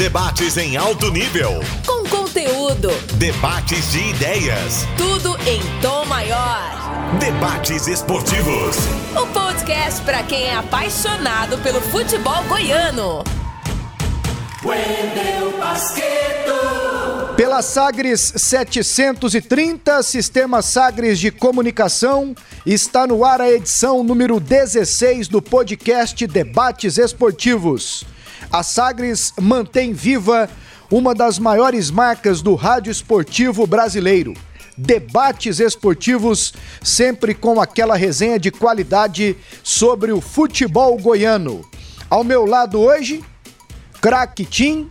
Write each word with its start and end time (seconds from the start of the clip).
Debates 0.00 0.56
em 0.56 0.78
alto 0.78 1.12
nível. 1.12 1.60
Com 1.84 2.08
conteúdo. 2.08 2.88
Debates 3.18 3.92
de 3.92 3.98
ideias. 4.08 4.86
Tudo 4.96 5.36
em 5.46 5.60
tom 5.82 6.06
maior. 6.06 7.18
Debates 7.18 7.86
esportivos. 7.86 8.76
O 9.14 9.26
podcast 9.26 10.00
para 10.00 10.22
quem 10.22 10.44
é 10.44 10.54
apaixonado 10.54 11.58
pelo 11.58 11.82
futebol 11.82 12.42
goiano. 12.44 13.22
Wendel 14.64 15.58
Basqueto. 15.58 17.34
Pela 17.36 17.60
Sagres 17.60 18.32
730, 18.36 20.02
Sistema 20.02 20.62
Sagres 20.62 21.20
de 21.20 21.30
Comunicação, 21.30 22.34
está 22.64 23.06
no 23.06 23.22
ar 23.22 23.42
a 23.42 23.50
edição 23.50 24.02
número 24.02 24.40
16 24.40 25.28
do 25.28 25.42
podcast 25.42 26.26
Debates 26.26 26.96
Esportivos. 26.96 28.06
A 28.52 28.64
Sagres 28.64 29.32
mantém 29.40 29.92
viva 29.92 30.50
uma 30.90 31.14
das 31.14 31.38
maiores 31.38 31.88
marcas 31.88 32.42
do 32.42 32.56
rádio 32.56 32.90
esportivo 32.90 33.64
brasileiro. 33.64 34.34
Debates 34.76 35.60
esportivos, 35.60 36.52
sempre 36.82 37.32
com 37.32 37.60
aquela 37.60 37.94
resenha 37.94 38.40
de 38.40 38.50
qualidade 38.50 39.36
sobre 39.62 40.10
o 40.10 40.20
futebol 40.20 40.96
goiano. 40.98 41.64
Ao 42.08 42.24
meu 42.24 42.44
lado 42.44 42.80
hoje, 42.80 43.22
craque 44.00 44.44
Tim, 44.44 44.90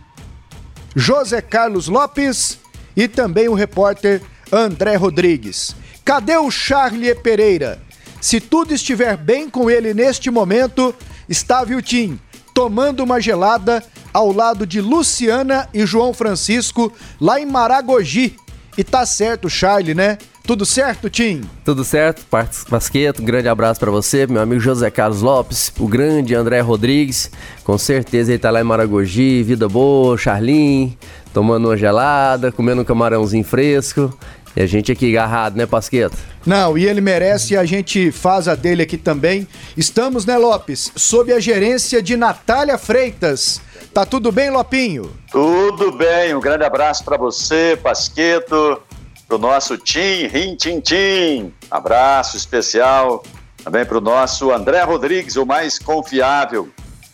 José 0.96 1.42
Carlos 1.42 1.86
Lopes 1.86 2.58
e 2.96 3.06
também 3.06 3.48
o 3.48 3.54
repórter 3.54 4.22
André 4.50 4.96
Rodrigues. 4.96 5.76
Cadê 6.02 6.36
o 6.38 6.50
Charlie 6.50 7.14
Pereira? 7.14 7.78
Se 8.22 8.40
tudo 8.40 8.72
estiver 8.72 9.18
bem 9.18 9.50
com 9.50 9.70
ele 9.70 9.92
neste 9.92 10.30
momento, 10.30 10.94
está, 11.28 11.62
Tim? 11.82 12.18
Tomando 12.54 13.02
uma 13.02 13.20
gelada 13.20 13.82
ao 14.12 14.32
lado 14.32 14.66
de 14.66 14.80
Luciana 14.80 15.68
e 15.72 15.86
João 15.86 16.12
Francisco, 16.12 16.92
lá 17.20 17.40
em 17.40 17.46
Maragogi. 17.46 18.36
E 18.76 18.84
tá 18.84 19.04
certo, 19.04 19.48
Charlie, 19.48 19.94
né? 19.94 20.18
Tudo 20.46 20.66
certo, 20.66 21.08
Tim? 21.08 21.42
Tudo 21.64 21.84
certo, 21.84 22.24
Basqueto. 22.68 23.22
Um 23.22 23.24
grande 23.24 23.48
abraço 23.48 23.78
para 23.78 23.90
você, 23.90 24.26
meu 24.26 24.42
amigo 24.42 24.60
José 24.60 24.90
Carlos 24.90 25.22
Lopes, 25.22 25.72
o 25.78 25.86
grande 25.86 26.34
André 26.34 26.60
Rodrigues. 26.60 27.30
Com 27.62 27.78
certeza 27.78 28.32
ele 28.32 28.38
tá 28.38 28.50
lá 28.50 28.60
em 28.60 28.64
Maragogi, 28.64 29.42
vida 29.44 29.68
boa, 29.68 30.18
Charlin, 30.18 30.96
tomando 31.32 31.68
uma 31.68 31.76
gelada, 31.76 32.50
comendo 32.50 32.82
um 32.82 32.84
camarãozinho 32.84 33.44
fresco. 33.44 34.12
E 34.56 34.62
a 34.62 34.66
gente 34.66 34.90
aqui 34.90 35.16
agarrado, 35.16 35.56
né, 35.56 35.66
Pasqueta? 35.66 36.16
Não, 36.44 36.76
e 36.76 36.86
ele 36.86 37.00
merece 37.00 37.54
e 37.54 37.56
a 37.56 37.64
gente 37.64 38.10
faz 38.10 38.48
a 38.48 38.54
dele 38.54 38.82
aqui 38.82 38.96
também. 38.96 39.46
Estamos, 39.76 40.24
né, 40.24 40.36
Lopes, 40.36 40.92
sob 40.96 41.32
a 41.32 41.38
gerência 41.38 42.02
de 42.02 42.16
Natália 42.16 42.76
Freitas. 42.76 43.60
Tá 43.94 44.04
tudo 44.04 44.32
bem, 44.32 44.50
Lopinho? 44.50 45.10
Tudo 45.30 45.92
bem, 45.92 46.34
um 46.34 46.40
grande 46.40 46.64
abraço 46.64 47.04
para 47.04 47.16
você, 47.16 47.78
Pasqueto, 47.82 48.80
pro 49.28 49.38
nosso 49.38 49.78
Tim, 49.78 50.26
Rim 50.26 50.56
Tim 50.56 50.80
Tim. 50.80 51.52
Abraço 51.70 52.36
especial 52.36 53.22
também 53.62 53.84
pro 53.84 54.00
nosso 54.00 54.50
André 54.50 54.82
Rodrigues, 54.82 55.36
o 55.36 55.44
mais 55.44 55.78
confiável. 55.78 56.68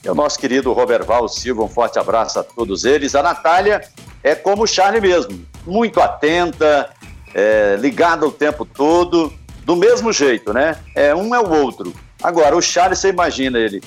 E 0.04 0.08
o 0.08 0.14
nosso 0.14 0.38
querido 0.38 0.72
Roberval 0.72 1.28
Silva, 1.28 1.64
um 1.64 1.68
forte 1.68 1.98
abraço 1.98 2.38
a 2.38 2.44
todos 2.44 2.84
eles. 2.84 3.14
A 3.14 3.22
Natália 3.22 3.82
é 4.22 4.34
como 4.34 4.62
o 4.62 4.66
Charlie 4.66 5.00
mesmo, 5.00 5.44
muito 5.66 6.00
atenta, 6.00 6.90
é, 7.36 7.76
ligada 7.78 8.26
o 8.26 8.32
tempo 8.32 8.64
todo, 8.64 9.30
do 9.62 9.76
mesmo 9.76 10.10
jeito, 10.10 10.54
né? 10.54 10.78
É, 10.94 11.14
um 11.14 11.34
é 11.34 11.38
o 11.38 11.50
outro. 11.50 11.92
Agora, 12.22 12.56
o 12.56 12.62
Charles, 12.62 12.98
você 12.98 13.10
imagina 13.10 13.58
ele 13.58 13.82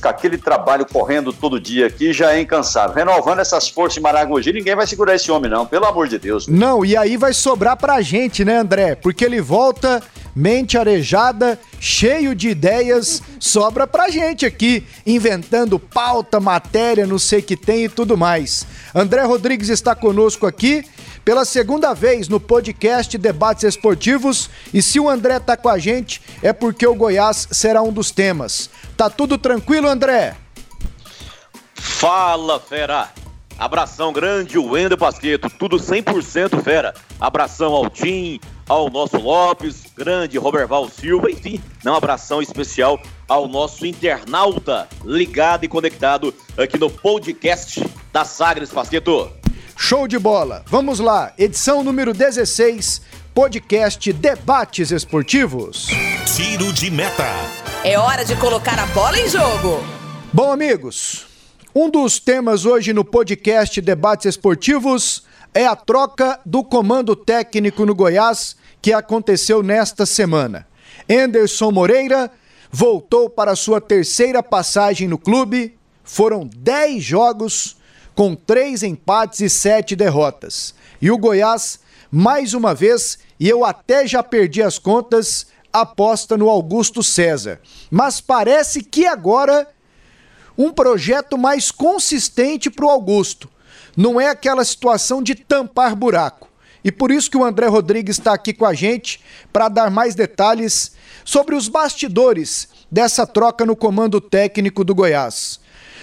com 0.00 0.08
aquele 0.08 0.38
trabalho 0.38 0.86
correndo 0.86 1.30
todo 1.30 1.60
dia 1.60 1.86
aqui, 1.86 2.14
já 2.14 2.32
é 2.32 2.40
incansável. 2.40 2.96
Renovando 2.96 3.40
essas 3.40 3.68
forças 3.68 3.98
em 3.98 4.00
Maragogi, 4.00 4.54
ninguém 4.54 4.74
vai 4.74 4.86
segurar 4.86 5.14
esse 5.14 5.30
homem, 5.30 5.50
não, 5.50 5.66
pelo 5.66 5.84
amor 5.84 6.08
de 6.08 6.18
Deus. 6.18 6.48
Não, 6.48 6.82
e 6.82 6.96
aí 6.96 7.18
vai 7.18 7.34
sobrar 7.34 7.76
pra 7.76 8.00
gente, 8.00 8.42
né, 8.42 8.56
André? 8.56 8.94
Porque 8.94 9.22
ele 9.22 9.42
volta, 9.42 10.02
mente 10.34 10.78
arejada, 10.78 11.60
cheio 11.78 12.34
de 12.34 12.48
ideias, 12.48 13.22
sobra 13.38 13.86
pra 13.86 14.08
gente 14.08 14.46
aqui, 14.46 14.82
inventando 15.06 15.78
pauta, 15.78 16.40
matéria, 16.40 17.06
não 17.06 17.18
sei 17.18 17.40
o 17.40 17.42
que 17.42 17.56
tem 17.56 17.84
e 17.84 17.88
tudo 17.90 18.16
mais. 18.16 18.66
André 18.94 19.22
Rodrigues 19.24 19.68
está 19.68 19.94
conosco 19.94 20.46
aqui 20.46 20.82
pela 21.28 21.44
segunda 21.44 21.92
vez 21.92 22.26
no 22.26 22.40
podcast 22.40 23.18
Debates 23.18 23.62
Esportivos. 23.62 24.48
E 24.72 24.80
se 24.80 24.98
o 24.98 25.10
André 25.10 25.38
tá 25.38 25.58
com 25.58 25.68
a 25.68 25.78
gente, 25.78 26.22
é 26.42 26.54
porque 26.54 26.86
o 26.86 26.94
Goiás 26.94 27.48
será 27.50 27.82
um 27.82 27.92
dos 27.92 28.10
temas. 28.10 28.70
Tá 28.96 29.10
tudo 29.10 29.36
tranquilo, 29.36 29.86
André? 29.88 30.34
Fala, 31.74 32.58
fera! 32.58 33.10
Abração 33.58 34.10
grande, 34.10 34.56
o 34.56 34.70
Wendel 34.70 34.96
Pasqueto, 34.96 35.50
tudo 35.50 35.76
100% 35.76 36.62
fera. 36.62 36.94
Abração 37.20 37.74
ao 37.74 37.90
Tim, 37.90 38.40
ao 38.66 38.88
nosso 38.88 39.18
Lopes, 39.18 39.82
grande 39.94 40.38
Roberval 40.38 40.88
Silva, 40.88 41.30
enfim, 41.30 41.60
um 41.84 41.92
abração 41.92 42.40
especial 42.40 42.98
ao 43.28 43.46
nosso 43.46 43.84
internauta 43.84 44.88
ligado 45.04 45.64
e 45.64 45.68
conectado 45.68 46.32
aqui 46.56 46.78
no 46.78 46.88
podcast 46.88 47.84
da 48.14 48.24
Sagres 48.24 48.70
Pasqueto. 48.70 49.37
Show 49.80 50.08
de 50.08 50.18
bola! 50.18 50.64
Vamos 50.66 50.98
lá, 50.98 51.32
edição 51.38 51.84
número 51.84 52.12
16, 52.12 53.00
podcast 53.32 54.12
Debates 54.12 54.90
Esportivos. 54.90 55.86
Tiro 56.36 56.72
de 56.72 56.90
meta. 56.90 57.24
É 57.84 57.96
hora 57.96 58.24
de 58.24 58.34
colocar 58.36 58.76
a 58.76 58.86
bola 58.86 59.16
em 59.16 59.28
jogo. 59.28 59.78
Bom, 60.32 60.50
amigos, 60.50 61.26
um 61.72 61.88
dos 61.88 62.18
temas 62.18 62.66
hoje 62.66 62.92
no 62.92 63.04
podcast 63.04 63.80
Debates 63.80 64.26
Esportivos 64.26 65.22
é 65.54 65.64
a 65.64 65.76
troca 65.76 66.40
do 66.44 66.64
comando 66.64 67.14
técnico 67.14 67.86
no 67.86 67.94
Goiás 67.94 68.56
que 68.82 68.92
aconteceu 68.92 69.62
nesta 69.62 70.04
semana. 70.04 70.66
Anderson 71.08 71.70
Moreira 71.70 72.32
voltou 72.70 73.30
para 73.30 73.54
sua 73.54 73.80
terceira 73.80 74.42
passagem 74.42 75.06
no 75.06 75.16
clube. 75.16 75.78
Foram 76.02 76.50
10 76.52 77.02
jogos 77.02 77.77
com 78.18 78.34
três 78.34 78.82
empates 78.82 79.38
e 79.38 79.48
sete 79.48 79.94
derrotas. 79.94 80.74
E 81.00 81.08
o 81.08 81.16
Goiás, 81.16 81.78
mais 82.10 82.52
uma 82.52 82.74
vez, 82.74 83.16
e 83.38 83.48
eu 83.48 83.64
até 83.64 84.08
já 84.08 84.24
perdi 84.24 84.60
as 84.60 84.76
contas, 84.76 85.46
aposta 85.72 86.36
no 86.36 86.48
Augusto 86.48 87.00
César. 87.00 87.60
Mas 87.88 88.20
parece 88.20 88.82
que 88.82 89.06
agora 89.06 89.68
um 90.58 90.72
projeto 90.72 91.38
mais 91.38 91.70
consistente 91.70 92.68
para 92.68 92.86
o 92.86 92.90
Augusto. 92.90 93.48
Não 93.96 94.20
é 94.20 94.28
aquela 94.28 94.64
situação 94.64 95.22
de 95.22 95.36
tampar 95.36 95.94
buraco. 95.94 96.50
E 96.82 96.90
por 96.90 97.12
isso 97.12 97.30
que 97.30 97.36
o 97.36 97.44
André 97.44 97.68
Rodrigues 97.68 98.18
está 98.18 98.32
aqui 98.32 98.52
com 98.52 98.66
a 98.66 98.74
gente 98.74 99.22
para 99.52 99.68
dar 99.68 99.92
mais 99.92 100.16
detalhes 100.16 100.90
sobre 101.24 101.54
os 101.54 101.68
bastidores 101.68 102.66
dessa 102.90 103.24
troca 103.24 103.64
no 103.64 103.76
comando 103.76 104.20
técnico 104.20 104.82
do 104.82 104.92
Goiás. 104.92 105.60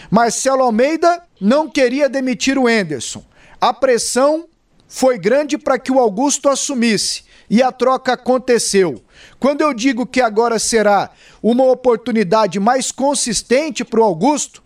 Marcelo 0.09 0.63
Almeida 0.63 1.24
não 1.39 1.69
queria 1.69 2.09
demitir 2.09 2.57
o 2.57 2.69
Enderson. 2.69 3.23
A 3.59 3.73
pressão 3.73 4.47
foi 4.87 5.17
grande 5.17 5.57
para 5.57 5.79
que 5.79 5.91
o 5.91 5.99
Augusto 5.99 6.49
assumisse 6.49 7.23
e 7.49 7.61
a 7.61 7.71
troca 7.71 8.13
aconteceu. 8.13 9.03
Quando 9.39 9.61
eu 9.61 9.73
digo 9.73 10.05
que 10.05 10.21
agora 10.21 10.57
será 10.59 11.11
uma 11.41 11.63
oportunidade 11.65 12.59
mais 12.59 12.91
consistente 12.91 13.83
para 13.83 13.99
o 13.99 14.03
Augusto, 14.03 14.63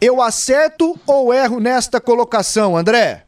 eu 0.00 0.20
acerto 0.20 0.98
ou 1.06 1.32
erro 1.32 1.60
nesta 1.60 2.00
colocação, 2.00 2.76
André? 2.76 3.24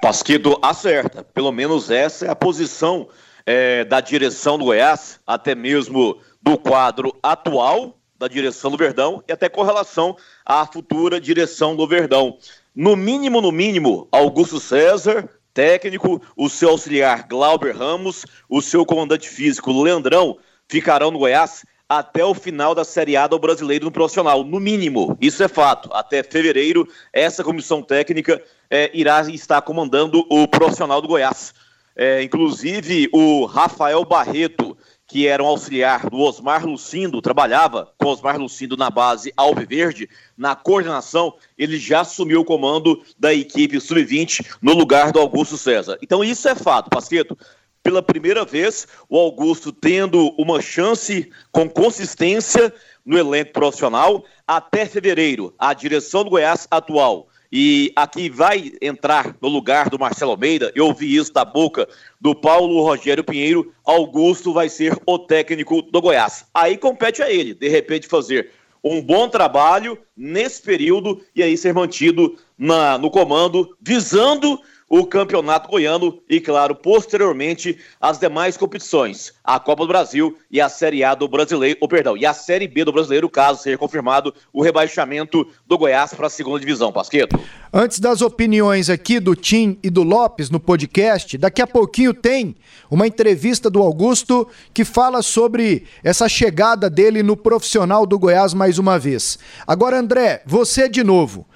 Pasquito 0.00 0.58
acerta. 0.62 1.22
Pelo 1.22 1.52
menos 1.52 1.90
essa 1.90 2.26
é 2.26 2.30
a 2.30 2.34
posição 2.34 3.08
é, 3.44 3.84
da 3.84 4.00
direção 4.00 4.58
do 4.58 4.64
Goiás, 4.64 5.20
até 5.26 5.54
mesmo 5.54 6.18
do 6.40 6.56
quadro 6.56 7.14
atual 7.22 7.96
da 8.18 8.28
direção 8.28 8.70
do 8.70 8.76
Verdão 8.76 9.22
e 9.28 9.32
até 9.32 9.48
com 9.48 9.62
relação 9.62 10.16
à 10.44 10.66
futura 10.66 11.20
direção 11.20 11.74
do 11.76 11.86
Verdão. 11.86 12.36
No 12.74 12.96
mínimo, 12.96 13.40
no 13.40 13.52
mínimo, 13.52 14.08
Augusto 14.10 14.58
César, 14.58 15.28
técnico, 15.52 16.22
o 16.36 16.48
seu 16.48 16.70
auxiliar 16.70 17.26
Glauber 17.28 17.76
Ramos, 17.76 18.24
o 18.48 18.62
seu 18.62 18.86
comandante 18.86 19.28
físico 19.28 19.82
Leandrão 19.82 20.38
ficarão 20.68 21.10
no 21.10 21.18
Goiás 21.18 21.64
até 21.88 22.24
o 22.24 22.32
final 22.32 22.74
da 22.74 22.84
Série 22.84 23.16
A 23.16 23.26
do 23.26 23.38
Brasileiro 23.38 23.84
no 23.84 23.90
profissional, 23.90 24.42
no 24.42 24.58
mínimo, 24.58 25.16
isso 25.20 25.42
é 25.42 25.48
fato. 25.48 25.90
Até 25.92 26.22
fevereiro, 26.22 26.88
essa 27.12 27.44
comissão 27.44 27.82
técnica 27.82 28.42
é, 28.70 28.90
irá 28.94 29.20
estar 29.28 29.60
comandando 29.60 30.24
o 30.30 30.48
profissional 30.48 31.02
do 31.02 31.08
Goiás. 31.08 31.52
É, 31.94 32.22
inclusive, 32.22 33.10
o 33.12 33.44
Rafael 33.44 34.02
Barreto, 34.06 34.74
que 35.12 35.28
era 35.28 35.42
um 35.42 35.46
auxiliar 35.46 36.08
do 36.08 36.18
Osmar 36.20 36.64
Lucindo, 36.64 37.20
trabalhava 37.20 37.92
com 37.98 38.06
Osmar 38.06 38.38
Lucindo 38.38 38.78
na 38.78 38.88
base 38.88 39.30
Alviverde, 39.36 40.08
na 40.38 40.56
coordenação, 40.56 41.34
ele 41.58 41.78
já 41.78 42.00
assumiu 42.00 42.40
o 42.40 42.44
comando 42.46 42.98
da 43.18 43.34
equipe 43.34 43.78
sub-20 43.78 44.56
no 44.62 44.72
lugar 44.72 45.12
do 45.12 45.20
Augusto 45.20 45.58
César. 45.58 45.98
Então 46.00 46.24
isso 46.24 46.48
é 46.48 46.54
fato, 46.54 46.88
Pasqueto. 46.88 47.36
Pela 47.82 48.02
primeira 48.02 48.42
vez, 48.46 48.88
o 49.06 49.18
Augusto 49.18 49.70
tendo 49.70 50.30
uma 50.38 50.62
chance 50.62 51.30
com 51.50 51.68
consistência 51.68 52.72
no 53.04 53.18
elenco 53.18 53.52
profissional 53.52 54.24
até 54.46 54.86
fevereiro. 54.86 55.54
A 55.58 55.74
direção 55.74 56.24
do 56.24 56.30
Goiás 56.30 56.66
atual 56.70 57.28
e 57.52 57.92
aqui 57.94 58.30
vai 58.30 58.72
entrar 58.80 59.36
no 59.38 59.48
lugar 59.48 59.90
do 59.90 59.98
Marcelo 59.98 60.30
Almeida, 60.30 60.72
eu 60.74 60.86
ouvi 60.86 61.14
isso 61.14 61.32
da 61.32 61.44
boca 61.44 61.86
do 62.18 62.34
Paulo 62.34 62.82
Rogério 62.82 63.22
Pinheiro, 63.22 63.74
Augusto 63.84 64.54
vai 64.54 64.70
ser 64.70 64.98
o 65.06 65.18
técnico 65.18 65.82
do 65.82 66.00
Goiás. 66.00 66.46
Aí 66.54 66.78
compete 66.78 67.22
a 67.22 67.30
ele, 67.30 67.52
de 67.52 67.68
repente, 67.68 68.08
fazer 68.08 68.50
um 68.82 69.02
bom 69.02 69.28
trabalho 69.28 69.98
nesse 70.16 70.62
período 70.62 71.20
e 71.36 71.42
aí 71.42 71.56
ser 71.56 71.74
mantido 71.74 72.36
na, 72.56 72.96
no 72.96 73.10
comando, 73.10 73.76
visando 73.80 74.58
o 74.92 75.06
Campeonato 75.06 75.70
Goiano 75.70 76.20
e, 76.28 76.38
claro, 76.38 76.74
posteriormente 76.74 77.78
as 77.98 78.18
demais 78.18 78.58
competições, 78.58 79.32
a 79.42 79.58
Copa 79.58 79.84
do 79.84 79.88
Brasil 79.88 80.36
e 80.50 80.60
a 80.60 80.68
Série 80.68 81.02
A 81.02 81.14
do 81.14 81.26
Brasileiro, 81.26 81.78
ou 81.80 81.88
perdão, 81.88 82.14
e 82.14 82.26
a 82.26 82.34
Série 82.34 82.68
B 82.68 82.84
do 82.84 82.92
Brasileiro, 82.92 83.30
caso 83.30 83.62
seja 83.62 83.78
confirmado 83.78 84.34
o 84.52 84.62
rebaixamento 84.62 85.48
do 85.66 85.78
Goiás 85.78 86.12
para 86.12 86.26
a 86.26 86.30
segunda 86.30 86.60
divisão, 86.60 86.92
Pasqueto. 86.92 87.40
Antes 87.72 88.00
das 88.00 88.20
opiniões 88.20 88.90
aqui 88.90 89.18
do 89.18 89.34
Tim 89.34 89.78
e 89.82 89.88
do 89.88 90.02
Lopes 90.02 90.50
no 90.50 90.60
podcast, 90.60 91.38
daqui 91.38 91.62
a 91.62 91.66
pouquinho 91.66 92.12
tem 92.12 92.54
uma 92.90 93.06
entrevista 93.06 93.70
do 93.70 93.80
Augusto 93.80 94.46
que 94.74 94.84
fala 94.84 95.22
sobre 95.22 95.86
essa 96.04 96.28
chegada 96.28 96.90
dele 96.90 97.22
no 97.22 97.34
profissional 97.34 98.04
do 98.04 98.18
Goiás 98.18 98.52
mais 98.52 98.78
uma 98.78 98.98
vez. 98.98 99.38
Agora, 99.66 99.98
André, 99.98 100.42
você 100.44 100.86
de 100.86 101.02
novo. 101.02 101.46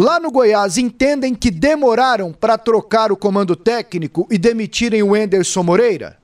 Lá 0.00 0.18
no 0.18 0.30
Goiás, 0.30 0.78
entendem 0.78 1.34
que 1.34 1.50
demoraram 1.50 2.32
para 2.32 2.56
trocar 2.56 3.12
o 3.12 3.16
comando 3.18 3.54
técnico 3.54 4.26
e 4.30 4.38
demitirem 4.38 5.02
o 5.02 5.14
Enderson 5.14 5.62
Moreira? 5.62 6.16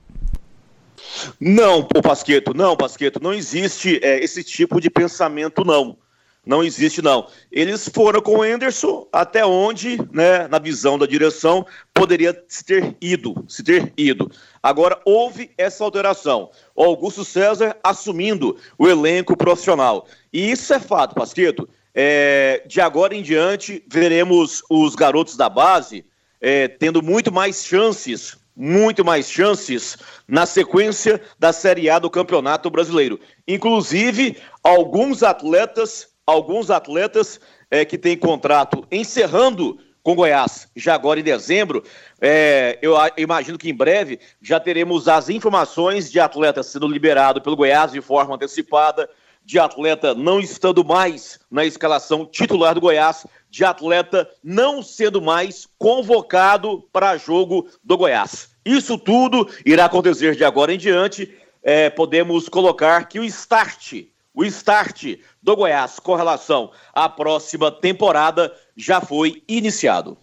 Não, 1.39 1.87
o 1.95 2.01
Pasqueto, 2.01 2.55
não, 2.55 2.75
Pasqueto, 2.75 3.21
não 3.21 3.31
existe 3.31 3.99
é, 4.01 4.17
esse 4.17 4.43
tipo 4.43 4.81
de 4.81 4.89
pensamento, 4.89 5.63
não. 5.63 5.95
Não 6.43 6.63
existe, 6.63 7.03
não. 7.03 7.27
Eles 7.51 7.87
foram 7.87 8.19
com 8.19 8.39
o 8.39 8.43
Enderson 8.45 9.07
até 9.13 9.45
onde, 9.45 9.99
né, 10.11 10.47
na 10.47 10.57
visão 10.57 10.97
da 10.97 11.05
direção, 11.05 11.63
poderia 11.93 12.43
se 12.47 12.65
ter 12.65 12.97
ido, 12.99 13.45
se 13.47 13.61
ter 13.61 13.93
ido. 13.95 14.31
Agora, 14.63 14.99
houve 15.05 15.51
essa 15.55 15.83
alteração. 15.83 16.49
O 16.75 16.83
Augusto 16.83 17.23
César 17.23 17.77
assumindo 17.83 18.57
o 18.75 18.87
elenco 18.87 19.37
profissional. 19.37 20.07
E 20.33 20.49
isso 20.49 20.73
é 20.73 20.79
fato, 20.79 21.13
Pasqueto. 21.13 21.69
É, 21.99 22.61
de 22.67 22.79
agora 22.79 23.15
em 23.15 23.23
diante, 23.23 23.83
veremos 23.91 24.61
os 24.69 24.93
garotos 24.93 25.35
da 25.35 25.49
base 25.49 26.05
é, 26.39 26.67
tendo 26.67 27.01
muito 27.01 27.31
mais 27.31 27.65
chances, 27.65 28.37
muito 28.55 29.03
mais 29.03 29.27
chances 29.27 29.97
na 30.27 30.45
sequência 30.45 31.19
da 31.39 31.51
Série 31.51 31.89
A 31.89 31.97
do 31.97 32.07
Campeonato 32.07 32.69
Brasileiro. 32.69 33.19
Inclusive, 33.47 34.37
alguns 34.63 35.23
atletas, 35.23 36.09
alguns 36.23 36.69
atletas 36.69 37.39
é, 37.71 37.83
que 37.83 37.97
têm 37.97 38.15
contrato 38.15 38.85
encerrando 38.91 39.79
com 40.03 40.13
Goiás, 40.13 40.69
já 40.75 40.93
agora 40.93 41.19
em 41.19 41.23
dezembro, 41.23 41.83
é, 42.21 42.77
eu 42.79 42.93
imagino 43.17 43.57
que 43.57 43.71
em 43.71 43.75
breve 43.75 44.19
já 44.39 44.59
teremos 44.59 45.07
as 45.07 45.29
informações 45.29 46.11
de 46.11 46.19
atletas 46.19 46.67
sendo 46.67 46.87
liberados 46.87 47.41
pelo 47.41 47.57
Goiás 47.57 47.91
de 47.91 48.01
forma 48.01 48.35
antecipada, 48.35 49.09
de 49.47 49.57
atleta 49.57 50.13
não 50.13 50.41
estando 50.41 50.83
mais 50.83 51.39
na 51.49 51.63
escalação 51.63 52.25
titular 52.25 52.75
do 52.75 52.81
Goiás, 52.81 53.25
de 53.49 53.63
atleta 53.63 54.29
não 54.43 54.83
sendo 54.83 55.21
mais 55.21 55.65
convocado 55.79 56.83
para 56.91 57.15
jogo 57.15 57.65
do 57.81 57.97
Goiás. 57.97 58.49
Isso 58.65 58.97
tudo 58.97 59.49
irá 59.65 59.85
acontecer 59.85 60.35
de 60.35 60.43
agora 60.43 60.73
em 60.73 60.77
diante. 60.77 61.33
É, 61.63 61.89
podemos 61.89 62.49
colocar 62.49 63.07
que 63.07 63.21
o 63.21 63.23
start, 63.23 64.03
o 64.33 64.43
start 64.43 65.17
do 65.41 65.55
Goiás 65.55 65.97
com 65.97 66.15
relação 66.15 66.69
à 66.93 67.07
próxima 67.07 67.71
temporada 67.71 68.53
já 68.75 68.99
foi 68.99 69.41
iniciado. 69.47 70.17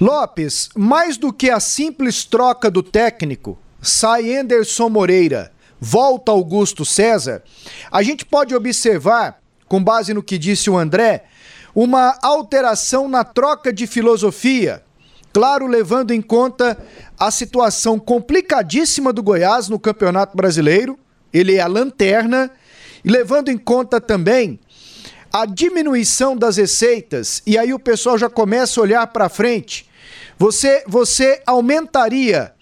Lopes, 0.00 0.68
mais 0.76 1.16
do 1.16 1.32
que 1.32 1.48
a 1.48 1.60
simples 1.60 2.24
troca 2.24 2.68
do 2.68 2.82
técnico, 2.82 3.56
sai 3.80 4.36
Anderson 4.36 4.88
Moreira 4.88 5.52
volta 5.80 6.32
Augusto 6.32 6.84
César, 6.84 7.42
a 7.90 8.02
gente 8.02 8.24
pode 8.24 8.54
observar, 8.54 9.40
com 9.66 9.82
base 9.82 10.12
no 10.14 10.22
que 10.22 10.38
disse 10.38 10.70
o 10.70 10.76
André, 10.76 11.24
uma 11.74 12.18
alteração 12.22 13.08
na 13.08 13.24
troca 13.24 13.72
de 13.72 13.86
filosofia. 13.86 14.82
Claro, 15.32 15.66
levando 15.66 16.12
em 16.12 16.22
conta 16.22 16.76
a 17.18 17.30
situação 17.30 17.98
complicadíssima 17.98 19.12
do 19.12 19.22
Goiás 19.22 19.68
no 19.68 19.78
Campeonato 19.78 20.36
Brasileiro, 20.36 20.98
ele 21.32 21.56
é 21.56 21.60
a 21.60 21.66
lanterna, 21.66 22.50
e 23.04 23.10
levando 23.10 23.48
em 23.48 23.58
conta 23.58 24.00
também 24.00 24.58
a 25.32 25.44
diminuição 25.44 26.36
das 26.36 26.56
receitas, 26.56 27.42
e 27.46 27.58
aí 27.58 27.72
o 27.72 27.78
pessoal 27.78 28.16
já 28.16 28.30
começa 28.30 28.80
a 28.80 28.82
olhar 28.82 29.06
para 29.08 29.28
frente. 29.28 29.86
Você, 30.38 30.82
você 30.86 31.42
aumentaria 31.46 32.52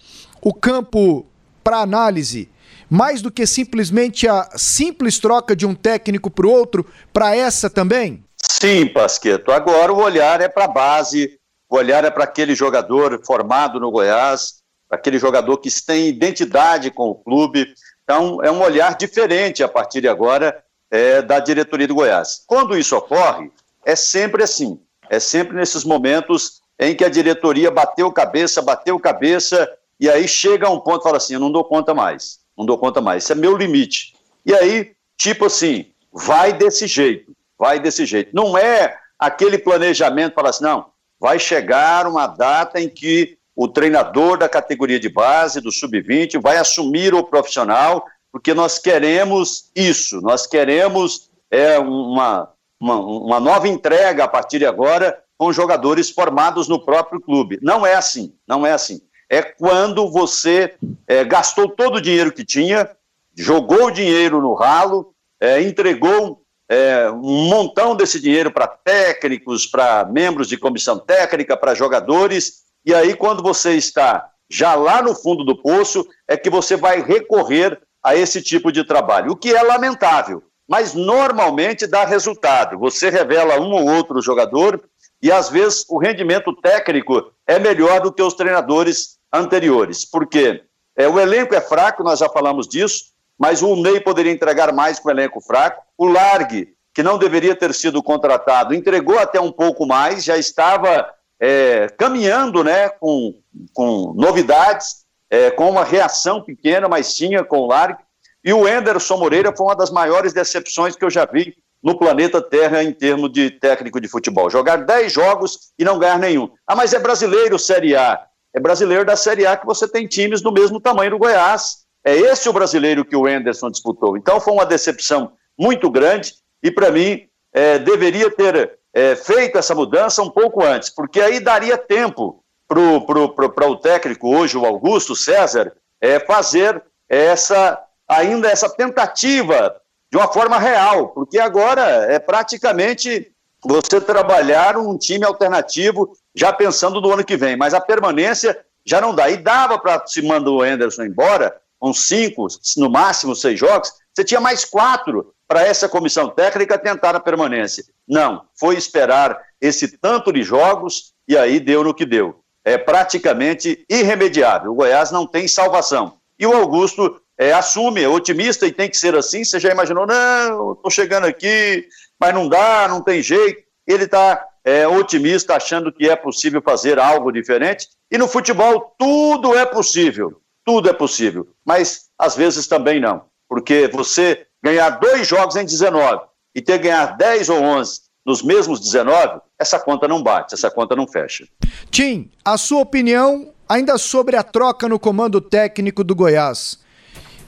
o 0.43 0.53
campo 0.53 1.27
para 1.63 1.79
análise 1.79 2.49
mais 2.89 3.21
do 3.21 3.31
que 3.31 3.47
simplesmente 3.47 4.29
a 4.29 4.49
simples 4.57 5.19
troca 5.19 5.55
de 5.55 5.67
um 5.67 5.75
técnico 5.75 6.31
para 6.31 6.47
o 6.47 6.51
outro, 6.51 6.87
para 7.13 7.35
essa 7.35 7.69
também? 7.69 8.25
Sim, 8.37 8.87
Pasqueto. 8.87 9.51
Agora 9.51 9.93
o 9.93 10.01
olhar 10.01 10.41
é 10.41 10.49
para 10.49 10.65
a 10.65 10.69
base, 10.69 11.39
o 11.69 11.77
olhar 11.77 12.05
é 12.05 12.11
para 12.11 12.25
aquele 12.25 12.55
jogador 12.55 13.21
formado 13.25 13.81
no 13.81 13.91
Goiás, 13.91 14.63
aquele 14.91 15.19
jogador 15.19 15.59
que 15.59 15.69
tem 15.85 16.09
identidade 16.09 16.91
com 16.91 17.11
o 17.11 17.15
clube. 17.15 17.67
Então, 18.05 18.43
é 18.43 18.51
um 18.51 18.63
olhar 18.63 18.97
diferente 18.97 19.63
a 19.63 19.69
partir 19.69 20.01
de 20.01 20.09
agora 20.09 20.63
é, 20.91 21.21
da 21.21 21.41
diretoria 21.41 21.89
do 21.89 21.95
Goiás. 21.95 22.43
Quando 22.47 22.79
isso 22.79 22.97
ocorre, 22.97 23.51
é 23.85 23.97
sempre 23.97 24.45
assim. 24.45 24.81
É 25.11 25.19
sempre 25.19 25.57
nesses 25.57 25.85
momentos 25.85 26.61
em 26.79 26.95
que 26.95 27.05
a 27.05 27.09
diretoria 27.09 27.71
bateu 27.71 28.11
cabeça, 28.13 28.63
bateu 28.63 28.99
cabeça, 28.99 29.69
e 29.99 30.09
aí 30.09 30.29
chega 30.29 30.71
um 30.71 30.81
ponto 30.81 31.01
e 31.01 31.03
fala 31.03 31.17
assim: 31.17 31.35
eu 31.35 31.41
não 31.41 31.51
dou 31.51 31.65
conta 31.65 31.95
mais 31.95 32.46
não 32.57 32.65
dou 32.65 32.79
conta 32.79 33.01
mais, 33.01 33.25
esse 33.25 33.33
é 33.33 33.35
meu 33.35 33.57
limite. 33.57 34.15
E 34.45 34.55
aí, 34.55 34.93
tipo 35.19 35.47
assim, 35.47 35.87
vai 36.13 36.53
desse 36.53 36.87
jeito, 36.87 37.33
vai 37.59 37.79
desse 37.79 38.07
jeito. 38.07 38.31
Não 38.35 38.57
é 38.57 38.99
aquele 39.19 39.59
planejamento 39.59 40.35
para 40.35 40.51
assim, 40.51 40.65
não, 40.65 40.87
vai 41.21 41.39
chegar 41.39 42.07
uma 42.07 42.27
data 42.27 42.81
em 42.81 42.89
que 42.89 43.37
o 43.55 43.67
treinador 43.67 44.39
da 44.39 44.49
categoria 44.49 45.01
de 45.01 45.09
base, 45.09 45.61
do 45.61 45.73
sub-20, 45.73 46.41
vai 46.41 46.59
assumir 46.59 47.15
o 47.15 47.25
profissional, 47.25 48.05
porque 48.31 48.53
nós 48.53 48.79
queremos 48.79 49.71
isso, 49.75 50.21
nós 50.21 50.47
queremos 50.47 51.31
é, 51.51 51.79
uma, 51.79 52.51
uma, 52.79 52.97
uma 52.99 53.41
nova 53.41 53.67
entrega 53.67 54.25
a 54.25 54.29
partir 54.29 54.59
de 54.59 54.67
agora 54.67 55.23
com 55.39 55.53
jogadores 55.53 56.11
formados 56.11 56.69
no 56.69 56.85
próprio 56.85 57.21
clube. 57.21 57.59
Não 57.63 57.87
é 57.87 57.95
assim, 57.95 58.35
não 58.47 58.67
é 58.67 58.73
assim 58.73 59.01
é 59.31 59.43
quando 59.43 60.11
você 60.11 60.75
é, 61.07 61.25
gastou 61.25 61.69
todo 61.69 61.97
o 61.97 62.01
dinheiro 62.01 62.33
que 62.33 62.45
tinha, 62.45 62.89
jogou 63.37 63.87
o 63.87 63.91
dinheiro 63.91 64.41
no 64.41 64.55
ralo, 64.55 65.13
é, 65.41 65.61
entregou 65.63 66.43
é, 66.69 67.11
um 67.11 67.49
montão 67.49 67.95
desse 67.95 68.21
dinheiro 68.21 68.51
para 68.51 68.67
técnicos, 68.67 69.67
para 69.67 70.05
membros 70.05 70.49
de 70.49 70.57
comissão 70.57 70.99
técnica, 70.99 71.57
para 71.57 71.75
jogadores, 71.75 72.65
e 72.85 72.95
aí 72.95 73.15
quando 73.15 73.43
você 73.43 73.75
está 73.75 74.31
já 74.49 74.75
lá 74.75 75.03
no 75.03 75.15
fundo 75.15 75.45
do 75.45 75.61
poço, 75.61 76.07
é 76.29 76.37
que 76.37 76.49
você 76.49 76.77
vai 76.77 77.03
recorrer 77.03 77.81
a 78.03 78.15
esse 78.15 78.41
tipo 78.41 78.71
de 78.71 78.85
trabalho, 78.85 79.33
o 79.33 79.37
que 79.37 79.53
é 79.53 79.63
lamentável, 79.63 80.43
mas 80.69 80.95
normalmente 80.95 81.87
dá 81.87 82.05
resultado. 82.05 82.79
Você 82.79 83.11
revela 83.11 83.61
um 83.61 83.73
ou 83.73 83.89
outro 83.89 84.23
jogador 84.23 84.81
e 85.23 85.33
às 85.33 85.49
vezes 85.49 85.85
o 85.89 85.99
rendimento 85.99 86.55
técnico 86.55 87.33
é 87.47 87.59
melhor 87.59 88.01
do 88.01 88.13
que 88.13 88.23
os 88.23 88.35
treinadores 88.35 89.19
anteriores. 89.33 90.05
Porque 90.05 90.63
é, 90.97 91.09
o 91.09 91.19
elenco 91.19 91.55
é 91.55 91.61
fraco, 91.61 92.03
nós 92.03 92.19
já 92.19 92.29
falamos 92.29 92.69
disso, 92.69 93.13
mas 93.39 93.63
o 93.63 93.77
Ney 93.77 94.01
poderia 94.01 94.33
entregar 94.33 94.73
mais 94.73 94.99
com 94.99 95.09
o 95.09 95.13
elenco 95.13 95.41
fraco. 95.41 95.83
O 95.97 96.07
Largue, 96.07 96.75
que 96.95 97.03
não 97.03 97.19
deveria 97.19 97.55
ter 97.55 97.75
sido 97.75 98.03
contratado, 98.03 98.75
entregou 98.75 99.19
até 99.19 99.41
um 99.41 99.53
pouco 99.53 99.87
mais, 99.87 100.25
já 100.25 100.37
estava 100.37 101.11
é, 101.41 101.89
caminhando 101.99 102.65
né, 102.65 102.89
com, 102.89 103.35
com 103.75 104.13
novidades, 104.15 105.05
é, 105.29 105.51
com 105.51 105.69
uma 105.69 105.85
reação 105.85 106.43
pequena, 106.43 106.89
mas 106.89 107.15
tinha 107.15 107.45
com 107.45 107.59
o 107.59 107.67
Largue. 107.67 108.03
E 108.45 108.53
o 108.53 108.69
Enderson 108.69 109.17
Moreira 109.17 109.55
foi 109.55 109.67
uma 109.67 109.77
das 109.77 109.91
maiores 109.91 110.33
decepções 110.33 110.95
que 110.95 111.05
eu 111.05 111.11
já 111.11 111.27
vi 111.27 111.57
no 111.87 111.97
planeta 111.97 112.43
Terra 112.43 112.83
em 112.83 112.93
termos 112.93 113.33
de 113.33 113.51
técnico 113.51 114.01
de 114.01 114.09
futebol. 114.09 114.51
Jogar 114.51 114.85
10 114.85 115.13
jogos 115.13 115.73
e 115.79 115.85
não 115.85 115.99
ganhar 115.99 116.19
nenhum. 116.19 116.51
Ah, 116.67 116.75
mas 116.75 116.93
é 116.93 116.99
brasileiro 116.99 117.59
Série 117.59 117.95
A 117.95 118.27
é 118.57 118.61
brasileiro 118.61 119.05
da 119.05 119.15
Série 119.17 119.47
A 119.47 119.55
que 119.55 119.67
você 119.67 119.87
tem 119.87 120.07
times 120.07 120.41
do 120.41 120.51
mesmo 120.51 120.81
tamanho 120.81 121.11
do 121.11 121.19
Goiás. 121.19 121.85
É 122.03 122.17
esse 122.17 122.49
o 122.49 122.55
brasileiro 122.55 123.05
que 123.05 123.15
o 123.15 123.29
Enderson 123.29 123.71
disputou. 123.71 124.17
Então 124.17 124.41
foi 124.41 124.55
uma 124.55 124.65
decepção 124.65 125.33
muito 125.59 125.91
grande 125.91 126.33
e, 126.63 126.71
para 126.71 126.91
mim, 126.91 127.29
é, 127.53 127.79
deveria 127.79 128.31
ter 128.31 128.79
é, 128.95 129.15
feito 129.15 129.59
essa 129.59 129.75
mudança 129.75 130.23
um 130.23 130.31
pouco 130.31 130.65
antes, 130.65 130.89
porque 130.89 131.21
aí 131.21 131.39
daria 131.39 131.77
tempo 131.77 132.43
para 132.67 133.69
o 133.69 133.77
técnico 133.77 134.35
hoje, 134.35 134.57
o 134.57 134.65
Augusto 134.65 135.15
César, 135.15 135.75
é, 136.01 136.19
fazer 136.19 136.83
essa 137.11 137.79
ainda 138.09 138.49
essa 138.49 138.71
tentativa 138.71 139.77
de 140.11 140.17
uma 140.17 140.33
forma 140.33 140.59
real, 140.59 141.09
porque 141.09 141.39
agora 141.39 141.83
é 142.11 142.19
praticamente 142.19 143.33
você 143.65 144.01
trabalhar 144.01 144.77
um 144.77 144.97
time 144.97 145.25
alternativo 145.25 146.17
já 146.35 146.53
pensando 146.53 147.01
no 147.01 147.13
ano 147.13 147.25
que 147.25 147.37
vem, 147.37 147.57
mas 147.57 147.75
a 147.75 147.81
permanência 147.81 148.57
já 148.85 149.01
não 149.01 149.15
dá. 149.15 149.29
E 149.29 149.37
dava 149.37 149.79
para 149.79 150.07
se 150.07 150.23
mandar 150.23 150.51
o 150.51 150.63
Anderson 150.63 151.05
embora, 151.05 151.57
uns 151.83 152.07
cinco, 152.07 152.47
no 152.77 152.89
máximo 152.89 153.35
seis 153.35 153.59
jogos, 153.59 153.93
você 154.15 154.25
tinha 154.25 154.41
mais 154.41 154.65
quatro 154.65 155.35
para 155.49 155.63
essa 155.63 155.89
comissão 155.89 156.29
técnica 156.29 156.79
tentar 156.79 157.15
a 157.15 157.21
permanência. 157.21 157.85
Não, 158.09 158.43
foi 158.59 158.77
esperar 158.77 159.41
esse 159.61 159.99
tanto 159.99 160.33
de 160.33 160.43
jogos 160.43 161.13
e 161.29 161.37
aí 161.37 161.61
deu 161.61 161.85
no 161.85 161.95
que 161.95 162.07
deu. 162.07 162.41
É 162.65 162.77
praticamente 162.79 163.85
irremediável. 163.89 164.73
O 164.73 164.75
Goiás 164.75 165.11
não 165.11 165.27
tem 165.27 165.47
salvação. 165.47 166.19
E 166.39 166.47
o 166.47 166.55
Augusto 166.55 167.21
é, 167.39 167.53
assume, 167.53 168.03
é 168.03 168.09
otimista 168.09 168.67
e 168.67 168.73
tem 168.73 168.89
que 168.89 168.97
ser 168.97 169.15
assim. 169.15 169.45
Você 169.45 169.61
já 169.61 169.71
imaginou, 169.71 170.07
não, 170.07 170.73
estou 170.73 170.91
chegando 170.91 171.27
aqui, 171.27 171.87
mas 172.19 172.35
não 172.35 172.49
dá, 172.49 172.87
não 172.89 173.03
tem 173.03 173.23
jeito. 173.23 173.63
Ele 173.87 174.05
está 174.05 174.45
é, 174.65 174.87
otimista, 174.89 175.55
achando 175.55 175.93
que 175.93 176.09
é 176.09 176.17
possível 176.17 176.63
fazer 176.63 176.99
algo 176.99 177.31
diferente. 177.31 177.89
E 178.11 178.19
no 178.19 178.27
futebol, 178.27 178.95
tudo 178.99 179.55
é 179.55 179.67
possível. 179.67 180.41
Tudo 180.65 180.89
é 180.89 180.93
possível. 180.93 181.47
Mas 181.65 182.07
às 182.19 182.35
vezes 182.35 182.67
também 182.67 183.01
não. 183.01 183.25
Porque 183.49 183.89
você 183.89 184.47
ganhar 184.63 184.91
dois 184.91 185.27
jogos 185.29 185.57
em 185.57 185.65
19 185.65 186.25
e 186.55 186.61
ter 186.61 186.79
ganhar 186.79 187.17
10 187.17 187.51
ou 187.51 187.63
11 187.63 188.01
nos 188.25 188.43
mesmos 188.43 188.81
19, 188.81 189.41
essa 189.57 189.79
conta 189.79 190.09
não 190.09 190.21
bate, 190.21 190.53
essa 190.53 190.69
conta 190.69 190.97
não 190.97 191.07
fecha. 191.07 191.47
Tim, 191.91 192.29
a 192.45 192.59
sua 192.59 192.81
opinião 192.81 193.53
ainda 193.69 193.97
sobre 193.99 194.35
a 194.37 194.43
troca 194.43 194.89
no 194.89 194.99
comando 194.99 195.41
técnico 195.41 196.03
do 196.03 196.15
Goiás. 196.15 196.85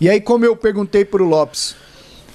E 0.00 0.08
aí, 0.08 0.20
como 0.20 0.44
eu 0.44 0.54
perguntei 0.54 1.04
para 1.04 1.22
o 1.22 1.26
Lopes, 1.26 1.74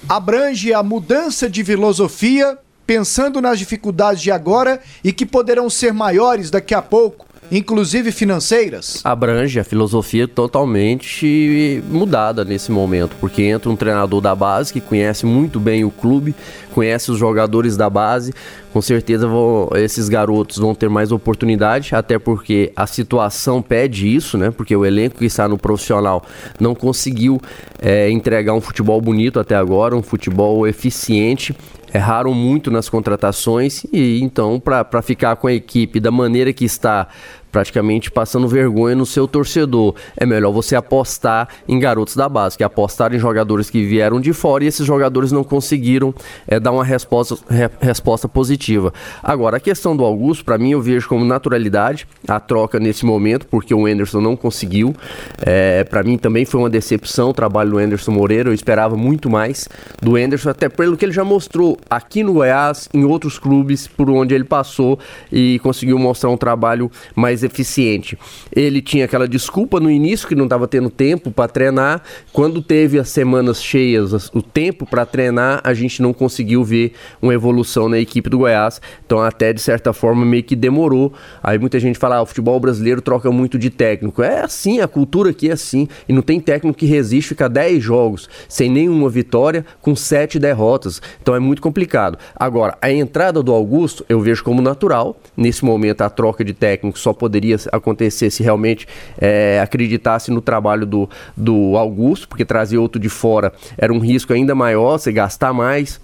abrange 0.08 0.74
a 0.74 0.82
mudança 0.82 1.48
de 1.48 1.64
filosofia, 1.64 2.58
pensando 2.86 3.40
nas 3.40 3.58
dificuldades 3.58 4.22
de 4.22 4.30
agora 4.30 4.82
e 5.02 5.12
que 5.12 5.24
poderão 5.24 5.70
ser 5.70 5.92
maiores 5.92 6.50
daqui 6.50 6.74
a 6.74 6.82
pouco, 6.82 7.23
inclusive 7.50 8.10
financeiras? 8.12 9.00
Abrange 9.04 9.58
a 9.60 9.64
filosofia 9.64 10.26
totalmente 10.26 11.82
mudada 11.88 12.44
nesse 12.44 12.70
momento, 12.72 13.16
porque 13.20 13.42
entra 13.42 13.70
um 13.70 13.76
treinador 13.76 14.20
da 14.20 14.34
base 14.34 14.72
que 14.72 14.80
conhece 14.80 15.26
muito 15.26 15.60
bem 15.60 15.84
o 15.84 15.90
clube, 15.90 16.34
conhece 16.72 17.10
os 17.10 17.18
jogadores 17.18 17.76
da 17.76 17.88
base. 17.88 18.32
Com 18.72 18.82
certeza 18.82 19.28
vão, 19.28 19.70
esses 19.76 20.08
garotos 20.08 20.58
vão 20.58 20.74
ter 20.74 20.88
mais 20.88 21.12
oportunidade, 21.12 21.94
até 21.94 22.18
porque 22.18 22.72
a 22.74 22.86
situação 22.86 23.62
pede 23.62 24.12
isso, 24.12 24.36
né? 24.36 24.50
Porque 24.50 24.74
o 24.74 24.84
elenco 24.84 25.18
que 25.18 25.26
está 25.26 25.46
no 25.46 25.56
profissional 25.56 26.24
não 26.58 26.74
conseguiu 26.74 27.40
é, 27.80 28.10
entregar 28.10 28.52
um 28.52 28.60
futebol 28.60 29.00
bonito 29.00 29.38
até 29.38 29.54
agora, 29.54 29.94
um 29.94 30.02
futebol 30.02 30.66
eficiente 30.66 31.54
erraram 31.94 32.34
muito 32.34 32.72
nas 32.72 32.88
contratações 32.88 33.84
e 33.92 34.20
então 34.20 34.58
para 34.58 35.00
ficar 35.00 35.36
com 35.36 35.46
a 35.46 35.52
equipe 35.52 36.00
da 36.00 36.10
maneira 36.10 36.52
que 36.52 36.64
está 36.64 37.06
praticamente 37.54 38.10
passando 38.10 38.48
vergonha 38.48 38.96
no 38.96 39.06
seu 39.06 39.28
torcedor. 39.28 39.94
É 40.16 40.26
melhor 40.26 40.50
você 40.50 40.74
apostar 40.74 41.48
em 41.68 41.78
garotos 41.78 42.16
da 42.16 42.28
base, 42.28 42.58
que 42.58 42.64
apostar 42.64 43.14
em 43.14 43.18
jogadores 43.20 43.70
que 43.70 43.86
vieram 43.86 44.20
de 44.20 44.32
fora 44.32 44.64
e 44.64 44.66
esses 44.66 44.84
jogadores 44.84 45.30
não 45.30 45.44
conseguiram 45.44 46.12
é, 46.48 46.58
dar 46.58 46.72
uma 46.72 46.84
resposta, 46.84 47.36
re, 47.48 47.70
resposta 47.80 48.28
positiva. 48.28 48.92
Agora, 49.22 49.58
a 49.58 49.60
questão 49.60 49.96
do 49.96 50.04
Augusto, 50.04 50.44
para 50.44 50.58
mim, 50.58 50.72
eu 50.72 50.82
vejo 50.82 51.08
como 51.08 51.24
naturalidade 51.24 52.08
a 52.26 52.40
troca 52.40 52.80
nesse 52.80 53.06
momento, 53.06 53.46
porque 53.46 53.72
o 53.72 53.86
Anderson 53.86 54.20
não 54.20 54.34
conseguiu. 54.34 54.92
É, 55.40 55.84
para 55.84 56.02
mim 56.02 56.18
também 56.18 56.44
foi 56.44 56.58
uma 56.58 56.68
decepção 56.68 57.30
o 57.30 57.32
trabalho 57.32 57.70
do 57.70 57.78
Anderson 57.78 58.10
Moreira, 58.10 58.48
eu 58.48 58.54
esperava 58.54 58.96
muito 58.96 59.30
mais 59.30 59.68
do 60.02 60.16
Anderson, 60.16 60.50
até 60.50 60.68
pelo 60.68 60.96
que 60.96 61.04
ele 61.04 61.12
já 61.12 61.22
mostrou 61.22 61.78
aqui 61.88 62.24
no 62.24 62.32
Goiás, 62.32 62.88
em 62.92 63.04
outros 63.04 63.38
clubes 63.38 63.86
por 63.86 64.10
onde 64.10 64.34
ele 64.34 64.42
passou 64.42 64.98
e 65.30 65.60
conseguiu 65.60 65.96
mostrar 66.00 66.30
um 66.30 66.36
trabalho 66.36 66.90
mais 67.14 67.43
eficiente. 67.44 68.18
Ele 68.54 68.80
tinha 68.80 69.04
aquela 69.04 69.28
desculpa 69.28 69.80
no 69.80 69.90
início 69.90 70.26
que 70.28 70.34
não 70.34 70.44
estava 70.44 70.66
tendo 70.66 70.90
tempo 70.90 71.30
para 71.30 71.48
treinar. 71.48 72.02
Quando 72.32 72.62
teve 72.62 72.98
as 72.98 73.08
semanas 73.08 73.62
cheias, 73.62 74.30
o 74.34 74.42
tempo 74.42 74.86
para 74.86 75.04
treinar, 75.06 75.60
a 75.64 75.74
gente 75.74 76.02
não 76.02 76.12
conseguiu 76.12 76.64
ver 76.64 76.92
uma 77.20 77.34
evolução 77.34 77.88
na 77.88 77.98
equipe 77.98 78.28
do 78.30 78.38
Goiás. 78.38 78.80
Então, 79.04 79.20
até 79.20 79.52
de 79.52 79.60
certa 79.60 79.92
forma, 79.92 80.24
meio 80.24 80.42
que 80.42 80.56
demorou. 80.56 81.12
Aí 81.42 81.58
muita 81.58 81.78
gente 81.78 81.98
fala: 81.98 82.16
ah, 82.16 82.22
o 82.22 82.26
futebol 82.26 82.58
brasileiro 82.58 83.00
troca 83.00 83.30
muito 83.30 83.58
de 83.58 83.70
técnico. 83.70 84.22
É 84.22 84.40
assim, 84.40 84.80
a 84.80 84.88
cultura 84.88 85.30
aqui 85.30 85.50
é 85.50 85.52
assim. 85.52 85.88
E 86.08 86.12
não 86.12 86.22
tem 86.22 86.40
técnico 86.40 86.78
que 86.78 86.86
resiste 86.86 87.30
ficar 87.30 87.48
10 87.48 87.82
jogos 87.82 88.28
sem 88.48 88.70
nenhuma 88.70 89.08
vitória, 89.08 89.64
com 89.80 89.94
7 89.94 90.38
derrotas. 90.38 91.00
Então 91.20 91.34
é 91.34 91.38
muito 91.38 91.60
complicado. 91.60 92.18
Agora, 92.34 92.76
a 92.80 92.90
entrada 92.90 93.42
do 93.42 93.52
Augusto 93.52 94.04
eu 94.08 94.20
vejo 94.20 94.42
como 94.42 94.62
natural. 94.62 95.16
Nesse 95.36 95.64
momento, 95.64 96.02
a 96.02 96.10
troca 96.10 96.44
de 96.44 96.52
técnico 96.52 96.98
só 96.98 97.12
poderia 97.12 97.33
poderia 97.34 97.56
acontecer 97.72 98.30
se 98.30 98.42
realmente 98.44 98.86
é, 99.18 99.60
acreditasse 99.60 100.30
no 100.30 100.40
trabalho 100.40 100.86
do, 100.86 101.10
do 101.36 101.76
Augusto, 101.76 102.28
porque 102.28 102.44
trazer 102.44 102.78
outro 102.78 103.00
de 103.00 103.08
fora 103.08 103.52
era 103.76 103.92
um 103.92 103.98
risco 103.98 104.32
ainda 104.32 104.54
maior, 104.54 104.98
você 104.98 105.10
gastar 105.10 105.52
mais 105.52 106.00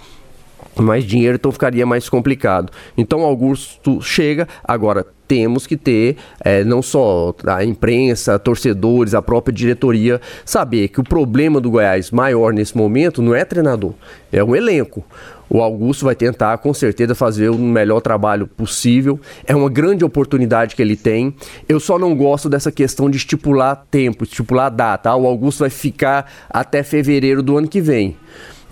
mais 0.76 1.04
dinheiro, 1.04 1.36
então 1.36 1.50
ficaria 1.50 1.84
mais 1.84 2.08
complicado. 2.08 2.70
Então 2.96 3.22
Augusto 3.22 4.00
chega, 4.00 4.46
agora 4.62 5.04
temos 5.26 5.66
que 5.66 5.76
ter 5.76 6.16
é, 6.44 6.64
não 6.64 6.80
só 6.80 7.34
a 7.46 7.64
imprensa, 7.64 8.38
torcedores, 8.38 9.14
a 9.14 9.22
própria 9.22 9.52
diretoria, 9.52 10.20
saber 10.44 10.88
que 10.88 11.00
o 11.00 11.04
problema 11.04 11.60
do 11.60 11.70
Goiás 11.70 12.10
maior 12.10 12.52
nesse 12.52 12.76
momento 12.76 13.20
não 13.20 13.34
é 13.34 13.44
treinador, 13.44 13.94
é 14.32 14.42
um 14.42 14.54
elenco. 14.54 15.04
O 15.52 15.60
Augusto 15.60 16.04
vai 16.04 16.14
tentar, 16.14 16.56
com 16.58 16.72
certeza, 16.72 17.12
fazer 17.12 17.48
o 17.48 17.58
melhor 17.58 18.00
trabalho 18.00 18.46
possível. 18.46 19.18
É 19.44 19.54
uma 19.54 19.68
grande 19.68 20.04
oportunidade 20.04 20.76
que 20.76 20.80
ele 20.80 20.94
tem. 20.94 21.34
Eu 21.68 21.80
só 21.80 21.98
não 21.98 22.14
gosto 22.14 22.48
dessa 22.48 22.70
questão 22.70 23.10
de 23.10 23.16
estipular 23.16 23.84
tempo, 23.90 24.22
estipular 24.22 24.70
data. 24.70 25.10
Ah, 25.10 25.16
o 25.16 25.26
Augusto 25.26 25.60
vai 25.60 25.70
ficar 25.70 26.30
até 26.48 26.84
fevereiro 26.84 27.42
do 27.42 27.58
ano 27.58 27.66
que 27.66 27.80
vem. 27.80 28.16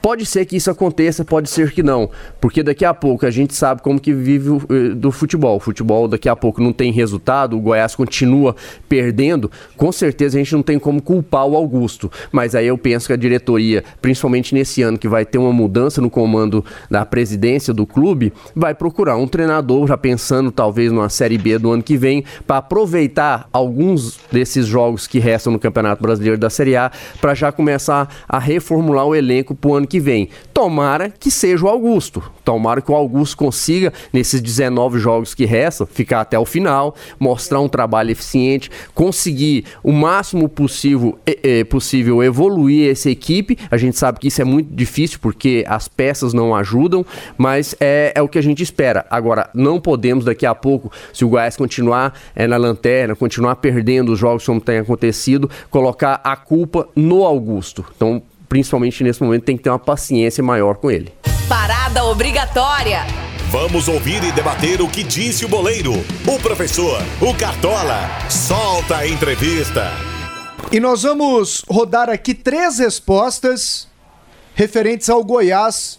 Pode 0.00 0.24
ser 0.24 0.44
que 0.46 0.56
isso 0.56 0.70
aconteça, 0.70 1.24
pode 1.24 1.50
ser 1.50 1.72
que 1.72 1.82
não, 1.82 2.10
porque 2.40 2.62
daqui 2.62 2.84
a 2.84 2.94
pouco 2.94 3.26
a 3.26 3.30
gente 3.30 3.54
sabe 3.54 3.82
como 3.82 4.00
que 4.00 4.12
vive 4.12 4.50
o, 4.50 4.62
eh, 4.70 4.94
do 4.94 5.10
futebol. 5.10 5.56
O 5.56 5.60
futebol 5.60 6.06
daqui 6.06 6.28
a 6.28 6.36
pouco 6.36 6.62
não 6.62 6.72
tem 6.72 6.92
resultado, 6.92 7.56
o 7.56 7.60
Goiás 7.60 7.94
continua 7.94 8.54
perdendo. 8.88 9.50
Com 9.76 9.90
certeza 9.90 10.36
a 10.36 10.40
gente 10.42 10.52
não 10.54 10.62
tem 10.62 10.78
como 10.78 11.02
culpar 11.02 11.46
o 11.46 11.56
Augusto, 11.56 12.10
mas 12.30 12.54
aí 12.54 12.66
eu 12.66 12.78
penso 12.78 13.08
que 13.08 13.12
a 13.12 13.16
diretoria, 13.16 13.82
principalmente 14.00 14.54
nesse 14.54 14.82
ano 14.82 14.98
que 14.98 15.08
vai 15.08 15.24
ter 15.24 15.38
uma 15.38 15.52
mudança 15.52 16.00
no 16.00 16.08
comando 16.08 16.64
da 16.90 17.04
presidência 17.04 17.74
do 17.74 17.86
clube, 17.86 18.32
vai 18.54 18.74
procurar 18.74 19.16
um 19.16 19.26
treinador 19.26 19.86
já 19.86 19.96
pensando 19.96 20.52
talvez 20.52 20.92
numa 20.92 21.08
série 21.08 21.38
B 21.38 21.58
do 21.58 21.72
ano 21.72 21.82
que 21.82 21.96
vem 21.96 22.24
para 22.46 22.58
aproveitar 22.58 23.48
alguns 23.52 24.18
desses 24.30 24.66
jogos 24.66 25.06
que 25.06 25.18
restam 25.18 25.52
no 25.52 25.58
Campeonato 25.58 26.02
Brasileiro 26.02 26.38
da 26.38 26.50
Série 26.50 26.76
A 26.76 26.90
para 27.20 27.34
já 27.34 27.50
começar 27.50 28.08
a 28.28 28.38
reformular 28.38 29.06
o 29.06 29.14
elenco 29.14 29.54
para 29.54 29.70
o 29.70 29.74
ano 29.74 29.87
que 29.88 29.98
vem. 29.98 30.28
Tomara 30.54 31.10
que 31.10 31.30
seja 31.30 31.64
o 31.64 31.68
Augusto. 31.68 32.22
Tomara 32.44 32.80
que 32.80 32.90
o 32.90 32.94
Augusto 32.94 33.36
consiga, 33.36 33.92
nesses 34.12 34.40
19 34.40 34.98
jogos 34.98 35.34
que 35.34 35.44
restam, 35.44 35.86
ficar 35.86 36.20
até 36.20 36.38
o 36.38 36.44
final, 36.44 36.94
mostrar 37.18 37.60
um 37.60 37.68
trabalho 37.68 38.10
eficiente, 38.10 38.70
conseguir 38.94 39.64
o 39.82 39.92
máximo 39.92 40.48
possível, 40.48 41.18
é, 41.26 41.64
possível 41.64 42.22
evoluir 42.22 42.90
essa 42.90 43.10
equipe. 43.10 43.58
A 43.70 43.76
gente 43.76 43.98
sabe 43.98 44.18
que 44.18 44.28
isso 44.28 44.40
é 44.40 44.44
muito 44.44 44.74
difícil 44.74 45.18
porque 45.20 45.64
as 45.66 45.88
peças 45.88 46.32
não 46.32 46.54
ajudam, 46.54 47.04
mas 47.36 47.74
é, 47.80 48.12
é 48.14 48.22
o 48.22 48.28
que 48.28 48.38
a 48.38 48.42
gente 48.42 48.62
espera. 48.62 49.06
Agora, 49.10 49.50
não 49.54 49.80
podemos 49.80 50.24
daqui 50.24 50.46
a 50.46 50.54
pouco, 50.54 50.92
se 51.12 51.24
o 51.24 51.28
Goiás 51.28 51.56
continuar 51.56 52.14
é, 52.34 52.46
na 52.46 52.56
lanterna, 52.56 53.14
continuar 53.14 53.56
perdendo 53.56 54.12
os 54.12 54.18
jogos 54.18 54.44
como 54.44 54.60
tem 54.60 54.78
acontecido, 54.78 55.50
colocar 55.70 56.20
a 56.24 56.36
culpa 56.36 56.88
no 56.94 57.24
Augusto. 57.24 57.84
Então, 57.96 58.22
principalmente 58.48 59.04
nesse 59.04 59.22
momento, 59.22 59.44
tem 59.44 59.56
que 59.56 59.62
ter 59.62 59.70
uma 59.70 59.78
paciência 59.78 60.42
maior 60.42 60.76
com 60.76 60.90
ele. 60.90 61.12
Parada 61.48 62.04
obrigatória. 62.04 63.00
Vamos 63.50 63.88
ouvir 63.88 64.22
e 64.24 64.32
debater 64.32 64.82
o 64.82 64.88
que 64.88 65.02
disse 65.02 65.44
o 65.44 65.48
boleiro, 65.48 65.92
o 66.26 66.38
professor, 66.38 67.02
o 67.20 67.34
Cartola. 67.34 68.08
Solta 68.28 68.98
a 68.98 69.08
entrevista. 69.08 69.90
E 70.70 70.78
nós 70.78 71.02
vamos 71.02 71.64
rodar 71.68 72.10
aqui 72.10 72.34
três 72.34 72.78
respostas 72.78 73.88
referentes 74.54 75.08
ao 75.08 75.24
Goiás 75.24 75.98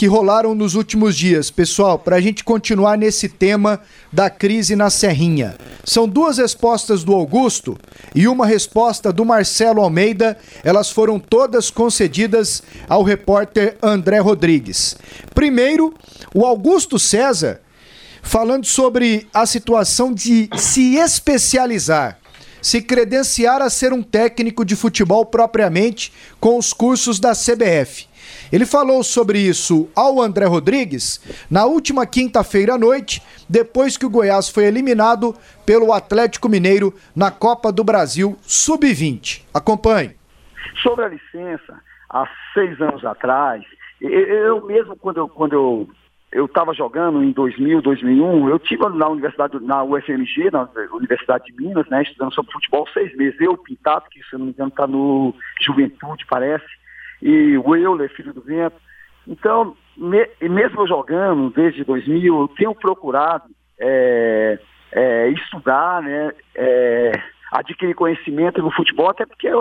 que 0.00 0.06
rolaram 0.06 0.54
nos 0.54 0.74
últimos 0.76 1.14
dias. 1.14 1.50
Pessoal, 1.50 1.98
para 1.98 2.16
a 2.16 2.20
gente 2.22 2.42
continuar 2.42 2.96
nesse 2.96 3.28
tema 3.28 3.82
da 4.10 4.30
crise 4.30 4.74
na 4.74 4.88
Serrinha. 4.88 5.58
São 5.84 6.08
duas 6.08 6.38
respostas 6.38 7.04
do 7.04 7.12
Augusto 7.12 7.76
e 8.14 8.26
uma 8.26 8.46
resposta 8.46 9.12
do 9.12 9.26
Marcelo 9.26 9.82
Almeida. 9.82 10.38
Elas 10.64 10.88
foram 10.88 11.20
todas 11.20 11.68
concedidas 11.68 12.62
ao 12.88 13.02
repórter 13.02 13.76
André 13.82 14.20
Rodrigues. 14.20 14.96
Primeiro, 15.34 15.92
o 16.34 16.46
Augusto 16.46 16.98
César 16.98 17.60
falando 18.22 18.64
sobre 18.64 19.28
a 19.34 19.44
situação 19.44 20.14
de 20.14 20.48
se 20.56 20.96
especializar 20.96 22.18
se 22.62 22.82
credenciar 22.82 23.62
a 23.62 23.70
ser 23.70 23.90
um 23.92 24.02
técnico 24.02 24.64
de 24.66 24.76
futebol 24.76 25.24
propriamente 25.24 26.12
com 26.38 26.58
os 26.58 26.74
cursos 26.74 27.18
da 27.18 27.32
CBF. 27.32 28.09
Ele 28.52 28.66
falou 28.66 29.02
sobre 29.02 29.38
isso 29.38 29.88
ao 29.94 30.20
André 30.20 30.46
Rodrigues 30.46 31.20
na 31.50 31.64
última 31.66 32.06
quinta-feira 32.06 32.74
à 32.74 32.78
noite, 32.78 33.22
depois 33.48 33.96
que 33.96 34.06
o 34.06 34.10
Goiás 34.10 34.48
foi 34.48 34.64
eliminado 34.64 35.34
pelo 35.64 35.92
Atlético 35.92 36.48
Mineiro 36.48 36.92
na 37.14 37.30
Copa 37.30 37.72
do 37.72 37.84
Brasil 37.84 38.36
Sub-20. 38.42 39.44
Acompanhe. 39.54 40.16
Sobre 40.82 41.04
a 41.04 41.08
licença, 41.08 41.80
há 42.08 42.28
seis 42.54 42.80
anos 42.80 43.04
atrás, 43.04 43.62
eu 44.00 44.64
mesmo, 44.66 44.96
quando 44.96 45.18
eu, 45.18 45.28
quando 45.28 45.52
eu 45.52 45.88
eu 46.32 46.44
estava 46.44 46.72
jogando 46.72 47.22
em 47.24 47.32
2000, 47.32 47.82
2001, 47.82 48.48
eu 48.48 48.58
tive 48.60 48.88
na 48.90 49.08
universidade, 49.08 49.58
na 49.60 49.82
UFMG, 49.82 50.50
na 50.52 50.68
Universidade 50.92 51.46
de 51.46 51.52
Minas, 51.60 51.88
né, 51.88 52.02
estudando 52.02 52.32
sobre 52.32 52.52
futebol 52.52 52.86
seis 52.92 53.14
meses. 53.16 53.40
Eu, 53.40 53.56
Pintado, 53.56 54.04
que 54.10 54.22
se 54.22 54.36
não 54.36 54.46
me 54.46 54.52
engano 54.52 54.68
está 54.68 54.86
no 54.86 55.34
Juventude, 55.60 56.24
parece, 56.28 56.64
e 57.22 57.56
o 57.58 57.76
Euler, 57.76 58.10
filho 58.10 58.32
do 58.32 58.40
vento. 58.40 58.76
Então, 59.26 59.76
me, 59.96 60.28
mesmo 60.40 60.86
jogando 60.86 61.50
desde 61.50 61.84
2000, 61.84 62.40
eu 62.40 62.48
tenho 62.48 62.74
procurado 62.74 63.44
é, 63.78 64.58
é, 64.92 65.28
estudar, 65.28 66.02
né, 66.02 66.32
é, 66.54 67.12
adquirir 67.52 67.94
conhecimento 67.94 68.62
no 68.62 68.70
futebol, 68.70 69.10
até 69.10 69.26
porque 69.26 69.48
é, 69.48 69.52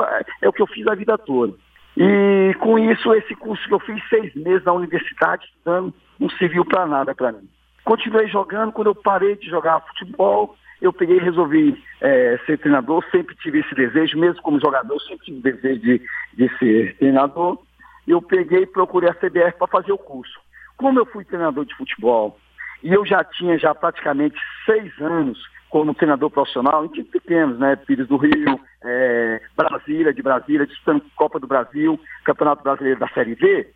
é 0.42 0.50
o 0.50 0.54
que 0.54 0.62
eu 0.62 0.68
fiz 0.68 0.88
a 0.88 0.96
vida 0.96 1.18
toda. 1.18 1.54
E 1.98 2.54
com 2.60 2.80
isso, 2.80 3.14
esse 3.14 3.36
curso 3.36 3.68
que 3.68 3.74
eu 3.74 3.80
fiz 3.80 4.02
seis 4.10 4.34
meses 4.36 4.64
na 4.64 4.74
universidade 4.74 5.46
estudando, 5.46 5.94
não 6.20 6.30
serviu 6.32 6.64
para 6.64 6.86
nada 6.86 7.14
para 7.14 7.32
mim. 7.32 7.50
Continuei 7.84 8.28
jogando, 8.28 8.72
quando 8.72 8.88
eu 8.88 8.96
parei 8.96 9.36
de 9.36 9.50
jogar 9.50 9.82
futebol, 9.82 10.56
eu 10.82 10.94
peguei 10.94 11.18
e 11.18 11.24
resolvi 11.24 11.82
é, 12.02 12.40
ser 12.46 12.58
treinador, 12.58 13.04
sempre 13.12 13.36
tive 13.36 13.60
esse 13.60 13.76
desejo, 13.76 14.18
mesmo 14.18 14.42
como 14.42 14.60
jogador, 14.60 15.00
sempre 15.02 15.26
tive 15.26 15.52
desejo 15.52 15.82
de, 15.82 16.02
de 16.34 16.58
ser 16.58 16.96
treinador. 16.98 17.58
Eu 18.08 18.22
peguei 18.22 18.64
e 18.64 18.68
procurei 18.68 19.10
a 19.10 19.14
CBF 19.14 19.58
para 19.58 19.68
fazer 19.68 19.92
o 19.92 19.98
curso. 19.98 20.40
Como 20.78 21.00
eu 21.00 21.06
fui 21.06 21.26
treinador 21.26 21.66
de 21.66 21.76
futebol 21.76 22.40
e 22.82 22.94
eu 22.94 23.06
já 23.06 23.24
tinha 23.24 23.58
já 23.58 23.76
praticamente 23.76 24.40
seis 24.66 24.92
anos 25.00 25.38
como 25.70 25.94
treinador 25.94 26.32
profissional 26.32 26.86
em 26.86 26.88
times 26.88 27.12
pequenos, 27.12 27.60
né? 27.60 27.76
Pires 27.76 28.08
do 28.08 28.18
Rio, 28.18 28.60
é, 28.84 29.42
Brasília, 29.56 30.14
de 30.14 30.22
Brasília, 30.22 30.66
disputando 30.66 31.04
Copa 31.16 31.40
do 31.40 31.46
Brasil, 31.46 32.00
Campeonato 32.24 32.64
Brasileiro 32.64 33.00
da 33.00 33.08
Série 33.10 33.36
B, 33.36 33.68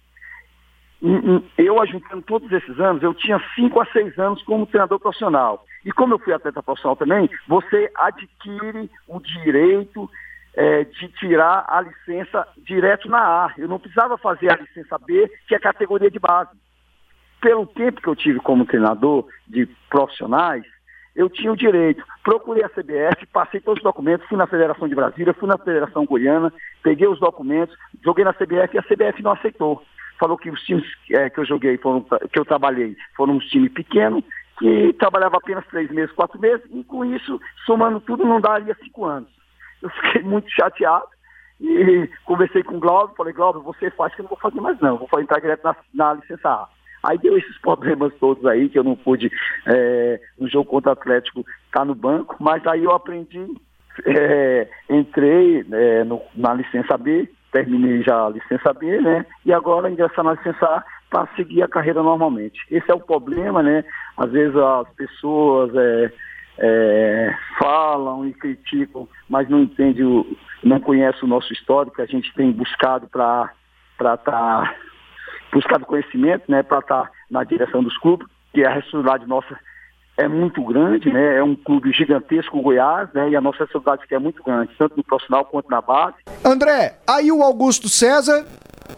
eu 1.58 1.82
ajuntando 1.82 2.22
todos 2.22 2.50
esses 2.52 2.80
anos, 2.80 3.04
eu 3.04 3.14
tinha 3.14 3.42
cinco 3.56 3.82
a 3.82 3.86
seis 3.88 4.18
anos 4.18 4.42
como 4.44 4.66
treinador 4.66 5.00
profissional. 5.00 5.66
E 5.86 5.92
como 5.92 6.14
eu 6.14 6.20
fui 6.20 6.34
atleta 6.34 6.64
profissional 6.64 6.96
também, 6.96 7.30
você 7.48 7.92
adquire 7.96 8.90
o 9.08 9.20
direito 9.20 10.10
é, 10.56 10.84
de 10.84 11.08
tirar 11.10 11.66
a 11.68 11.82
licença 11.82 12.48
direto 12.58 13.10
na 13.10 13.46
A. 13.46 13.54
Eu 13.58 13.68
não 13.68 13.80
precisava 13.80 14.18
fazer 14.18 14.52
a 14.52 14.56
licença 14.56 14.98
B, 14.98 15.30
que 15.48 15.54
é 15.54 15.58
a 15.58 15.62
categoria 15.62 16.10
de 16.10 16.20
base. 16.20 16.52
Pelo 17.42 17.66
tempo 17.66 18.02
que 18.02 18.08
eu 18.08 18.16
tive 18.16 18.40
como 18.40 18.66
treinador 18.66 19.28
de 19.48 19.68
profissionais, 19.90 20.64
eu 21.16 21.30
tinha 21.30 21.52
o 21.52 21.58
direito. 21.58 22.04
Procurei 22.24 22.64
a 22.64 22.70
CBF, 22.70 23.26
passei 23.32 23.60
todos 23.60 23.80
os 23.80 23.84
documentos, 23.84 24.28
fui 24.28 24.38
na 24.38 24.48
Federação 24.48 24.88
de 24.88 24.96
Brasília, 24.96 25.34
fui 25.34 25.48
na 25.48 25.58
Federação 25.58 26.06
Goiana, 26.06 26.54
peguei 26.82 27.08
os 27.08 27.20
documentos, 27.20 27.76
joguei 28.04 28.24
na 28.24 28.34
CBF 28.34 28.74
e 28.74 28.80
a 28.80 28.84
CBF 28.84 29.22
não 29.22 29.32
aceitou 29.32 29.84
falou 30.20 30.38
que 30.38 30.50
os 30.50 30.62
times 30.64 30.86
é, 31.12 31.30
que 31.30 31.40
eu 31.40 31.46
joguei, 31.46 31.78
foram, 31.78 32.06
que 32.32 32.40
eu 32.40 32.46
trabalhei, 32.46 32.96
foram 33.14 33.36
uns 33.36 33.46
times 33.48 33.74
pequenos, 33.74 34.24
que 34.60 34.94
trabalhava 34.94 35.38
apenas 35.38 35.66
três 35.68 35.90
meses, 35.92 36.14
quatro 36.16 36.40
meses, 36.40 36.64
e 36.72 36.84
com 36.84 37.04
isso, 37.04 37.40
somando 37.66 38.00
tudo, 38.00 38.26
não 38.26 38.40
daria 38.40 38.76
cinco 38.84 39.06
anos. 39.06 39.30
Eu 39.82 39.90
fiquei 39.90 40.22
muito 40.24 40.50
chateado 40.50 41.08
e 41.60 42.10
conversei 42.26 42.64
com 42.64 42.78
o 42.78 42.80
Glauber, 42.80 43.16
falei, 43.16 43.34
Glauber, 43.34 43.60
você 43.60 43.90
faz 43.92 44.14
que 44.14 44.22
eu 44.22 44.24
não 44.24 44.30
vou 44.30 44.40
fazer 44.40 44.60
mais 44.60 44.80
não, 44.80 44.98
vou 44.98 45.22
entrar 45.22 45.40
direto 45.40 45.64
na, 45.64 45.76
na 45.94 46.14
licença 46.14 46.50
A. 46.50 46.68
Aí 47.04 47.18
deu 47.18 47.38
esses 47.38 47.58
problemas 47.60 48.14
todos 48.16 48.46
aí, 48.46 48.70
que 48.70 48.80
eu 48.80 48.84
não 48.84 48.96
pude, 48.96 49.30
é, 49.66 50.22
no 50.40 50.48
jogo 50.50 50.70
contra 50.70 50.92
o 50.92 50.94
Atlético, 50.94 51.42
estar 51.42 51.80
tá 51.80 51.86
no 51.86 51.94
banco, 51.94 52.38
mas 52.40 52.66
aí 52.66 52.84
eu 52.84 52.92
aprendi, 52.92 53.46
é, 54.06 54.70
entrei 54.90 55.66
é, 55.72 56.04
no, 56.06 56.22
na 56.34 56.54
licença 56.54 56.98
B, 56.98 57.30
terminei 57.52 58.02
já 58.04 58.26
a 58.26 58.30
licença 58.30 58.74
B, 58.74 59.02
né? 59.02 59.26
E 59.46 59.52
agora 59.54 59.90
ingressar 59.90 60.24
na 60.24 60.34
licença 60.34 60.66
A 60.66 60.84
para 61.14 61.30
seguir 61.36 61.62
a 61.62 61.68
carreira 61.68 62.02
normalmente. 62.02 62.60
Esse 62.72 62.90
é 62.90 62.96
o 62.96 63.00
problema, 63.00 63.62
né? 63.62 63.86
Às 64.18 64.32
vezes 64.32 64.56
as 64.58 64.90
pessoas 64.96 65.72
é, 65.76 66.12
é, 66.58 67.36
falam 67.60 68.28
e 68.28 68.34
criticam, 68.34 69.08
mas 69.30 69.48
não 69.48 69.62
entendem, 69.62 70.04
o, 70.04 70.26
não 70.64 70.80
conhecem 70.80 71.24
o 71.24 71.28
nosso 71.28 71.54
histórico 71.54 72.02
a 72.02 72.08
gente 72.08 72.34
tem 72.34 72.52
buscado 72.52 73.08
para 73.08 73.54
estar 73.92 74.18
tá, 74.18 74.76
buscado 75.54 75.86
conhecimento, 75.86 76.52
né? 76.52 76.64
Para 76.64 76.80
estar 76.80 77.04
tá 77.04 77.12
na 77.30 77.44
direção 77.44 77.84
dos 77.84 77.96
clubes, 78.00 78.28
que 78.52 78.66
a 78.66 78.74
responsabilidade 78.74 79.28
nossa 79.28 79.56
é 80.18 80.28
muito 80.28 80.64
grande, 80.64 81.14
né? 81.14 81.38
É 81.38 81.44
um 81.44 81.56
clube 81.56 81.92
gigantesco, 81.94 82.58
o 82.58 82.62
Goiás, 82.64 83.08
né? 83.14 83.30
E 83.30 83.36
a 83.36 83.42
nossa 83.42 83.68
que 84.08 84.16
é 84.16 84.20
muito 84.20 84.42
grande, 84.42 84.74
tanto 84.80 84.98
no 84.98 85.04
profissional 85.04 85.46
quanto 85.46 85.70
na 85.70 85.80
base. 85.80 86.16
André, 86.44 86.98
aí 87.08 87.32
o 87.32 87.44
Augusto 87.44 87.88
César 87.88 88.48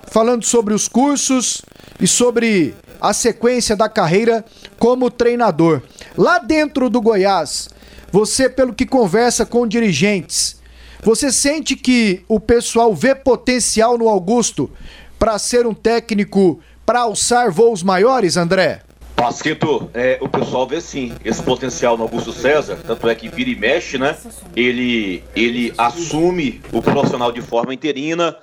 falando 0.08 0.45
sobre 0.45 0.74
os 0.74 0.88
cursos 0.88 1.62
e 2.00 2.08
sobre 2.08 2.76
a 3.00 3.13
sequência 3.13 3.76
da 3.76 3.89
carreira 3.89 4.43
como 4.80 5.12
treinador. 5.12 5.82
Lá 6.17 6.39
dentro 6.39 6.89
do 6.89 7.02
Goiás, 7.02 7.69
você, 8.12 8.50
pelo 8.50 8.74
que 8.74 8.86
conversa 8.86 9.45
com 9.45 9.67
dirigentes, 9.67 10.62
você 11.04 11.32
sente 11.32 11.76
que 11.76 12.24
o 12.28 12.39
pessoal 12.39 12.93
vê 12.95 13.13
potencial 13.13 13.98
no 13.98 14.10
Augusto 14.10 14.71
para 15.19 15.38
ser 15.38 15.67
um 15.67 15.74
técnico 15.74 16.60
para 16.86 17.02
alçar 17.02 17.52
voos 17.52 17.84
maiores, 17.84 18.38
André? 18.38 18.82
Pasqueto, 19.15 19.89
é, 19.93 20.17
o 20.21 20.28
pessoal 20.28 20.67
vê 20.67 20.82
sim 20.82 21.13
esse 21.24 21.41
potencial 21.41 21.98
no 21.98 22.04
Augusto 22.04 22.34
César, 22.34 22.78
tanto 22.86 23.08
é 23.10 23.15
que 23.15 23.30
vira 23.30 23.50
e 23.50 23.56
mexe, 23.56 23.98
né? 23.98 24.15
Ele, 24.56 25.24
ele 25.36 25.74
assume 25.78 26.62
o 26.71 26.82
profissional 26.82 27.32
de 27.32 27.41
forma 27.41 27.74
interina 27.74 28.36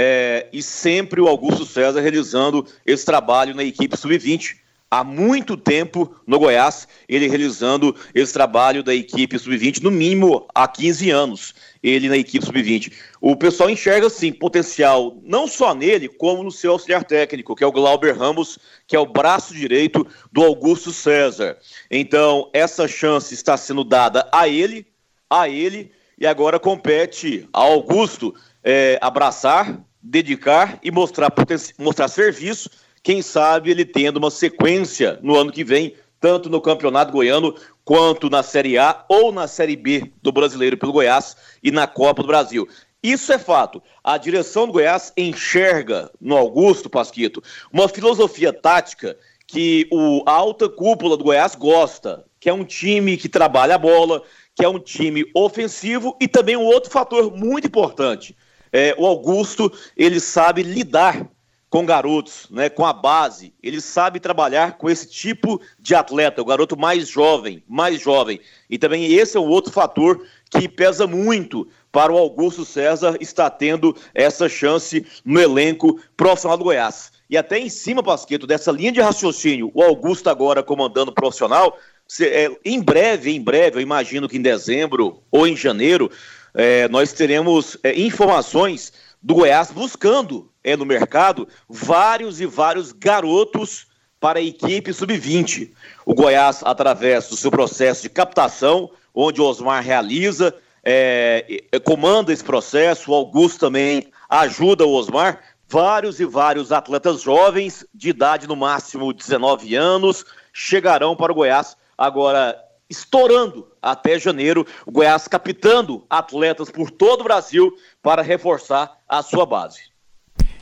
é, 0.00 0.46
e 0.52 0.62
sempre 0.62 1.20
o 1.20 1.26
Augusto 1.26 1.66
César 1.66 2.00
realizando 2.00 2.64
esse 2.86 3.04
trabalho 3.04 3.52
na 3.52 3.64
equipe 3.64 3.96
sub-20 3.96 4.54
há 4.88 5.02
muito 5.02 5.56
tempo 5.56 6.14
no 6.24 6.38
Goiás, 6.38 6.86
ele 7.08 7.26
realizando 7.26 7.94
esse 8.14 8.32
trabalho 8.32 8.84
da 8.84 8.94
equipe 8.94 9.36
sub-20, 9.36 9.82
no 9.82 9.90
mínimo 9.90 10.46
há 10.54 10.68
15 10.68 11.10
anos, 11.10 11.52
ele 11.82 12.08
na 12.08 12.16
equipe 12.16 12.46
sub-20. 12.46 12.92
O 13.20 13.34
pessoal 13.34 13.68
enxerga, 13.68 14.08
sim, 14.08 14.32
potencial 14.32 15.18
não 15.24 15.48
só 15.48 15.74
nele, 15.74 16.08
como 16.08 16.44
no 16.44 16.52
seu 16.52 16.72
auxiliar 16.72 17.02
técnico, 17.02 17.56
que 17.56 17.64
é 17.64 17.66
o 17.66 17.72
Glauber 17.72 18.16
Ramos, 18.16 18.56
que 18.86 18.94
é 18.94 19.00
o 19.00 19.04
braço 19.04 19.52
direito 19.52 20.06
do 20.30 20.44
Augusto 20.44 20.92
César. 20.92 21.58
Então, 21.90 22.48
essa 22.52 22.86
chance 22.86 23.34
está 23.34 23.56
sendo 23.56 23.82
dada 23.82 24.28
a 24.32 24.48
ele, 24.48 24.86
a 25.28 25.48
ele, 25.48 25.90
e 26.16 26.26
agora 26.26 26.58
compete 26.58 27.48
ao 27.52 27.72
Augusto 27.72 28.34
é, 28.62 28.98
abraçar, 29.00 29.80
dedicar 30.02 30.78
e 30.82 30.90
mostrar, 30.90 31.32
mostrar 31.78 32.08
serviço 32.08 32.70
quem 33.02 33.22
sabe 33.22 33.70
ele 33.70 33.84
tendo 33.84 34.18
uma 34.18 34.30
sequência 34.30 35.18
no 35.22 35.36
ano 35.36 35.52
que 35.52 35.64
vem, 35.64 35.94
tanto 36.20 36.50
no 36.50 36.60
Campeonato 36.60 37.12
Goiano 37.12 37.54
quanto 37.84 38.28
na 38.28 38.42
Série 38.42 38.76
A 38.76 39.04
ou 39.08 39.32
na 39.32 39.46
Série 39.46 39.76
B 39.76 40.12
do 40.20 40.32
Brasileiro 40.32 40.76
pelo 40.76 40.92
Goiás 40.92 41.36
e 41.62 41.70
na 41.70 41.86
Copa 41.86 42.22
do 42.22 42.28
Brasil. 42.28 42.68
Isso 43.02 43.32
é 43.32 43.38
fato. 43.38 43.82
A 44.02 44.18
direção 44.18 44.66
do 44.66 44.72
Goiás 44.72 45.12
enxerga 45.16 46.10
no 46.20 46.36
Augusto 46.36 46.90
Pasquito 46.90 47.42
uma 47.72 47.88
filosofia 47.88 48.52
tática 48.52 49.16
que 49.46 49.88
o, 49.90 50.22
a 50.26 50.32
alta 50.32 50.68
cúpula 50.68 51.16
do 51.16 51.24
Goiás 51.24 51.54
gosta, 51.54 52.26
que 52.38 52.50
é 52.50 52.52
um 52.52 52.64
time 52.64 53.16
que 53.16 53.28
trabalha 53.28 53.76
a 53.76 53.78
bola, 53.78 54.22
que 54.54 54.64
é 54.64 54.68
um 54.68 54.78
time 54.78 55.24
ofensivo 55.34 56.16
e 56.20 56.28
também 56.28 56.56
um 56.56 56.66
outro 56.66 56.90
fator 56.90 57.34
muito 57.34 57.68
importante. 57.68 58.36
É, 58.72 58.94
o 58.98 59.06
Augusto 59.06 59.72
ele 59.96 60.20
sabe 60.20 60.62
lidar 60.62 61.28
com 61.70 61.84
garotos, 61.84 62.46
né, 62.50 62.68
com 62.68 62.84
a 62.84 62.92
base. 62.92 63.52
Ele 63.62 63.80
sabe 63.80 64.20
trabalhar 64.20 64.78
com 64.78 64.88
esse 64.88 65.08
tipo 65.08 65.60
de 65.78 65.94
atleta, 65.94 66.40
o 66.40 66.44
garoto 66.44 66.78
mais 66.78 67.08
jovem, 67.08 67.62
mais 67.68 68.00
jovem. 68.00 68.40
E 68.70 68.78
também 68.78 69.12
esse 69.12 69.36
é 69.36 69.40
um 69.40 69.48
outro 69.48 69.72
fator 69.72 70.24
que 70.50 70.68
pesa 70.68 71.06
muito 71.06 71.68
para 71.92 72.12
o 72.12 72.18
Augusto 72.18 72.64
César 72.64 73.16
estar 73.20 73.50
tendo 73.50 73.94
essa 74.14 74.48
chance 74.48 75.04
no 75.24 75.40
elenco 75.40 76.00
profissional 76.16 76.56
do 76.56 76.64
Goiás. 76.64 77.12
E 77.28 77.36
até 77.36 77.58
em 77.58 77.68
cima, 77.68 78.02
Pasqueto, 78.02 78.46
dessa 78.46 78.72
linha 78.72 78.92
de 78.92 79.00
raciocínio, 79.00 79.70
o 79.74 79.82
Augusto 79.82 80.30
agora 80.30 80.62
comandando 80.62 81.10
o 81.10 81.14
profissional, 81.14 81.78
é, 82.20 82.50
em 82.64 82.80
breve, 82.80 83.32
em 83.32 83.40
breve, 83.40 83.76
eu 83.76 83.82
imagino 83.82 84.28
que 84.28 84.38
em 84.38 84.42
dezembro 84.42 85.22
ou 85.30 85.46
em 85.46 85.54
janeiro, 85.54 86.10
é, 86.58 86.88
nós 86.88 87.12
teremos 87.12 87.78
é, 87.84 87.96
informações 87.96 88.92
do 89.22 89.36
Goiás 89.36 89.70
buscando 89.70 90.50
é, 90.64 90.76
no 90.76 90.84
mercado 90.84 91.46
vários 91.68 92.40
e 92.40 92.46
vários 92.46 92.90
garotos 92.90 93.86
para 94.18 94.40
a 94.40 94.42
equipe 94.42 94.92
sub-20. 94.92 95.70
O 96.04 96.16
Goiás, 96.16 96.60
através 96.64 97.28
do 97.28 97.36
seu 97.36 97.52
processo 97.52 98.02
de 98.02 98.08
captação, 98.08 98.90
onde 99.14 99.40
o 99.40 99.44
Osmar 99.44 99.84
realiza, 99.84 100.52
é, 100.82 101.60
comanda 101.84 102.32
esse 102.32 102.42
processo, 102.42 103.12
o 103.12 103.14
Augusto 103.14 103.60
também 103.60 104.08
ajuda 104.28 104.84
o 104.84 104.94
Osmar, 104.94 105.40
vários 105.68 106.18
e 106.18 106.24
vários 106.24 106.72
atletas 106.72 107.22
jovens, 107.22 107.86
de 107.94 108.08
idade 108.08 108.48
no 108.48 108.56
máximo 108.56 109.12
19 109.12 109.76
anos, 109.76 110.24
chegarão 110.52 111.14
para 111.14 111.30
o 111.30 111.36
Goiás 111.36 111.76
agora 111.96 112.67
estourando 112.88 113.68
até 113.82 114.18
janeiro, 114.18 114.66
o 114.86 114.92
Goiás 114.92 115.28
captando 115.28 116.04
atletas 116.08 116.70
por 116.70 116.90
todo 116.90 117.20
o 117.20 117.24
Brasil 117.24 117.72
para 118.02 118.22
reforçar 118.22 118.98
a 119.08 119.22
sua 119.22 119.44
base. 119.44 119.80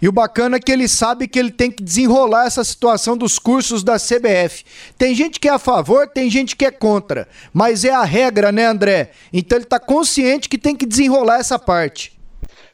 E 0.00 0.08
o 0.08 0.12
bacana 0.12 0.56
é 0.56 0.60
que 0.60 0.70
ele 0.70 0.88
sabe 0.88 1.26
que 1.26 1.38
ele 1.38 1.50
tem 1.50 1.70
que 1.70 1.82
desenrolar 1.82 2.46
essa 2.46 2.62
situação 2.62 3.16
dos 3.16 3.38
cursos 3.38 3.82
da 3.82 3.96
CBF. 3.96 4.64
Tem 4.98 5.14
gente 5.14 5.40
que 5.40 5.48
é 5.48 5.52
a 5.52 5.58
favor, 5.58 6.06
tem 6.06 6.28
gente 6.28 6.54
que 6.54 6.66
é 6.66 6.70
contra. 6.70 7.26
Mas 7.52 7.84
é 7.84 7.90
a 7.90 8.04
regra, 8.04 8.52
né, 8.52 8.66
André? 8.66 9.12
Então 9.32 9.56
ele 9.56 9.64
está 9.64 9.80
consciente 9.80 10.48
que 10.48 10.58
tem 10.58 10.76
que 10.76 10.84
desenrolar 10.84 11.38
essa 11.38 11.58
parte. 11.58 12.12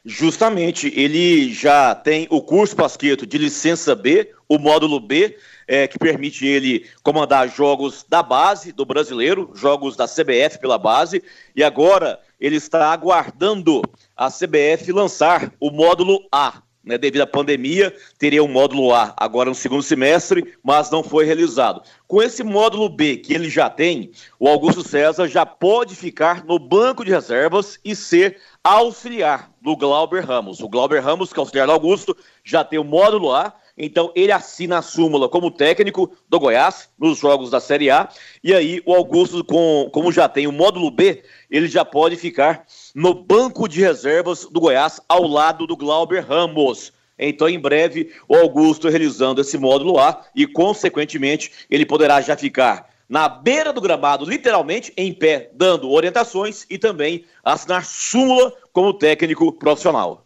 Justamente, 0.05 0.91
ele 0.93 1.53
já 1.53 1.95
tem 1.95 2.27
o 2.29 2.41
curso 2.41 2.75
Pasqueto 2.75 3.25
de 3.25 3.37
licença 3.37 3.95
B, 3.95 4.31
o 4.49 4.59
módulo 4.59 4.99
B, 4.99 5.37
é, 5.67 5.87
que 5.87 5.97
permite 5.99 6.45
ele 6.45 6.87
comandar 7.01 7.49
jogos 7.49 8.05
da 8.07 8.21
base 8.21 8.71
do 8.71 8.85
brasileiro, 8.85 9.51
jogos 9.53 9.95
da 9.95 10.07
CBF 10.07 10.59
pela 10.59 10.77
base, 10.77 11.23
e 11.55 11.63
agora 11.63 12.19
ele 12.39 12.55
está 12.55 12.91
aguardando 12.91 13.81
a 14.15 14.29
CBF 14.29 14.91
lançar 14.91 15.51
o 15.59 15.71
módulo 15.71 16.27
A, 16.31 16.61
né, 16.83 16.97
devido 16.97 17.21
à 17.21 17.27
pandemia, 17.27 17.95
teria 18.19 18.43
um 18.43 18.47
módulo 18.47 18.93
A 18.93 19.13
agora 19.15 19.49
no 19.49 19.55
segundo 19.55 19.81
semestre, 19.81 20.53
mas 20.61 20.91
não 20.91 21.01
foi 21.01 21.23
realizado. 21.23 21.81
Com 22.05 22.21
esse 22.21 22.43
módulo 22.43 22.89
B 22.89 23.17
que 23.17 23.33
ele 23.33 23.49
já 23.49 23.69
tem, 23.69 24.11
o 24.37 24.49
Augusto 24.49 24.85
César 24.85 25.27
já 25.27 25.45
pode 25.45 25.95
ficar 25.95 26.43
no 26.43 26.59
banco 26.59 27.05
de 27.05 27.11
reservas 27.11 27.79
e 27.85 27.95
ser 27.95 28.37
auxiliar 28.61 29.49
do 29.61 29.77
Glauber 29.77 30.25
Ramos. 30.25 30.59
O 30.59 30.67
Glauber 30.67 31.01
Ramos, 31.01 31.31
que 31.31 31.39
é 31.39 31.41
auxiliar 31.41 31.67
do 31.67 31.73
Augusto, 31.73 32.17
já 32.43 32.65
tem 32.65 32.77
o 32.77 32.83
módulo 32.83 33.33
A, 33.33 33.53
então 33.77 34.11
ele 34.15 34.31
assina 34.31 34.77
a 34.77 34.81
súmula 34.81 35.27
como 35.27 35.49
técnico 35.49 36.11
do 36.29 36.39
Goiás 36.39 36.89
nos 36.97 37.17
jogos 37.17 37.49
da 37.49 37.59
Série 37.59 37.89
A. 37.89 38.07
E 38.43 38.53
aí 38.53 38.81
o 38.85 38.93
Augusto, 38.93 39.43
com, 39.43 39.89
como 39.91 40.11
já 40.11 40.29
tem 40.29 40.47
o 40.47 40.51
módulo 40.51 40.91
B, 40.91 41.23
ele 41.49 41.67
já 41.67 41.83
pode 41.83 42.15
ficar 42.15 42.65
no 42.93 43.13
banco 43.13 43.67
de 43.67 43.81
reservas 43.81 44.45
do 44.45 44.59
Goiás 44.59 45.01
ao 45.09 45.23
lado 45.27 45.65
do 45.65 45.75
Glauber 45.75 46.25
Ramos. 46.25 46.93
Então, 47.17 47.47
em 47.47 47.59
breve, 47.59 48.11
o 48.27 48.35
Augusto 48.35 48.89
realizando 48.89 49.41
esse 49.41 49.57
módulo 49.57 49.99
A 49.99 50.25
e, 50.35 50.47
consequentemente, 50.47 51.51
ele 51.69 51.85
poderá 51.85 52.19
já 52.21 52.35
ficar 52.35 52.89
na 53.07 53.29
beira 53.29 53.71
do 53.71 53.81
gramado, 53.81 54.25
literalmente 54.25 54.91
em 54.97 55.13
pé, 55.13 55.51
dando 55.53 55.91
orientações 55.91 56.65
e 56.69 56.77
também 56.77 57.25
assinar 57.43 57.85
súmula 57.85 58.51
como 58.71 58.93
técnico 58.93 59.51
profissional. 59.53 60.25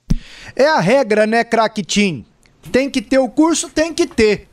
É 0.56 0.68
a 0.68 0.80
regra, 0.80 1.28
né, 1.28 1.44
craque 1.44 1.84
Tim? 1.84 2.26
Tem 2.72 2.90
que 2.90 3.02
ter 3.02 3.18
o 3.20 3.30
curso, 3.30 3.70
tem 3.70 3.94
que 3.94 4.06
ter. 4.08 4.48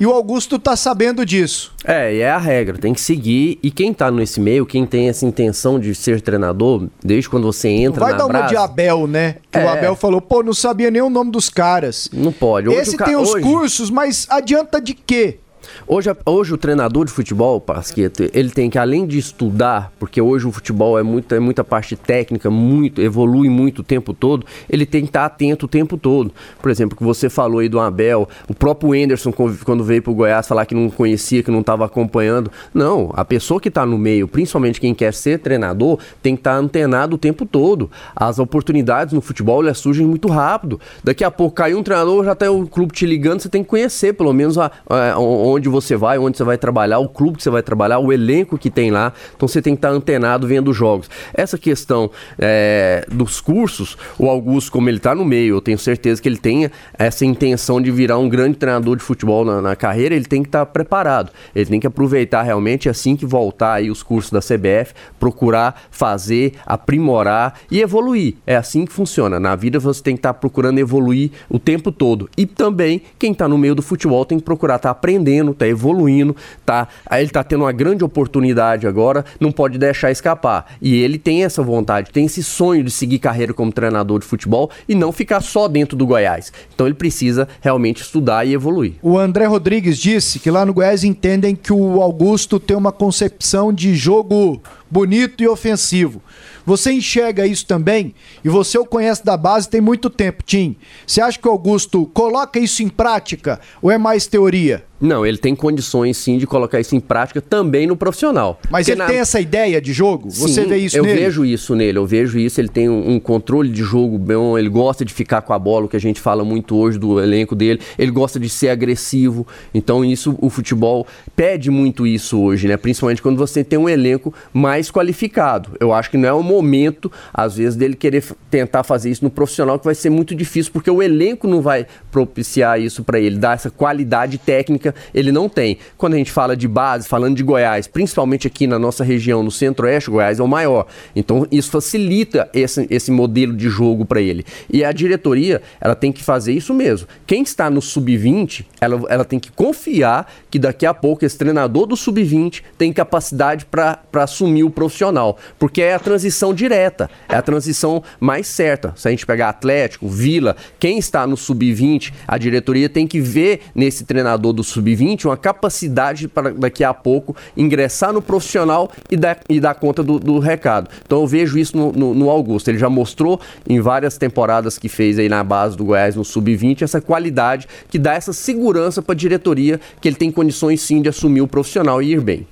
E 0.00 0.04
o 0.04 0.10
Augusto 0.10 0.58
tá 0.58 0.74
sabendo 0.74 1.24
disso. 1.24 1.72
É, 1.84 2.12
e 2.16 2.18
é 2.20 2.28
a 2.28 2.36
regra, 2.38 2.76
tem 2.76 2.92
que 2.92 3.00
seguir. 3.00 3.60
E 3.62 3.70
quem 3.70 3.94
tá 3.94 4.10
nesse 4.10 4.40
meio, 4.40 4.66
quem 4.66 4.84
tem 4.84 5.08
essa 5.08 5.24
intenção 5.24 5.78
de 5.78 5.94
ser 5.94 6.20
treinador, 6.20 6.88
desde 7.02 7.30
quando 7.30 7.44
você 7.44 7.68
entra 7.68 8.00
Vai 8.00 8.10
na 8.12 8.18
dar 8.18 8.24
uma 8.24 8.32
brasa, 8.32 8.48
de 8.48 8.56
Abel, 8.56 9.06
né? 9.06 9.36
Que 9.52 9.58
É. 9.58 9.64
o 9.64 9.68
Abel 9.68 9.94
falou, 9.94 10.20
pô, 10.20 10.42
não 10.42 10.52
sabia 10.52 10.90
nem 10.90 11.00
o 11.00 11.08
nome 11.08 11.30
dos 11.30 11.48
caras. 11.48 12.08
Não 12.12 12.32
pode. 12.32 12.68
Hoje 12.68 12.78
Esse 12.80 12.96
ca- 12.96 13.04
tem 13.04 13.14
os 13.14 13.30
hoje- 13.34 13.44
cursos, 13.44 13.88
mas 13.88 14.26
adianta 14.28 14.80
de 14.80 14.94
quê? 14.94 15.38
Hoje, 15.86 16.10
a- 16.10 16.16
hoje 16.26 16.54
o 16.54 16.56
treinador 16.58 17.04
de 17.04 17.12
futebol, 17.12 17.60
Pasqueto, 17.60 18.28
ele 18.32 18.50
tem 18.50 18.68
que, 18.70 18.78
além 18.78 19.06
de 19.06 19.18
estudar, 19.18 19.92
porque 19.98 20.20
hoje 20.20 20.46
o 20.46 20.52
futebol 20.52 20.98
é 20.98 21.02
muita, 21.02 21.36
é 21.36 21.40
muita 21.40 21.62
parte 21.64 21.96
técnica, 21.96 22.50
muito, 22.50 23.00
evolui 23.00 23.48
muito 23.48 23.80
o 23.80 23.82
tempo 23.82 24.12
todo, 24.12 24.46
ele 24.68 24.86
tem 24.86 25.02
que 25.02 25.08
estar 25.08 25.24
atento 25.24 25.66
o 25.66 25.68
tempo 25.68 25.96
todo. 25.96 26.32
Por 26.60 26.70
exemplo, 26.70 26.94
o 26.94 26.98
que 26.98 27.04
você 27.04 27.28
falou 27.28 27.58
aí 27.60 27.68
do 27.68 27.80
Abel, 27.80 28.28
o 28.48 28.54
próprio 28.54 28.94
Enderson, 28.94 29.32
quando 29.32 29.84
veio 29.84 30.02
pro 30.02 30.14
Goiás 30.14 30.46
falar 30.46 30.66
que 30.66 30.74
não 30.74 30.88
conhecia, 30.90 31.42
que 31.42 31.50
não 31.50 31.60
estava 31.60 31.84
acompanhando. 31.84 32.50
Não, 32.72 33.10
a 33.14 33.24
pessoa 33.24 33.60
que 33.60 33.68
está 33.68 33.84
no 33.86 33.98
meio, 33.98 34.26
principalmente 34.28 34.80
quem 34.80 34.94
quer 34.94 35.12
ser 35.14 35.38
treinador, 35.38 35.98
tem 36.22 36.34
que 36.34 36.40
estar 36.40 36.54
antenado 36.56 37.16
o 37.16 37.18
tempo 37.18 37.44
todo. 37.46 37.90
As 38.14 38.38
oportunidades 38.38 39.12
no 39.12 39.20
futebol 39.20 39.62
elas 39.62 39.78
surgem 39.78 40.06
muito 40.06 40.28
rápido. 40.28 40.80
Daqui 41.02 41.24
a 41.24 41.30
pouco 41.30 41.54
caiu 41.56 41.78
um 41.78 41.82
treinador, 41.82 42.24
já 42.24 42.34
tá 42.34 42.50
o 42.50 42.66
clube 42.66 42.92
te 42.92 43.06
ligando, 43.06 43.40
você 43.40 43.48
tem 43.48 43.62
que 43.62 43.68
conhecer 43.68 44.12
pelo 44.14 44.32
menos 44.32 44.58
a- 44.58 44.70
a- 44.88 45.14
onde 45.54 45.68
você 45.68 45.96
vai, 45.96 46.18
onde 46.18 46.36
você 46.36 46.44
vai 46.44 46.58
trabalhar, 46.58 46.98
o 46.98 47.08
clube 47.08 47.38
que 47.38 47.42
você 47.42 47.50
vai 47.50 47.62
trabalhar, 47.62 47.98
o 47.98 48.12
elenco 48.12 48.58
que 48.58 48.70
tem 48.70 48.90
lá. 48.90 49.12
Então 49.36 49.48
você 49.48 49.62
tem 49.62 49.74
que 49.74 49.78
estar 49.78 49.90
antenado 49.90 50.46
vendo 50.46 50.70
os 50.70 50.76
jogos. 50.76 51.08
Essa 51.32 51.56
questão 51.58 52.10
é, 52.38 53.06
dos 53.10 53.40
cursos, 53.40 53.96
o 54.18 54.28
Augusto, 54.28 54.72
como 54.72 54.88
ele 54.88 54.98
está 54.98 55.14
no 55.14 55.24
meio, 55.24 55.56
eu 55.56 55.60
tenho 55.60 55.78
certeza 55.78 56.20
que 56.20 56.28
ele 56.28 56.38
tenha 56.38 56.70
essa 56.98 57.24
intenção 57.24 57.80
de 57.80 57.90
virar 57.90 58.18
um 58.18 58.28
grande 58.28 58.56
treinador 58.56 58.96
de 58.96 59.02
futebol 59.02 59.44
na, 59.44 59.60
na 59.60 59.76
carreira, 59.76 60.14
ele 60.14 60.24
tem 60.24 60.42
que 60.42 60.48
estar 60.48 60.66
preparado. 60.66 61.30
Ele 61.54 61.66
tem 61.66 61.80
que 61.80 61.86
aproveitar 61.86 62.42
realmente 62.42 62.88
assim 62.88 63.16
que 63.16 63.26
voltar 63.26 63.74
aí 63.74 63.90
os 63.90 64.02
cursos 64.02 64.30
da 64.30 64.40
CBF, 64.40 64.94
procurar 65.18 65.84
fazer, 65.90 66.54
aprimorar 66.66 67.60
e 67.70 67.80
evoluir. 67.80 68.34
É 68.46 68.56
assim 68.56 68.84
que 68.84 68.92
funciona. 68.92 69.38
Na 69.38 69.54
vida 69.54 69.78
você 69.78 70.02
tem 70.02 70.14
que 70.14 70.20
estar 70.20 70.34
procurando 70.34 70.78
evoluir 70.78 71.30
o 71.48 71.58
tempo 71.58 71.92
todo. 71.92 72.28
E 72.36 72.46
também 72.46 73.02
quem 73.18 73.32
está 73.32 73.48
no 73.48 73.58
meio 73.58 73.74
do 73.74 73.82
futebol 73.82 74.24
tem 74.24 74.38
que 74.38 74.44
procurar 74.44 74.76
estar 74.76 74.90
aprendendo, 74.90 75.43
estar 75.52 75.66
evoluindo, 75.66 76.34
tá? 76.64 76.88
Aí 77.06 77.22
ele 77.22 77.30
está 77.30 77.42
tendo 77.42 77.62
uma 77.64 77.72
grande 77.72 78.04
oportunidade 78.04 78.86
agora, 78.86 79.24
não 79.40 79.52
pode 79.52 79.78
deixar 79.78 80.10
escapar. 80.10 80.76
E 80.80 80.94
ele 81.02 81.18
tem 81.18 81.44
essa 81.44 81.62
vontade, 81.62 82.10
tem 82.10 82.26
esse 82.26 82.42
sonho 82.42 82.84
de 82.84 82.90
seguir 82.90 83.18
carreira 83.18 83.52
como 83.52 83.72
treinador 83.72 84.20
de 84.20 84.26
futebol 84.26 84.70
e 84.88 84.94
não 84.94 85.12
ficar 85.12 85.40
só 85.40 85.68
dentro 85.68 85.96
do 85.96 86.06
Goiás. 86.06 86.52
Então 86.74 86.86
ele 86.86 86.94
precisa 86.94 87.48
realmente 87.60 88.02
estudar 88.02 88.44
e 88.44 88.52
evoluir. 88.52 88.94
O 89.02 89.18
André 89.18 89.46
Rodrigues 89.46 89.98
disse 89.98 90.38
que 90.38 90.50
lá 90.50 90.64
no 90.64 90.74
Goiás 90.74 91.04
entendem 91.04 91.54
que 91.54 91.72
o 91.72 92.00
Augusto 92.00 92.60
tem 92.60 92.76
uma 92.76 92.92
concepção 92.92 93.72
de 93.72 93.94
jogo 93.94 94.60
bonito 94.90 95.42
e 95.42 95.48
ofensivo. 95.48 96.22
Você 96.66 96.92
enxerga 96.92 97.46
isso 97.46 97.66
também? 97.66 98.14
E 98.42 98.48
você 98.48 98.78
o 98.78 98.86
conhece 98.86 99.24
da 99.24 99.36
base 99.36 99.68
tem 99.68 99.80
muito 99.80 100.08
tempo, 100.08 100.42
Tim. 100.42 100.76
Você 101.06 101.20
acha 101.20 101.38
que 101.38 101.46
o 101.46 101.50
Augusto 101.50 102.06
coloca 102.06 102.58
isso 102.58 102.82
em 102.82 102.88
prática 102.88 103.60
ou 103.82 103.90
é 103.90 103.98
mais 103.98 104.26
teoria? 104.26 104.84
Não, 105.00 105.26
ele 105.26 105.36
tem 105.36 105.54
condições 105.56 106.16
sim 106.16 106.38
de 106.38 106.46
colocar 106.46 106.80
isso 106.80 106.94
em 106.94 107.00
prática 107.00 107.40
também 107.40 107.86
no 107.86 107.96
profissional. 107.96 108.60
Mas 108.70 108.86
Porque 108.86 108.92
ele 108.92 108.98
na- 109.00 109.06
tem 109.06 109.18
essa 109.18 109.40
ideia 109.40 109.80
de 109.80 109.92
jogo? 109.92 110.30
Você 110.30 110.62
Sim, 110.62 110.68
vê 110.68 110.76
isso 110.78 110.96
eu 110.96 111.02
nele? 111.04 111.18
vejo 111.20 111.44
isso 111.44 111.74
nele, 111.74 111.98
eu 111.98 112.06
vejo 112.06 112.38
isso, 112.38 112.60
ele 112.60 112.68
tem 112.68 112.88
um, 112.88 113.10
um 113.14 113.20
controle 113.20 113.68
de 113.68 113.82
jogo 113.82 114.16
bom, 114.16 114.56
ele 114.56 114.68
gosta 114.68 115.04
de 115.04 115.12
ficar 115.12 115.42
com 115.42 115.52
a 115.52 115.58
bola, 115.58 115.86
o 115.86 115.88
que 115.88 115.96
a 115.96 116.00
gente 116.00 116.20
fala 116.20 116.44
muito 116.44 116.76
hoje 116.76 116.98
do 116.98 117.20
elenco 117.20 117.54
dele, 117.56 117.80
ele 117.98 118.10
gosta 118.12 118.38
de 118.38 118.48
ser 118.48 118.68
agressivo, 118.70 119.46
então 119.74 120.04
isso, 120.04 120.38
o 120.40 120.48
futebol 120.48 121.06
pede 121.34 121.70
muito 121.70 122.06
isso 122.06 122.40
hoje, 122.40 122.68
né, 122.68 122.76
principalmente 122.76 123.20
quando 123.20 123.36
você 123.36 123.62
tem 123.64 123.78
um 123.78 123.88
elenco 123.88 124.32
mais 124.52 124.90
qualificado, 124.90 125.70
eu 125.80 125.92
acho 125.92 126.10
que 126.10 126.16
não 126.16 126.28
é 126.28 126.32
o 126.32 126.42
momento, 126.42 127.10
às 127.32 127.56
vezes, 127.56 127.74
dele 127.76 127.94
querer 127.96 128.24
tentar 128.50 128.84
fazer 128.84 129.10
isso 129.10 129.24
no 129.24 129.30
profissional, 129.30 129.78
que 129.78 129.84
vai 129.84 129.94
ser 129.94 130.08
muito 130.08 130.34
difícil, 130.34 130.72
porque 130.72 130.90
o 130.90 131.02
elenco 131.02 131.46
não 131.48 131.60
vai 131.60 131.84
propiciar 132.10 132.80
isso 132.80 133.02
pra 133.02 133.18
ele, 133.18 133.36
dar 133.36 133.54
essa 133.54 133.70
qualidade 133.70 134.38
técnica, 134.38 134.93
ele 135.14 135.32
não 135.32 135.48
tem. 135.48 135.78
Quando 135.96 136.14
a 136.14 136.16
gente 136.16 136.32
fala 136.32 136.56
de 136.56 136.68
base, 136.68 137.08
falando 137.08 137.36
de 137.36 137.42
Goiás, 137.42 137.86
principalmente 137.86 138.46
aqui 138.46 138.66
na 138.66 138.78
nossa 138.78 139.04
região, 139.04 139.42
no 139.42 139.50
centro-oeste, 139.50 140.10
Goiás 140.10 140.38
é 140.38 140.42
o 140.42 140.48
maior. 140.48 140.86
Então 141.14 141.46
isso 141.50 141.70
facilita 141.70 142.48
esse, 142.52 142.86
esse 142.90 143.10
modelo 143.10 143.54
de 143.54 143.68
jogo 143.68 144.04
para 144.04 144.20
ele. 144.20 144.44
E 144.70 144.84
a 144.84 144.92
diretoria, 144.92 145.62
ela 145.80 145.94
tem 145.94 146.12
que 146.12 146.22
fazer 146.22 146.52
isso 146.52 146.72
mesmo. 146.74 147.06
Quem 147.26 147.42
está 147.42 147.70
no 147.70 147.80
sub-20, 147.80 148.64
ela, 148.80 149.02
ela 149.08 149.24
tem 149.24 149.38
que 149.38 149.50
confiar 149.50 150.32
que 150.50 150.58
daqui 150.58 150.86
a 150.86 150.94
pouco 150.94 151.24
esse 151.24 151.36
treinador 151.36 151.86
do 151.86 151.96
sub-20 151.96 152.62
tem 152.78 152.92
capacidade 152.92 153.64
para 153.64 153.98
assumir 154.14 154.64
o 154.64 154.70
profissional. 154.70 155.38
Porque 155.58 155.82
é 155.82 155.94
a 155.94 155.98
transição 155.98 156.54
direta, 156.54 157.10
é 157.28 157.36
a 157.36 157.42
transição 157.42 158.02
mais 158.20 158.46
certa. 158.46 158.92
Se 158.96 159.08
a 159.08 159.10
gente 159.10 159.26
pegar 159.26 159.48
Atlético, 159.48 160.08
Vila, 160.08 160.56
quem 160.78 160.98
está 160.98 161.26
no 161.26 161.36
sub-20, 161.36 162.12
a 162.26 162.38
diretoria 162.38 162.88
tem 162.88 163.06
que 163.06 163.20
ver 163.20 163.62
nesse 163.74 164.04
treinador 164.04 164.52
do 164.52 164.62
sub-20 164.74 165.24
uma 165.26 165.36
capacidade 165.36 166.28
para 166.28 166.50
daqui 166.52 166.84
a 166.84 166.92
pouco 166.92 167.34
ingressar 167.56 168.12
no 168.12 168.20
profissional 168.20 168.90
e 169.10 169.16
dar, 169.16 169.38
e 169.48 169.58
dar 169.60 169.74
conta 169.74 170.02
do, 170.02 170.18
do 170.18 170.38
recado. 170.38 170.88
Então 171.06 171.20
eu 171.20 171.26
vejo 171.26 171.56
isso 171.58 171.76
no, 171.76 171.92
no- 171.92 172.14
no 172.14 172.30
Augusto. 172.30 172.68
Ele 172.68 172.78
já 172.78 172.90
mostrou 172.90 173.40
em 173.68 173.80
várias 173.80 174.18
temporadas 174.18 174.76
que 174.78 174.88
fez 174.88 175.18
aí 175.18 175.28
na 175.28 175.42
base 175.42 175.76
do 175.76 175.84
Goiás 175.84 176.14
no 176.16 176.24
sub-20 176.24 176.82
essa 176.82 177.00
qualidade 177.00 177.66
que 177.88 177.98
dá 177.98 178.14
essa 178.14 178.32
segurança 178.32 179.00
para 179.00 179.14
a 179.14 179.16
diretoria 179.16 179.80
que 180.00 180.08
ele 180.08 180.16
tem 180.16 180.30
condições 180.30 180.80
sim 180.82 181.00
de 181.00 181.08
assumir 181.08 181.40
o 181.40 181.48
profissional 181.48 182.02
e 182.02 182.12
ir 182.12 182.20
bem. 182.20 182.46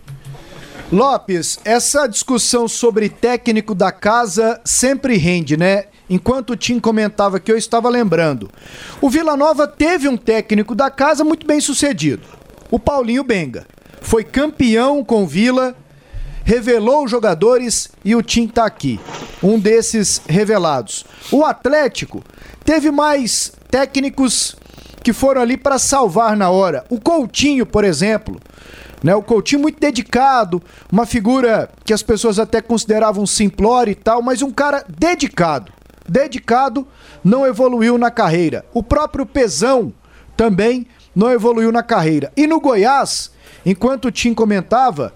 Lopes, 0.90 1.58
essa 1.64 2.06
discussão 2.06 2.68
sobre 2.68 3.08
técnico 3.08 3.74
da 3.74 3.90
casa 3.90 4.61
sempre 4.64 5.16
rende, 5.16 5.56
né? 5.56 5.85
Enquanto 6.12 6.51
o 6.51 6.57
Tim 6.57 6.79
comentava 6.79 7.40
que 7.40 7.51
eu 7.51 7.57
estava 7.57 7.88
lembrando. 7.88 8.51
O 9.01 9.09
Vila 9.09 9.35
Nova 9.35 9.66
teve 9.66 10.07
um 10.07 10.16
técnico 10.18 10.75
da 10.75 10.90
casa 10.90 11.25
muito 11.25 11.46
bem 11.46 11.59
sucedido. 11.59 12.29
O 12.70 12.79
Paulinho 12.79 13.25
Benga. 13.25 13.66
Foi 14.03 14.22
campeão 14.22 15.03
com 15.03 15.27
Vila, 15.27 15.75
revelou 16.44 17.07
os 17.07 17.11
jogadores 17.11 17.88
e 18.05 18.14
o 18.14 18.22
Tim 18.22 18.46
tá 18.46 18.66
aqui. 18.66 19.01
um 19.42 19.59
desses 19.59 20.20
revelados. 20.29 21.07
O 21.31 21.46
Atlético 21.46 22.22
teve 22.62 22.90
mais 22.90 23.51
técnicos 23.70 24.55
que 25.03 25.14
foram 25.14 25.40
ali 25.40 25.57
para 25.57 25.79
salvar 25.79 26.37
na 26.37 26.51
hora. 26.51 26.85
O 26.90 27.01
Coutinho, 27.01 27.64
por 27.64 27.85
exemplo, 27.85 28.38
né? 29.03 29.14
O 29.14 29.22
Coutinho 29.22 29.62
muito 29.62 29.81
dedicado, 29.81 30.62
uma 30.92 31.07
figura 31.07 31.70
que 31.87 31.92
as 31.94 32.03
pessoas 32.03 32.38
até 32.38 32.61
consideravam 32.61 33.27
simplória 33.27 33.90
e 33.90 33.94
tal, 33.94 34.20
mas 34.20 34.42
um 34.42 34.51
cara 34.51 34.85
dedicado. 34.87 35.72
Dedicado, 36.12 36.87
não 37.25 37.46
evoluiu 37.46 37.96
na 37.96 38.11
carreira. 38.11 38.66
O 38.75 38.83
próprio 38.83 39.25
Pezão 39.25 39.94
também 40.37 40.87
não 41.16 41.31
evoluiu 41.31 41.72
na 41.72 41.83
carreira. 41.83 42.31
E 42.37 42.46
no 42.46 42.61
Goiás, 42.61 43.33
enquanto 43.64 44.09
o 44.09 44.12
Tim 44.12 44.35
comentava, 44.35 45.14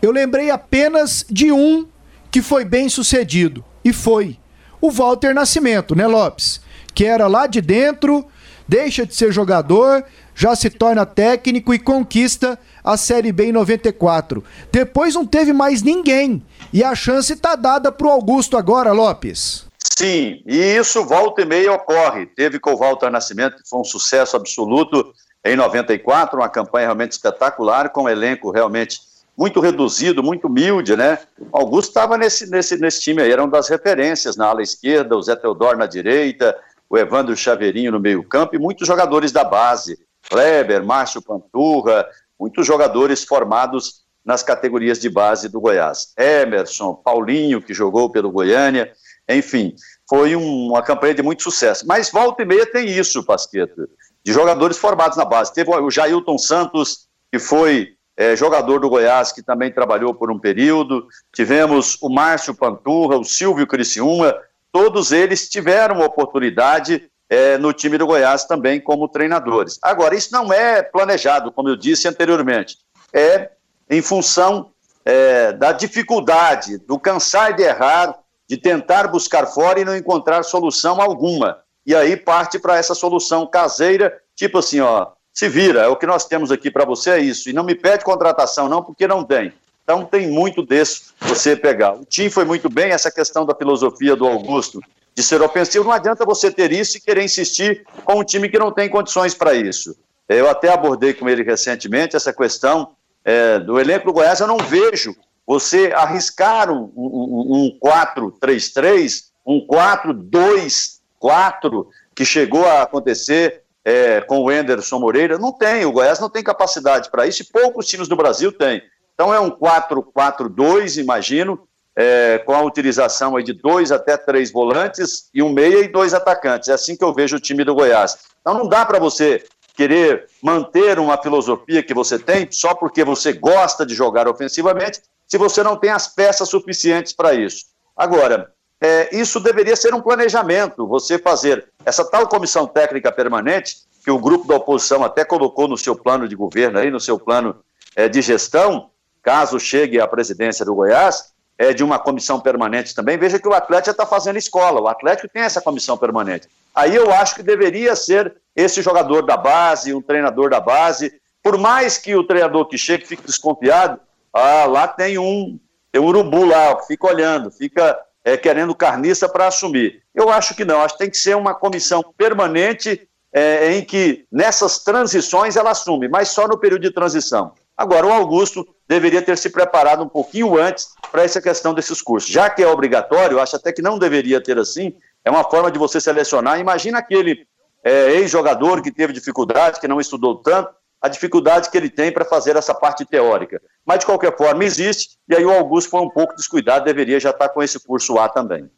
eu 0.00 0.12
lembrei 0.12 0.48
apenas 0.48 1.26
de 1.28 1.50
um 1.50 1.88
que 2.30 2.40
foi 2.40 2.64
bem 2.64 2.88
sucedido. 2.88 3.64
E 3.84 3.92
foi 3.92 4.38
o 4.80 4.92
Walter 4.92 5.34
Nascimento, 5.34 5.96
né, 5.96 6.06
Lopes? 6.06 6.60
Que 6.94 7.04
era 7.04 7.26
lá 7.26 7.48
de 7.48 7.60
dentro, 7.60 8.24
deixa 8.68 9.04
de 9.04 9.16
ser 9.16 9.32
jogador, 9.32 10.04
já 10.36 10.54
se 10.54 10.70
torna 10.70 11.04
técnico 11.04 11.74
e 11.74 11.80
conquista 11.80 12.56
a 12.84 12.96
Série 12.96 13.32
B 13.32 13.46
em 13.46 13.52
94. 13.52 14.44
Depois 14.70 15.16
não 15.16 15.26
teve 15.26 15.52
mais 15.52 15.82
ninguém. 15.82 16.40
E 16.72 16.84
a 16.84 16.94
chance 16.94 17.32
está 17.32 17.56
dada 17.56 17.90
para 17.90 18.06
o 18.06 18.10
Augusto 18.10 18.56
agora, 18.56 18.92
Lopes. 18.92 19.67
Sim, 19.96 20.42
e 20.46 20.56
isso 20.56 21.04
volta 21.04 21.42
e 21.42 21.44
meia 21.44 21.72
ocorre. 21.72 22.26
Teve 22.26 22.58
com 22.58 22.72
o 22.72 22.76
Walter 22.76 23.10
Nascimento, 23.10 23.56
que 23.56 23.68
foi 23.68 23.80
um 23.80 23.84
sucesso 23.84 24.36
absoluto 24.36 25.12
em 25.44 25.56
94, 25.56 26.38
uma 26.38 26.48
campanha 26.48 26.86
realmente 26.86 27.12
espetacular, 27.12 27.90
com 27.90 28.02
um 28.02 28.08
elenco 28.08 28.50
realmente 28.50 29.00
muito 29.36 29.60
reduzido, 29.60 30.22
muito 30.22 30.48
humilde, 30.48 30.96
né? 30.96 31.18
Augusto 31.52 31.90
estava 31.90 32.18
nesse, 32.18 32.50
nesse, 32.50 32.76
nesse 32.76 33.00
time 33.00 33.22
aí, 33.22 33.30
era 33.30 33.42
uma 33.42 33.50
das 33.50 33.68
referências 33.68 34.36
na 34.36 34.46
ala 34.46 34.62
esquerda, 34.62 35.16
o 35.16 35.22
Zé 35.22 35.36
Teodoro 35.36 35.78
na 35.78 35.86
direita, 35.86 36.56
o 36.90 36.98
Evandro 36.98 37.36
Chaveirinho 37.36 37.92
no 37.92 38.00
meio 38.00 38.24
campo 38.24 38.56
e 38.56 38.58
muitos 38.58 38.86
jogadores 38.86 39.30
da 39.30 39.44
base. 39.44 39.96
Kleber, 40.28 40.84
Márcio 40.84 41.22
Panturra, 41.22 42.04
muitos 42.38 42.66
jogadores 42.66 43.24
formados 43.24 44.02
nas 44.24 44.42
categorias 44.42 44.98
de 44.98 45.08
base 45.08 45.48
do 45.48 45.60
Goiás. 45.60 46.12
Emerson, 46.18 46.94
Paulinho, 46.94 47.62
que 47.62 47.72
jogou 47.72 48.10
pelo 48.10 48.30
Goiânia, 48.30 48.92
enfim, 49.28 49.74
foi 50.08 50.34
um, 50.34 50.68
uma 50.68 50.82
campanha 50.82 51.14
de 51.14 51.22
muito 51.22 51.42
sucesso. 51.42 51.86
Mas 51.86 52.10
volta 52.10 52.42
e 52.42 52.46
meia 52.46 52.66
tem 52.66 52.86
isso, 52.86 53.24
Pasqueto, 53.24 53.88
de 54.24 54.32
jogadores 54.32 54.78
formados 54.78 55.16
na 55.16 55.24
base. 55.24 55.52
Teve 55.52 55.70
o 55.70 55.90
Jailton 55.90 56.38
Santos, 56.38 57.06
que 57.30 57.38
foi 57.38 57.94
é, 58.16 58.34
jogador 58.34 58.80
do 58.80 58.88
Goiás, 58.88 59.32
que 59.32 59.42
também 59.42 59.72
trabalhou 59.72 60.14
por 60.14 60.30
um 60.30 60.38
período. 60.38 61.06
Tivemos 61.32 61.96
o 62.00 62.08
Márcio 62.08 62.54
Panturra, 62.54 63.16
o 63.16 63.24
Silvio 63.24 63.66
Criciúma, 63.66 64.34
todos 64.72 65.12
eles 65.12 65.48
tiveram 65.48 66.00
oportunidade 66.00 67.08
é, 67.28 67.58
no 67.58 67.72
time 67.72 67.98
do 67.98 68.06
Goiás 68.06 68.44
também 68.44 68.80
como 68.80 69.08
treinadores. 69.08 69.78
Agora, 69.82 70.14
isso 70.14 70.32
não 70.32 70.52
é 70.52 70.82
planejado, 70.82 71.52
como 71.52 71.68
eu 71.68 71.76
disse 71.76 72.08
anteriormente, 72.08 72.78
é 73.12 73.50
em 73.88 74.02
função 74.02 74.70
é, 75.04 75.52
da 75.52 75.72
dificuldade, 75.72 76.78
do 76.78 76.98
cansar 76.98 77.54
de 77.54 77.62
errar, 77.62 78.17
de 78.48 78.56
tentar 78.56 79.08
buscar 79.08 79.46
fora 79.46 79.80
e 79.80 79.84
não 79.84 79.96
encontrar 79.96 80.42
solução 80.42 81.00
alguma. 81.00 81.58
E 81.84 81.94
aí 81.94 82.16
parte 82.16 82.58
para 82.58 82.76
essa 82.76 82.94
solução 82.94 83.46
caseira, 83.46 84.16
tipo 84.34 84.58
assim, 84.58 84.80
ó, 84.80 85.08
se 85.32 85.48
vira, 85.48 85.82
é 85.82 85.88
o 85.88 85.96
que 85.96 86.06
nós 86.06 86.24
temos 86.24 86.50
aqui 86.50 86.70
para 86.70 86.84
você, 86.84 87.10
é 87.10 87.18
isso. 87.18 87.48
E 87.48 87.52
não 87.52 87.62
me 87.62 87.74
pede 87.74 88.04
contratação, 88.04 88.68
não, 88.68 88.82
porque 88.82 89.06
não 89.06 89.22
tem. 89.22 89.52
Então 89.84 90.04
tem 90.04 90.28
muito 90.28 90.62
desse 90.62 91.12
você 91.20 91.54
pegar. 91.54 91.94
O 91.94 92.04
Tim 92.04 92.28
foi 92.28 92.44
muito 92.44 92.68
bem, 92.68 92.90
essa 92.90 93.10
questão 93.10 93.46
da 93.46 93.54
filosofia 93.54 94.16
do 94.16 94.26
Augusto 94.26 94.80
de 95.14 95.22
ser 95.22 95.42
ofensivo, 95.42 95.84
não 95.84 95.92
adianta 95.92 96.24
você 96.24 96.50
ter 96.50 96.70
isso 96.70 96.96
e 96.96 97.00
querer 97.00 97.24
insistir 97.24 97.84
com 98.04 98.20
um 98.20 98.24
time 98.24 98.48
que 98.48 98.58
não 98.58 98.70
tem 98.70 98.88
condições 98.88 99.34
para 99.34 99.52
isso. 99.52 99.96
Eu 100.28 100.48
até 100.48 100.72
abordei 100.72 101.12
com 101.12 101.28
ele 101.28 101.42
recentemente 101.42 102.14
essa 102.14 102.32
questão 102.32 102.90
é, 103.24 103.58
do 103.58 103.80
elenco 103.80 104.06
do 104.06 104.12
Goiás, 104.12 104.38
eu 104.40 104.46
não 104.46 104.58
vejo 104.58 105.16
você 105.48 105.90
arriscar 105.94 106.70
um, 106.70 106.92
um, 106.94 107.56
um 107.56 107.78
4-3-3, 107.82 109.28
um 109.46 109.66
4-2-4, 109.66 111.86
que 112.14 112.26
chegou 112.26 112.66
a 112.66 112.82
acontecer 112.82 113.62
é, 113.82 114.20
com 114.20 114.42
o 114.42 114.52
Enderson 114.52 114.98
Moreira, 114.98 115.38
não 115.38 115.50
tem, 115.50 115.86
o 115.86 115.92
Goiás 115.92 116.20
não 116.20 116.28
tem 116.28 116.42
capacidade 116.42 117.10
para 117.10 117.26
isso 117.26 117.40
e 117.40 117.46
poucos 117.46 117.86
times 117.86 118.08
do 118.08 118.16
Brasil 118.16 118.52
têm. 118.52 118.82
Então 119.14 119.32
é 119.32 119.40
um 119.40 119.50
4-4-2, 119.50 121.00
imagino, 121.00 121.66
é, 121.96 122.36
com 122.44 122.52
a 122.52 122.60
utilização 122.60 123.42
de 123.42 123.54
dois 123.54 123.90
até 123.90 124.18
três 124.18 124.52
volantes 124.52 125.30
e 125.32 125.42
um 125.42 125.50
meia 125.50 125.78
e 125.78 125.88
dois 125.88 126.12
atacantes. 126.12 126.68
É 126.68 126.74
assim 126.74 126.94
que 126.94 127.02
eu 127.02 127.14
vejo 127.14 127.36
o 127.36 127.40
time 127.40 127.64
do 127.64 127.74
Goiás. 127.74 128.18
Então 128.42 128.52
não 128.52 128.68
dá 128.68 128.84
para 128.84 128.98
você 128.98 129.42
querer 129.74 130.26
manter 130.42 130.98
uma 130.98 131.16
filosofia 131.16 131.82
que 131.82 131.94
você 131.94 132.18
tem 132.18 132.46
só 132.50 132.74
porque 132.74 133.02
você 133.02 133.32
gosta 133.32 133.86
de 133.86 133.94
jogar 133.94 134.28
ofensivamente, 134.28 135.00
se 135.28 135.36
você 135.36 135.62
não 135.62 135.76
tem 135.76 135.90
as 135.90 136.08
peças 136.08 136.48
suficientes 136.48 137.12
para 137.12 137.34
isso. 137.34 137.66
Agora, 137.94 138.52
é, 138.80 139.14
isso 139.14 139.38
deveria 139.38 139.76
ser 139.76 139.92
um 139.92 140.00
planejamento, 140.00 140.86
você 140.86 141.18
fazer 141.18 141.68
essa 141.84 142.04
tal 142.04 142.26
comissão 142.26 142.66
técnica 142.66 143.12
permanente, 143.12 143.76
que 144.02 144.10
o 144.10 144.18
grupo 144.18 144.46
da 144.46 144.56
oposição 144.56 145.04
até 145.04 145.24
colocou 145.24 145.68
no 145.68 145.76
seu 145.76 145.94
plano 145.94 146.26
de 146.26 146.34
governo, 146.34 146.78
aí, 146.78 146.90
no 146.90 147.00
seu 147.00 147.18
plano 147.18 147.56
é, 147.94 148.08
de 148.08 148.22
gestão, 148.22 148.90
caso 149.22 149.60
chegue 149.60 150.00
à 150.00 150.08
presidência 150.08 150.64
do 150.64 150.74
Goiás, 150.74 151.32
é, 151.58 151.74
de 151.74 151.82
uma 151.82 151.98
comissão 151.98 152.40
permanente 152.40 152.94
também. 152.94 153.18
Veja 153.18 153.38
que 153.38 153.48
o 153.48 153.52
Atlético 153.52 153.90
está 153.90 154.06
fazendo 154.06 154.38
escola, 154.38 154.80
o 154.80 154.88
Atlético 154.88 155.28
tem 155.28 155.42
essa 155.42 155.60
comissão 155.60 155.98
permanente. 155.98 156.48
Aí 156.74 156.94
eu 156.94 157.12
acho 157.12 157.34
que 157.34 157.42
deveria 157.42 157.96
ser 157.96 158.36
esse 158.54 158.80
jogador 158.80 159.22
da 159.22 159.36
base, 159.36 159.92
um 159.92 160.00
treinador 160.00 160.48
da 160.48 160.60
base. 160.60 161.12
Por 161.42 161.58
mais 161.58 161.98
que 161.98 162.14
o 162.14 162.24
treinador 162.24 162.66
que 162.66 162.78
chegue 162.78 163.04
fique 163.04 163.26
desconfiado, 163.26 164.00
ah, 164.32 164.64
lá 164.66 164.88
tem 164.88 165.18
um, 165.18 165.58
tem 165.90 166.00
um 166.00 166.06
urubu 166.06 166.44
lá, 166.44 166.80
fica 166.82 167.06
olhando, 167.06 167.50
fica 167.50 167.98
é, 168.24 168.36
querendo 168.36 168.74
carniça 168.74 169.28
para 169.28 169.46
assumir. 169.46 170.02
Eu 170.14 170.30
acho 170.30 170.54
que 170.54 170.64
não, 170.64 170.80
acho 170.80 170.94
que 170.94 171.00
tem 171.00 171.10
que 171.10 171.16
ser 171.16 171.36
uma 171.36 171.54
comissão 171.54 172.02
permanente 172.16 173.08
é, 173.32 173.72
em 173.72 173.84
que 173.84 174.26
nessas 174.30 174.82
transições 174.82 175.56
ela 175.56 175.70
assume, 175.70 176.08
mas 176.08 176.28
só 176.28 176.46
no 176.46 176.58
período 176.58 176.82
de 176.82 176.90
transição. 176.90 177.52
Agora, 177.76 178.06
o 178.06 178.12
Augusto 178.12 178.66
deveria 178.88 179.22
ter 179.22 179.38
se 179.38 179.50
preparado 179.50 180.02
um 180.02 180.08
pouquinho 180.08 180.58
antes 180.58 180.88
para 181.12 181.22
essa 181.22 181.40
questão 181.40 181.72
desses 181.72 182.02
cursos. 182.02 182.28
Já 182.28 182.50
que 182.50 182.62
é 182.62 182.66
obrigatório, 182.66 183.38
acho 183.38 183.54
até 183.54 183.72
que 183.72 183.80
não 183.80 183.98
deveria 183.98 184.42
ter 184.42 184.58
assim, 184.58 184.94
é 185.24 185.30
uma 185.30 185.44
forma 185.44 185.70
de 185.70 185.78
você 185.78 186.00
selecionar. 186.00 186.58
Imagina 186.58 186.98
aquele 186.98 187.46
é, 187.84 188.12
ex-jogador 188.14 188.82
que 188.82 188.90
teve 188.90 189.12
dificuldade, 189.12 189.78
que 189.78 189.86
não 189.86 190.00
estudou 190.00 190.36
tanto, 190.36 190.70
a 191.00 191.08
dificuldade 191.08 191.70
que 191.70 191.76
ele 191.76 191.88
tem 191.88 192.12
para 192.12 192.24
fazer 192.24 192.56
essa 192.56 192.74
parte 192.74 193.04
teórica. 193.04 193.60
Mas, 193.86 194.00
de 194.00 194.06
qualquer 194.06 194.36
forma, 194.36 194.64
existe, 194.64 195.16
e 195.28 195.34
aí 195.34 195.44
o 195.44 195.50
Augusto 195.50 195.90
foi 195.90 196.00
um 196.00 196.10
pouco 196.10 196.34
descuidado, 196.34 196.84
deveria 196.84 197.20
já 197.20 197.30
estar 197.30 197.48
com 197.48 197.62
esse 197.62 197.78
curso 197.80 198.18
A 198.18 198.28
também. 198.28 198.68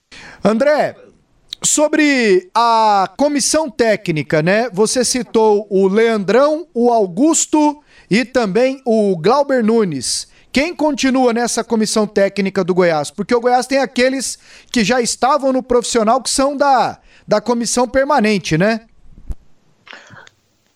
André, 0.44 0.96
sobre 1.62 2.50
a 2.54 3.11
comissão 3.16 3.70
técnica, 3.70 4.42
né? 4.42 4.68
Você 4.72 5.04
citou 5.04 5.66
o 5.70 5.88
Leandrão, 5.88 6.66
o 6.74 6.90
Augusto 6.92 7.83
e 8.11 8.24
também 8.24 8.80
o 8.85 9.16
Glauber 9.16 9.64
Nunes. 9.64 10.28
Quem 10.52 10.74
continua 10.74 11.33
nessa 11.33 11.62
comissão 11.62 12.06
técnica 12.06 12.64
do 12.64 12.74
Goiás? 12.74 13.11
Porque 13.11 13.35
o 13.35 13.40
Goiás 13.40 13.66
tem 13.66 13.78
aqueles 13.78 14.37
que 14.72 14.83
já 14.83 15.00
estavam 15.00 15.52
no 15.52 15.62
profissional 15.62 16.20
que 16.20 16.28
são 16.30 16.56
da, 16.56 16.98
da 17.26 17.40
comissão 17.40 17.87
permanente, 17.87 18.59
né? 18.59 18.80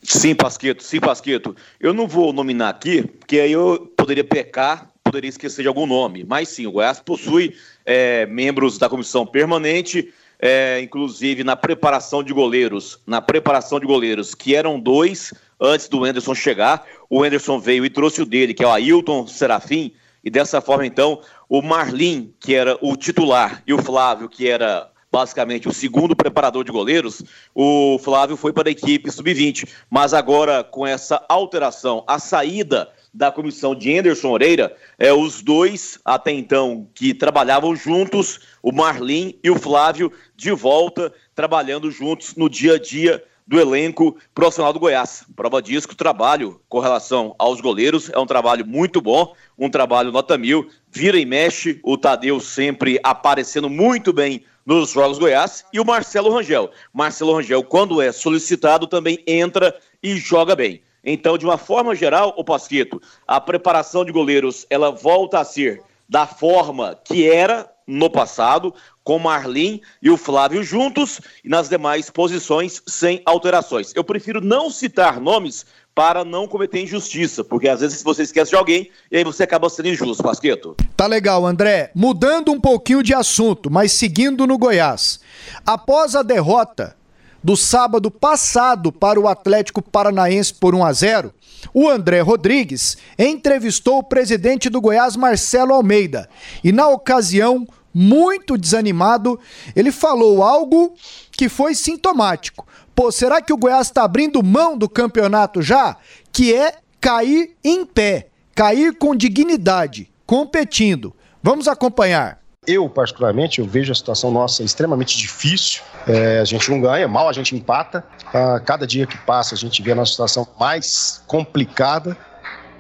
Sim, 0.05 0.35
Pasqueto, 0.35 0.83
sim, 0.83 1.01
Pasqueto. 1.01 1.57
Eu 1.81 1.95
não 1.95 2.07
vou 2.07 2.33
nominar 2.33 2.69
aqui, 2.69 3.03
porque 3.03 3.41
aí 3.41 3.53
eu 3.53 3.91
poderia 3.97 4.23
pecar, 4.23 4.91
poderia 5.03 5.31
esquecer 5.31 5.63
de 5.63 5.69
algum 5.69 5.87
nome. 5.87 6.25
Mas 6.29 6.51
sim, 6.51 6.67
o 6.67 6.73
Goiás 6.73 7.01
possui 7.01 7.57
é, 7.87 8.27
membros 8.27 8.77
da 8.77 8.89
comissão 8.89 9.27
permanente, 9.27 10.13
é, 10.39 10.81
inclusive 10.83 11.43
na 11.43 11.57
preparação 11.57 12.23
de 12.23 12.35
goleiros, 12.35 13.01
na 13.07 13.23
preparação 13.23 13.81
de 13.81 13.87
goleiros, 13.87 14.35
que 14.35 14.55
eram 14.55 14.79
dois, 14.79 15.33
antes 15.59 15.89
do 15.89 16.05
Anderson 16.05 16.35
chegar. 16.35 16.87
O 17.09 17.23
Anderson 17.23 17.59
veio 17.59 17.85
e 17.85 17.91
trouxe 17.91 18.21
o 18.21 18.27
dele, 18.27 18.53
que 18.53 18.63
é 18.63 18.67
o 18.67 18.73
Ailton 18.73 19.27
Serafim, 19.27 19.93
e 20.23 20.31
dessa 20.31 20.61
forma, 20.61 20.87
então, 20.87 21.21
o 21.49 21.63
Marlin, 21.63 22.33
que 22.41 22.55
era 22.55 22.79
o 22.83 22.97
titular, 22.97 23.63
e 23.67 23.73
o 23.73 23.83
Flávio, 23.83 24.29
que 24.29 24.49
era 24.49 24.91
basicamente 25.15 25.69
o 25.69 25.73
segundo 25.73 26.17
preparador 26.17 26.65
de 26.65 26.73
goleiros, 26.73 27.23
o 27.55 28.01
Flávio 28.01 28.37
foi 28.37 28.53
para 28.53 28.69
a 28.69 28.73
equipe 28.73 29.09
sub-20. 29.13 29.69
Mas 29.89 30.13
agora, 30.13 30.65
com 30.65 30.85
essa 30.85 31.25
alteração, 31.29 32.03
a 32.05 32.19
saída 32.19 32.91
da 33.13 33.31
comissão 33.31 33.77
de 33.77 33.97
Anderson 33.97 34.31
Moreira, 34.31 34.77
é, 34.99 35.13
os 35.13 35.41
dois, 35.41 36.01
até 36.05 36.33
então, 36.33 36.89
que 36.93 37.15
trabalhavam 37.15 37.77
juntos, 37.77 38.41
o 38.61 38.73
Marlin 38.73 39.39
e 39.45 39.49
o 39.53 39.57
Flávio, 39.57 40.11
de 40.35 40.51
volta, 40.51 41.13
trabalhando 41.33 41.93
juntos 41.93 42.35
no 42.35 42.51
dia 42.51 42.75
a 42.75 42.79
dia 42.81 43.23
do 43.47 43.61
elenco 43.61 44.17
profissional 44.35 44.73
do 44.73 44.81
Goiás. 44.81 45.25
Prova 45.37 45.61
disso 45.61 45.87
que 45.87 45.95
o 45.95 45.97
trabalho 45.97 46.61
com 46.69 46.79
relação 46.79 47.35
aos 47.39 47.61
goleiros 47.61 48.11
é 48.11 48.19
um 48.19 48.27
trabalho 48.27 48.67
muito 48.67 49.01
bom, 49.01 49.35
um 49.59 49.69
trabalho 49.69 50.11
nota 50.11 50.39
mil, 50.39 50.69
vira 50.91 51.19
e 51.19 51.27
mexe, 51.27 51.79
o 51.83 51.97
Tadeu 51.97 52.41
sempre 52.41 52.99
aparecendo 53.03 53.69
muito 53.69 54.13
bem 54.13 54.45
nos 54.65 54.91
Jogos 54.91 55.19
Goiás 55.19 55.65
e 55.73 55.79
o 55.79 55.85
Marcelo 55.85 56.33
Rangel. 56.33 56.71
Marcelo 56.93 57.35
Rangel, 57.35 57.63
quando 57.63 58.01
é 58.01 58.11
solicitado, 58.13 58.87
também 58.87 59.23
entra 59.27 59.77
e 60.03 60.17
joga 60.17 60.57
bem. 60.57 60.83
Então, 61.05 61.37
de 61.37 61.45
uma 61.45 61.59
forma 61.59 61.95
geral, 61.95 62.33
o 62.37 62.43
Pasquito, 62.43 63.01
a 63.29 63.39
preparação 63.39 64.05
de 64.05 64.13
goleiros, 64.13 64.67
ela 64.71 64.91
volta 64.91 65.39
a 65.39 65.45
ser 65.45 65.83
da 66.09 66.27
forma 66.27 66.99
que 67.05 67.29
era 67.29 67.71
no 67.87 68.09
passado, 68.09 68.75
com 69.03 69.19
Marlin 69.19 69.81
e 70.01 70.11
o 70.11 70.17
Flávio 70.17 70.63
juntos 70.63 71.21
e 71.45 71.49
nas 71.49 71.69
demais 71.69 72.09
posições 72.11 72.83
sem 72.87 73.21
alterações. 73.27 73.93
Eu 73.95 74.03
prefiro 74.03 74.41
não 74.41 74.71
citar 74.71 75.21
nomes 75.21 75.67
para 75.95 76.25
não 76.25 76.49
cometer 76.49 76.83
injustiça, 76.83 77.45
porque 77.45 77.69
às 77.69 77.81
vezes 77.81 78.03
você 78.03 78.23
esquece 78.23 78.51
de 78.51 78.57
alguém 78.57 78.91
e 79.11 79.17
aí 79.17 79.25
você 79.25 79.45
acaba 79.45 79.71
sendo 79.71 79.89
injusto, 79.89 80.23
Pasqueto. 80.23 80.75
Tá 80.97 81.07
legal, 81.07 81.47
André. 81.47 81.93
Mudando 81.95 82.51
um 82.51 82.61
pouquinho 82.61 83.03
de 83.03 83.15
assunto, 83.15 83.71
mas 83.71 83.93
seguindo 83.93 84.47
no 84.47 84.59
Goiás. 84.59 85.21
Após 85.65 86.17
a 86.17 86.23
derrota 86.23 86.97
do 87.45 87.59
sábado 87.59 88.11
passado 88.11 88.91
para 88.91 89.21
o 89.21 89.29
Atlético 89.29 89.83
Paranaense 89.83 90.55
por 90.55 90.75
1 90.75 90.83
a 90.83 90.93
0, 90.95 91.35
o 91.75 91.91
André 91.91 92.21
Rodrigues 92.23 92.97
entrevistou 93.19 93.99
o 93.99 94.03
presidente 94.03 94.71
do 94.71 94.81
Goiás, 94.81 95.15
Marcelo 95.15 95.75
Almeida, 95.75 96.27
e 96.65 96.73
na 96.73 96.89
ocasião, 96.89 97.67
muito 97.93 98.57
desanimado, 98.57 99.39
ele 99.77 99.93
falou 99.93 100.43
algo 100.43 100.95
que 101.31 101.49
foi 101.49 101.75
sintomático. 101.75 102.67
Pô, 102.95 103.13
será 103.13 103.43
que 103.43 103.53
o 103.53 103.57
Goiás 103.59 103.89
está 103.89 104.05
abrindo 104.05 104.43
mão 104.43 104.77
do 104.77 104.89
campeonato 104.89 105.61
já? 105.61 105.99
Que 106.33 106.55
é 106.55 106.79
cair 106.99 107.55
em 107.63 107.85
pé, 107.85 108.29
cair 108.55 108.97
com 108.97 109.15
dignidade, 109.15 110.11
competindo. 110.27 111.15
Vamos 111.43 111.69
acompanhar. 111.69 112.44
Eu, 112.67 112.89
particularmente, 112.89 113.61
eu 113.61 113.67
vejo 113.67 113.93
a 113.93 113.95
situação 113.95 114.31
nossa 114.31 114.63
extremamente 114.63 115.19
difícil. 115.19 115.83
É, 116.07 116.41
a 116.41 116.45
gente 116.45 116.71
não 116.71 116.81
ganha, 116.81 117.07
mal 117.07 117.29
a 117.29 117.33
gente 117.33 117.55
empata. 117.55 118.05
A 118.33 118.59
cada 118.61 118.87
dia 118.87 119.07
que 119.07 119.19
passa, 119.19 119.55
a 119.55 119.59
gente 119.59 119.83
vê 119.83 119.93
a 119.93 119.95
nossa 119.95 120.13
situação 120.13 120.47
mais 120.59 121.23
complicada. 121.27 122.17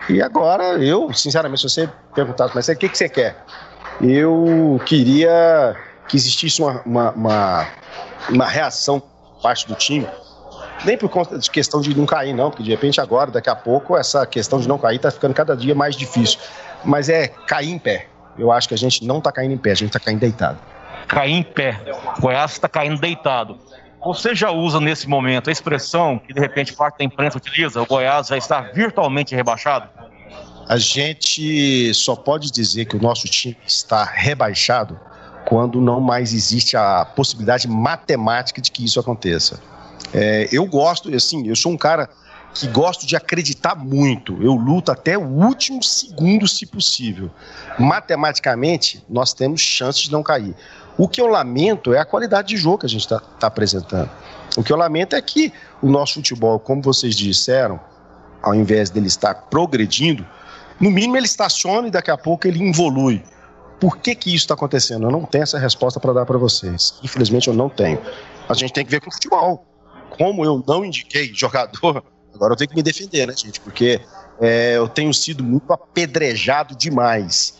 E 0.08 0.22
agora, 0.22 0.78
eu, 0.82 1.12
sinceramente, 1.12 1.62
se 1.62 1.68
você 1.68 1.90
perguntar, 2.14 2.50
mas 2.54 2.68
o 2.68 2.76
que, 2.76 2.88
que 2.88 2.96
você 2.96 3.08
quer? 3.08 3.36
Eu 4.00 4.80
queria 4.86 5.76
que 6.08 6.16
existisse 6.16 6.60
uma, 6.60 6.82
uma, 6.84 7.10
uma, 7.12 7.68
uma 8.30 8.46
reação 8.46 9.02
parte 9.42 9.66
do 9.66 9.74
time 9.74 10.06
nem 10.84 10.98
por 10.98 11.08
conta 11.08 11.38
de 11.38 11.50
questão 11.50 11.80
de 11.80 11.96
não 11.96 12.04
cair, 12.04 12.34
não, 12.34 12.50
porque 12.50 12.62
de 12.62 12.70
repente 12.70 13.00
agora, 13.00 13.30
daqui 13.30 13.48
a 13.48 13.56
pouco, 13.56 13.96
essa 13.96 14.26
questão 14.26 14.60
de 14.60 14.68
não 14.68 14.78
cair 14.78 14.96
está 14.96 15.10
ficando 15.10 15.32
cada 15.32 15.56
dia 15.56 15.74
mais 15.74 15.96
difícil. 15.96 16.38
Mas 16.84 17.08
é 17.08 17.28
cair 17.28 17.70
em 17.70 17.78
pé 17.78 18.08
eu 18.38 18.52
acho 18.52 18.68
que 18.68 18.74
a 18.74 18.78
gente 18.78 19.04
não 19.04 19.18
está 19.18 19.30
caindo 19.30 19.52
em 19.52 19.58
pé, 19.58 19.72
a 19.72 19.74
gente 19.74 19.88
está 19.88 20.00
caindo 20.00 20.20
deitado. 20.20 20.58
Cair 21.06 21.32
em 21.32 21.42
pé. 21.42 21.80
O 22.16 22.20
Goiás 22.20 22.52
está 22.52 22.68
caindo 22.68 23.00
deitado. 23.00 23.58
Você 24.04 24.34
já 24.34 24.50
usa 24.50 24.80
nesse 24.80 25.08
momento 25.08 25.48
a 25.48 25.52
expressão 25.52 26.18
que 26.18 26.32
de 26.34 26.40
repente 26.40 26.72
parte 26.74 26.98
da 26.98 27.04
imprensa 27.04 27.38
utiliza, 27.38 27.80
o 27.80 27.86
Goiás 27.86 28.26
já 28.28 28.36
está 28.36 28.60
virtualmente 28.60 29.34
rebaixado? 29.34 29.88
A 30.68 30.76
gente 30.78 31.92
só 31.94 32.16
pode 32.16 32.50
dizer 32.50 32.86
que 32.86 32.96
o 32.96 33.00
nosso 33.00 33.26
time 33.26 33.56
está 33.66 34.04
rebaixado 34.04 34.98
quando 35.46 35.80
não 35.80 36.00
mais 36.00 36.32
existe 36.32 36.76
a 36.76 37.04
possibilidade 37.04 37.68
matemática 37.68 38.60
de 38.60 38.70
que 38.70 38.84
isso 38.84 38.98
aconteça. 38.98 39.60
É, 40.12 40.48
eu 40.50 40.64
gosto, 40.66 41.14
assim, 41.14 41.46
eu 41.46 41.56
sou 41.56 41.72
um 41.72 41.76
cara 41.76 42.08
que 42.54 42.68
gosto 42.68 43.04
de 43.04 43.16
acreditar 43.16 43.74
muito. 43.74 44.40
Eu 44.40 44.54
luto 44.54 44.92
até 44.92 45.18
o 45.18 45.26
último 45.26 45.82
segundo, 45.82 46.46
se 46.46 46.64
possível. 46.64 47.28
Matematicamente, 47.78 49.04
nós 49.08 49.34
temos 49.34 49.60
chances 49.60 50.02
de 50.02 50.12
não 50.12 50.22
cair. 50.22 50.54
O 50.96 51.08
que 51.08 51.20
eu 51.20 51.26
lamento 51.26 51.92
é 51.92 51.98
a 51.98 52.04
qualidade 52.04 52.48
de 52.48 52.56
jogo 52.56 52.78
que 52.78 52.86
a 52.86 52.88
gente 52.88 53.00
está 53.00 53.18
tá 53.18 53.48
apresentando. 53.48 54.08
O 54.56 54.62
que 54.62 54.72
eu 54.72 54.76
lamento 54.76 55.16
é 55.16 55.20
que 55.20 55.52
o 55.82 55.90
nosso 55.90 56.14
futebol, 56.14 56.60
como 56.60 56.80
vocês 56.80 57.16
disseram, 57.16 57.80
ao 58.40 58.54
invés 58.54 58.88
dele 58.88 59.08
estar 59.08 59.34
progredindo, 59.34 60.24
no 60.78 60.90
mínimo 60.90 61.16
ele 61.16 61.26
estaciona 61.26 61.88
e 61.88 61.90
daqui 61.90 62.10
a 62.10 62.16
pouco 62.16 62.46
ele 62.46 62.68
evolui. 62.68 63.24
Por 63.80 63.98
que, 63.98 64.14
que 64.14 64.30
isso 64.30 64.44
está 64.44 64.54
acontecendo? 64.54 65.06
Eu 65.06 65.10
não 65.10 65.24
tenho 65.24 65.42
essa 65.42 65.58
resposta 65.58 65.98
para 65.98 66.12
dar 66.12 66.24
para 66.24 66.38
vocês. 66.38 66.94
Infelizmente 67.02 67.48
eu 67.48 67.54
não 67.54 67.68
tenho. 67.68 68.00
A 68.48 68.54
gente 68.54 68.72
tem 68.72 68.84
que 68.84 68.90
ver 68.92 69.00
com 69.00 69.10
o 69.10 69.12
futebol. 69.12 69.66
Como 70.10 70.44
eu 70.44 70.62
não 70.66 70.84
indiquei 70.84 71.32
jogador 71.34 72.04
Agora 72.34 72.52
eu 72.52 72.56
tenho 72.56 72.70
que 72.70 72.76
me 72.76 72.82
defender, 72.82 73.26
né, 73.26 73.34
gente? 73.36 73.60
Porque 73.60 74.00
é, 74.40 74.76
eu 74.76 74.88
tenho 74.88 75.12
sido 75.14 75.44
muito 75.44 75.72
apedrejado 75.72 76.74
demais. 76.76 77.54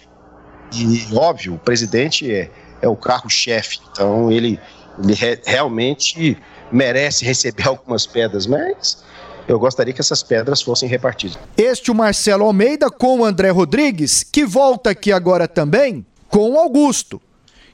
E, 0.72 1.06
óbvio, 1.14 1.54
o 1.54 1.58
presidente 1.58 2.30
é, 2.30 2.50
é 2.82 2.88
o 2.88 2.96
carro-chefe, 2.96 3.78
então 3.90 4.30
ele, 4.30 4.58
ele 5.02 5.14
re, 5.14 5.40
realmente 5.44 6.36
merece 6.72 7.24
receber 7.24 7.66
algumas 7.68 8.06
pedras, 8.06 8.46
mas 8.46 9.04
eu 9.46 9.58
gostaria 9.58 9.92
que 9.92 10.00
essas 10.00 10.22
pedras 10.22 10.62
fossem 10.62 10.88
repartidas. 10.88 11.38
Este 11.56 11.90
o 11.90 11.94
Marcelo 11.94 12.44
Almeida 12.44 12.90
com 12.90 13.20
o 13.20 13.24
André 13.24 13.50
Rodrigues, 13.50 14.22
que 14.22 14.44
volta 14.44 14.90
aqui 14.90 15.12
agora 15.12 15.46
também 15.46 16.04
com 16.28 16.58
Augusto, 16.58 17.20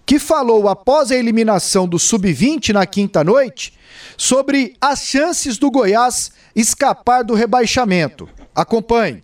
que 0.06 0.18
falou 0.18 0.68
após 0.68 1.10
a 1.10 1.16
eliminação 1.16 1.88
do 1.88 1.98
Sub-20 1.98 2.72
na 2.72 2.86
quinta 2.86 3.22
noite 3.22 3.78
sobre 4.16 4.74
as 4.80 5.04
chances 5.04 5.58
do 5.58 5.70
Goiás 5.70 6.30
escapar 6.54 7.22
do 7.22 7.34
rebaixamento. 7.34 8.28
Acompanhe. 8.54 9.22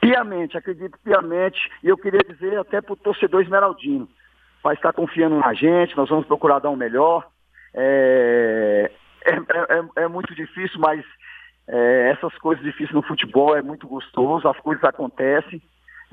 Piamente, 0.00 0.56
acredito 0.56 0.98
piamente, 1.02 1.58
e 1.82 1.88
eu 1.88 1.96
queria 1.96 2.20
dizer 2.20 2.58
até 2.58 2.80
para 2.80 2.92
o 2.92 2.96
torcedor 2.96 3.42
esmeraldino, 3.42 4.06
vai 4.62 4.74
estar 4.74 4.92
confiando 4.92 5.38
na 5.38 5.54
gente, 5.54 5.96
nós 5.96 6.10
vamos 6.10 6.26
procurar 6.26 6.58
dar 6.58 6.68
o 6.68 6.74
um 6.74 6.76
melhor. 6.76 7.26
É, 7.72 8.90
é, 9.24 9.32
é, 9.34 10.04
é, 10.04 10.08
muito 10.08 10.34
difícil, 10.34 10.78
mas 10.78 11.02
é, 11.66 12.10
essas 12.10 12.36
coisas 12.38 12.62
difíceis 12.62 12.92
no 12.92 13.02
futebol 13.02 13.56
é 13.56 13.62
muito 13.62 13.88
gostoso, 13.88 14.46
as 14.46 14.58
coisas 14.58 14.84
acontecem. 14.84 15.62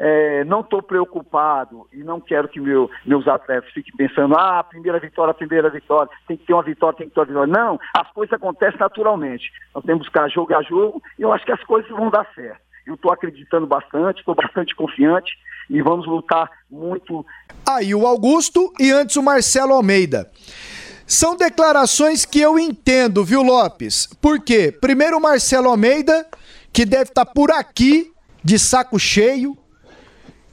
É, 0.03 0.43
não 0.45 0.61
estou 0.61 0.81
preocupado 0.81 1.87
e 1.93 1.97
não 1.97 2.19
quero 2.19 2.47
que 2.47 2.59
meu, 2.59 2.89
meus 3.05 3.27
atletas 3.27 3.71
fiquem 3.71 3.93
pensando, 3.95 4.33
ah, 4.35 4.63
primeira 4.63 4.99
vitória, 4.99 5.31
primeira 5.31 5.69
vitória, 5.69 6.09
tem 6.27 6.35
que 6.35 6.43
ter 6.43 6.53
uma 6.53 6.63
vitória, 6.63 6.97
tem 6.97 7.07
que 7.07 7.13
ter 7.13 7.19
uma 7.19 7.25
vitória. 7.27 7.47
Não, 7.47 7.79
as 7.95 8.11
coisas 8.11 8.33
acontecem 8.33 8.79
naturalmente. 8.79 9.51
Nós 9.75 9.83
temos 9.83 10.01
que 10.01 10.11
buscar 10.11 10.27
jogo 10.27 10.55
a 10.55 10.63
jogo 10.63 11.03
e 11.19 11.21
eu 11.21 11.31
acho 11.31 11.45
que 11.45 11.51
as 11.51 11.63
coisas 11.65 11.87
vão 11.91 12.09
dar 12.09 12.25
certo. 12.33 12.59
Eu 12.87 12.95
estou 12.95 13.11
acreditando 13.11 13.67
bastante, 13.67 14.21
estou 14.21 14.33
bastante 14.33 14.75
confiante 14.75 15.31
e 15.69 15.83
vamos 15.83 16.07
lutar 16.07 16.49
muito. 16.67 17.23
Aí 17.69 17.93
o 17.93 18.07
Augusto 18.07 18.73
e 18.79 18.89
antes 18.91 19.15
o 19.17 19.21
Marcelo 19.21 19.73
Almeida. 19.73 20.31
São 21.05 21.35
declarações 21.35 22.25
que 22.25 22.41
eu 22.41 22.57
entendo, 22.57 23.23
viu, 23.23 23.43
Lopes? 23.43 24.07
Por 24.19 24.43
quê? 24.43 24.71
Primeiro 24.71 25.17
o 25.17 25.21
Marcelo 25.21 25.69
Almeida, 25.69 26.25
que 26.73 26.85
deve 26.85 27.09
estar 27.09 27.25
tá 27.25 27.31
por 27.31 27.51
aqui, 27.51 28.11
de 28.43 28.57
saco 28.57 28.97
cheio, 28.97 29.55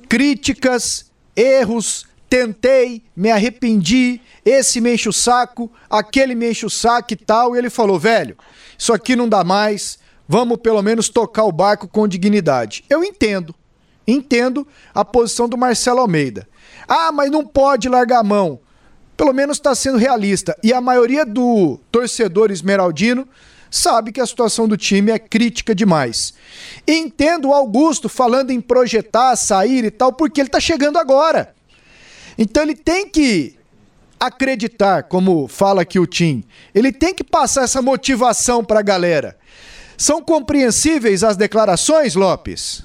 críticas, 0.08 1.10
erros, 1.36 2.06
tentei, 2.28 3.02
me 3.16 3.30
arrependi, 3.30 4.20
esse 4.44 4.80
me 4.80 4.94
enche 4.94 5.08
o 5.08 5.12
saco, 5.12 5.70
aquele 5.88 6.34
me 6.34 6.50
enche 6.50 6.66
o 6.66 6.70
saco 6.70 7.12
e 7.12 7.16
tal. 7.16 7.54
E 7.54 7.58
ele 7.58 7.70
falou, 7.70 7.98
velho, 7.98 8.36
isso 8.76 8.92
aqui 8.92 9.16
não 9.16 9.28
dá 9.28 9.44
mais, 9.44 9.98
vamos 10.26 10.58
pelo 10.58 10.82
menos 10.82 11.08
tocar 11.08 11.44
o 11.44 11.52
barco 11.52 11.88
com 11.88 12.08
dignidade. 12.08 12.84
Eu 12.88 13.02
entendo, 13.04 13.54
entendo 14.06 14.66
a 14.94 15.04
posição 15.04 15.48
do 15.48 15.58
Marcelo 15.58 16.00
Almeida. 16.00 16.48
Ah, 16.86 17.12
mas 17.12 17.30
não 17.30 17.46
pode 17.46 17.88
largar 17.88 18.20
a 18.20 18.24
mão. 18.24 18.60
Pelo 19.16 19.32
menos 19.32 19.56
está 19.56 19.74
sendo 19.74 19.98
realista. 19.98 20.56
E 20.62 20.72
a 20.72 20.80
maioria 20.80 21.26
do 21.26 21.78
torcedor 21.90 22.50
esmeraldino 22.50 23.26
sabe 23.70 24.12
que 24.12 24.20
a 24.20 24.26
situação 24.26 24.66
do 24.66 24.76
time 24.76 25.10
é 25.10 25.18
crítica 25.18 25.74
demais. 25.74 26.34
Entendo 26.86 27.48
o 27.48 27.54
Augusto 27.54 28.08
falando 28.08 28.50
em 28.50 28.60
projetar, 28.60 29.34
sair 29.36 29.84
e 29.84 29.90
tal, 29.90 30.12
porque 30.12 30.40
ele 30.40 30.48
está 30.48 30.60
chegando 30.60 30.98
agora. 30.98 31.54
Então 32.36 32.62
ele 32.62 32.74
tem 32.74 33.08
que 33.08 33.58
acreditar, 34.18 35.04
como 35.04 35.46
fala 35.48 35.82
aqui 35.82 35.98
o 35.98 36.06
Tim. 36.06 36.44
Ele 36.74 36.92
tem 36.92 37.14
que 37.14 37.24
passar 37.24 37.62
essa 37.62 37.80
motivação 37.80 38.64
para 38.64 38.80
a 38.80 38.82
galera. 38.82 39.38
São 39.96 40.22
compreensíveis 40.22 41.24
as 41.24 41.36
declarações, 41.36 42.14
Lopes? 42.14 42.84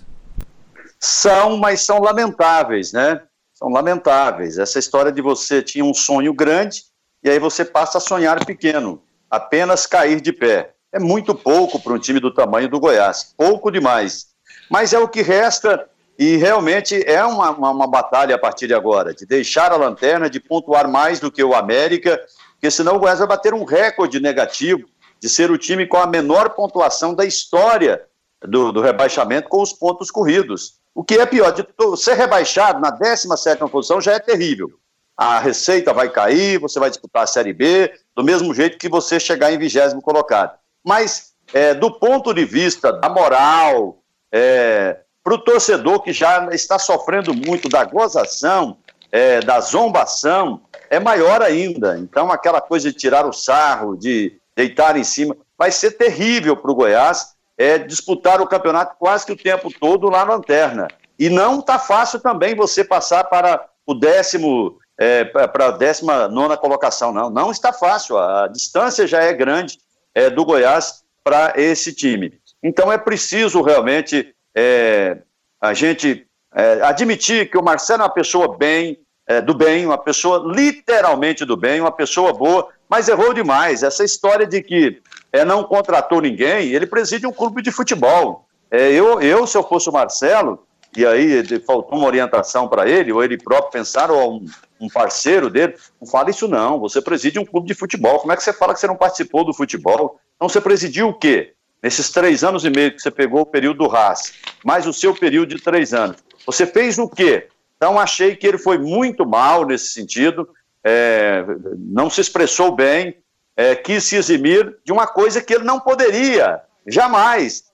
São, 1.00 1.58
mas 1.58 1.82
são 1.82 2.00
lamentáveis, 2.00 2.92
né? 2.92 3.22
São 3.54 3.70
lamentáveis. 3.70 4.58
Essa 4.58 4.80
história 4.80 5.12
de 5.12 5.22
você 5.22 5.62
tinha 5.62 5.86
um 5.86 5.94
sonho 5.94 6.34
grande 6.34 6.84
e 7.24 7.30
aí 7.30 7.40
você 7.40 7.64
passa 7.64 7.98
a 7.98 8.02
sonhar 8.02 8.46
pequeno 8.46 9.02
apenas 9.34 9.88
cair 9.88 10.22
de 10.22 10.32
pé. 10.32 10.76
É 10.92 11.00
muito 11.00 11.34
pouco 11.34 11.80
para 11.80 11.92
um 11.92 11.98
time 11.98 12.20
do 12.20 12.32
tamanho 12.32 12.70
do 12.70 12.80
Goiás, 12.80 13.34
pouco 13.36 13.72
demais. 13.72 14.28
Mas 14.70 14.94
é 14.94 15.00
o 15.00 15.08
que 15.08 15.24
resta 15.24 15.90
e 16.20 16.38
realmente 16.38 17.04
é 17.08 17.26
uma, 17.26 17.50
uma, 17.50 17.72
uma, 17.72 17.88
batalha 17.88 18.36
a 18.36 18.38
partir 18.38 18.68
de 18.68 18.76
agora, 18.76 19.12
de 19.12 19.26
deixar 19.26 19.72
a 19.72 19.76
lanterna, 19.76 20.30
de 20.30 20.40
pontuar 20.40 20.88
mais 20.88 21.20
do 21.20 21.32
que 21.32 21.44
o 21.44 21.56
América, 21.56 22.22
porque 22.52 22.70
senão 22.70 22.96
o 22.96 23.00
Goiás 23.00 23.18
vai 23.18 23.28
bater 23.28 23.56
um 23.56 23.64
recorde 23.64 24.20
negativo 24.20 24.84
de 25.20 25.28
ser 25.28 25.50
o 25.50 25.58
time 25.58 25.88
com 25.88 25.98
a 25.98 26.06
menor 26.06 26.52
pontuação 26.52 27.16
da 27.16 27.26
história 27.26 28.04
do, 28.40 28.72
do 28.72 28.82
rebaixamento 28.82 29.50
com 29.50 29.64
os 29.64 29.74
pontos 29.74 30.12
corridos. 30.12 30.76
O 30.94 31.04
que 31.04 31.16
é 31.16 31.26
pior, 31.26 31.52
de 31.52 31.66
ser 31.98 32.14
rebaixado 32.14 32.80
na 32.80 32.92
17 32.92 33.68
posição 33.72 34.00
já 34.00 34.12
é 34.12 34.20
terrível. 34.20 34.70
A 35.18 35.40
receita 35.40 35.92
vai 35.92 36.08
cair, 36.08 36.60
você 36.60 36.80
vai 36.80 36.92
disputar 36.92 37.24
a 37.24 37.28
Série 37.28 37.54
B, 37.54 37.92
do 38.16 38.24
mesmo 38.24 38.54
jeito 38.54 38.78
que 38.78 38.90
você 38.90 39.20
chegar 39.20 39.52
em 39.52 39.58
vigésimo 39.58 40.02
colocado. 40.02 40.58
Mas, 40.84 41.34
é, 41.54 41.74
do 41.74 41.92
ponto 41.92 42.34
de 42.34 42.46
vista 42.46 42.92
da 42.94 43.10
moral, 43.10 44.00
é, 44.32 45.00
para 45.24 45.34
o 45.34 45.38
torcedor 45.40 46.02
que 46.02 46.12
já 46.12 46.50
está 46.52 46.78
sofrendo 46.78 47.34
muito 47.34 47.70
da 47.70 47.84
gozação, 47.86 48.78
é, 49.12 49.40
da 49.40 49.60
zombação, 49.62 50.62
é 50.90 51.00
maior 51.00 51.42
ainda. 51.42 51.98
Então, 51.98 52.32
aquela 52.32 52.60
coisa 52.60 52.92
de 52.92 52.98
tirar 52.98 53.26
o 53.26 53.34
sarro, 53.34 53.96
de 53.96 54.40
deitar 54.56 54.98
em 54.98 55.04
cima, 55.04 55.38
vai 55.58 55.72
ser 55.72 55.92
terrível 55.92 56.58
para 56.58 56.72
o 56.72 56.76
Goiás 56.76 57.34
é, 57.58 57.78
disputar 57.78 58.42
o 58.42 58.48
campeonato 58.48 58.96
quase 58.98 59.26
que 59.26 59.32
o 59.32 59.38
tempo 59.38 59.72
todo 59.80 60.10
lá 60.10 60.26
na 60.26 60.34
lanterna. 60.34 60.88
E 61.18 61.30
não 61.30 61.60
está 61.60 61.78
fácil 61.78 62.20
também 62.20 62.56
você 62.56 62.84
passar 62.84 63.26
para 63.26 63.66
o 63.86 63.94
décimo, 63.94 64.80
é, 64.98 65.24
para 65.24 65.68
a 65.68 65.72
décima 65.72 66.28
nona 66.28 66.58
colocação, 66.58 67.12
não. 67.12 67.30
Não 67.30 67.52
está 67.52 67.74
fácil, 67.74 68.18
a 68.18 68.48
distância 68.48 69.08
já 69.08 69.22
é 69.22 69.34
grande 69.34 69.78
é, 70.14 70.30
do 70.30 70.46
Goiás 70.46 71.04
para 71.24 71.54
esse 71.56 71.94
time. 71.94 72.40
Então 72.62 72.92
é 72.92 72.98
preciso 72.98 73.62
realmente 73.62 74.34
é, 74.56 75.18
a 75.60 75.74
gente 75.74 76.28
é, 76.54 76.82
admitir 76.84 77.50
que 77.50 77.58
o 77.58 77.64
Marcelo 77.64 78.02
é 78.02 78.06
uma 78.06 78.14
pessoa 78.14 78.58
bem, 78.58 79.00
é, 79.26 79.42
do 79.42 79.54
bem, 79.54 79.86
uma 79.86 79.98
pessoa 79.98 80.44
literalmente 80.46 81.46
do 81.46 81.58
bem, 81.58 81.82
uma 81.82 81.92
pessoa 81.92 82.34
boa, 82.34 82.70
mas 82.88 83.08
errou 83.08 83.34
demais. 83.34 83.82
Essa 83.82 84.04
história 84.04 84.46
de 84.46 84.62
que 84.62 85.02
é, 85.32 85.44
não 85.44 85.64
contratou 85.64 86.22
ninguém, 86.22 86.70
ele 86.70 86.86
preside 86.86 87.26
um 87.26 87.32
clube 87.32 87.62
de 87.62 87.72
futebol. 87.72 88.46
É, 88.70 88.92
eu, 88.92 89.22
eu, 89.22 89.48
se 89.48 89.58
eu 89.58 89.64
fosse 89.64 89.90
o 89.90 89.94
Marcelo, 89.94 90.66
e 90.96 91.06
aí 91.06 91.44
faltou 91.60 91.98
uma 91.98 92.08
orientação 92.08 92.68
para 92.68 92.88
ele, 92.88 93.12
ou 93.12 93.24
ele 93.24 93.38
próprio 93.38 93.72
pensar, 93.72 94.12
ou 94.12 94.36
um, 94.36 94.46
um, 94.82 94.88
parceiro 94.90 95.50
dele, 95.50 95.76
não 96.00 96.08
fala 96.08 96.30
isso 96.30 96.48
não, 96.48 96.80
você 96.80 97.02
preside 97.02 97.40
um 97.40 97.46
clube 97.46 97.68
de 97.68 97.74
futebol, 97.74 98.20
como 98.20 98.32
é 98.32 98.36
que 98.36 98.44
você 98.44 98.54
fala 98.54 98.74
que 98.74 98.80
você 98.80 98.88
não 98.88 98.96
participou 98.96 99.44
do 99.44 99.54
futebol? 99.54 100.20
Então 100.36 100.48
você 100.48 100.62
presidiu 100.62 101.10
o 101.10 101.14
quê? 101.14 101.54
Nesses 101.82 102.10
três 102.10 102.44
anos 102.44 102.64
e 102.64 102.70
meio 102.70 102.92
que 102.92 103.02
você 103.02 103.12
pegou 103.12 103.42
o 103.42 103.46
período 103.46 103.80
do 103.80 103.88
RAS, 103.88 104.34
mais 104.64 104.88
o 104.88 104.94
seu 104.94 105.14
período 105.14 105.56
de 105.56 105.62
três 105.62 105.94
anos, 105.94 106.18
você 106.46 106.66
fez 106.66 106.98
o 106.98 107.10
quê? 107.10 107.48
Então 107.76 108.00
achei 108.00 108.36
que 108.36 108.48
ele 108.48 108.58
foi 108.58 108.78
muito 108.78 109.26
mal 109.26 109.66
nesse 109.66 109.90
sentido, 109.90 110.48
é, 110.84 111.44
não 111.78 112.10
se 112.10 112.22
expressou 112.22 112.74
bem, 112.74 113.18
é, 113.56 113.76
quis 113.76 114.04
se 114.04 114.16
eximir 114.16 114.78
de 114.86 114.92
uma 114.92 115.08
coisa 115.08 115.42
que 115.42 115.54
ele 115.54 115.64
não 115.64 115.80
poderia, 115.80 116.62
jamais. 116.88 117.73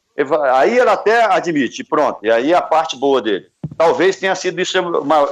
Aí 0.54 0.78
ele 0.78 0.90
até 0.90 1.24
admite, 1.26 1.84
pronto, 1.84 2.20
e 2.24 2.32
aí 2.32 2.54
a 2.54 2.62
parte 2.62 2.98
boa 2.98 3.22
dele. 3.22 3.48
Talvez 3.78 4.18
tenha 4.18 4.36
sido 4.36 4.60
isso 4.60 4.78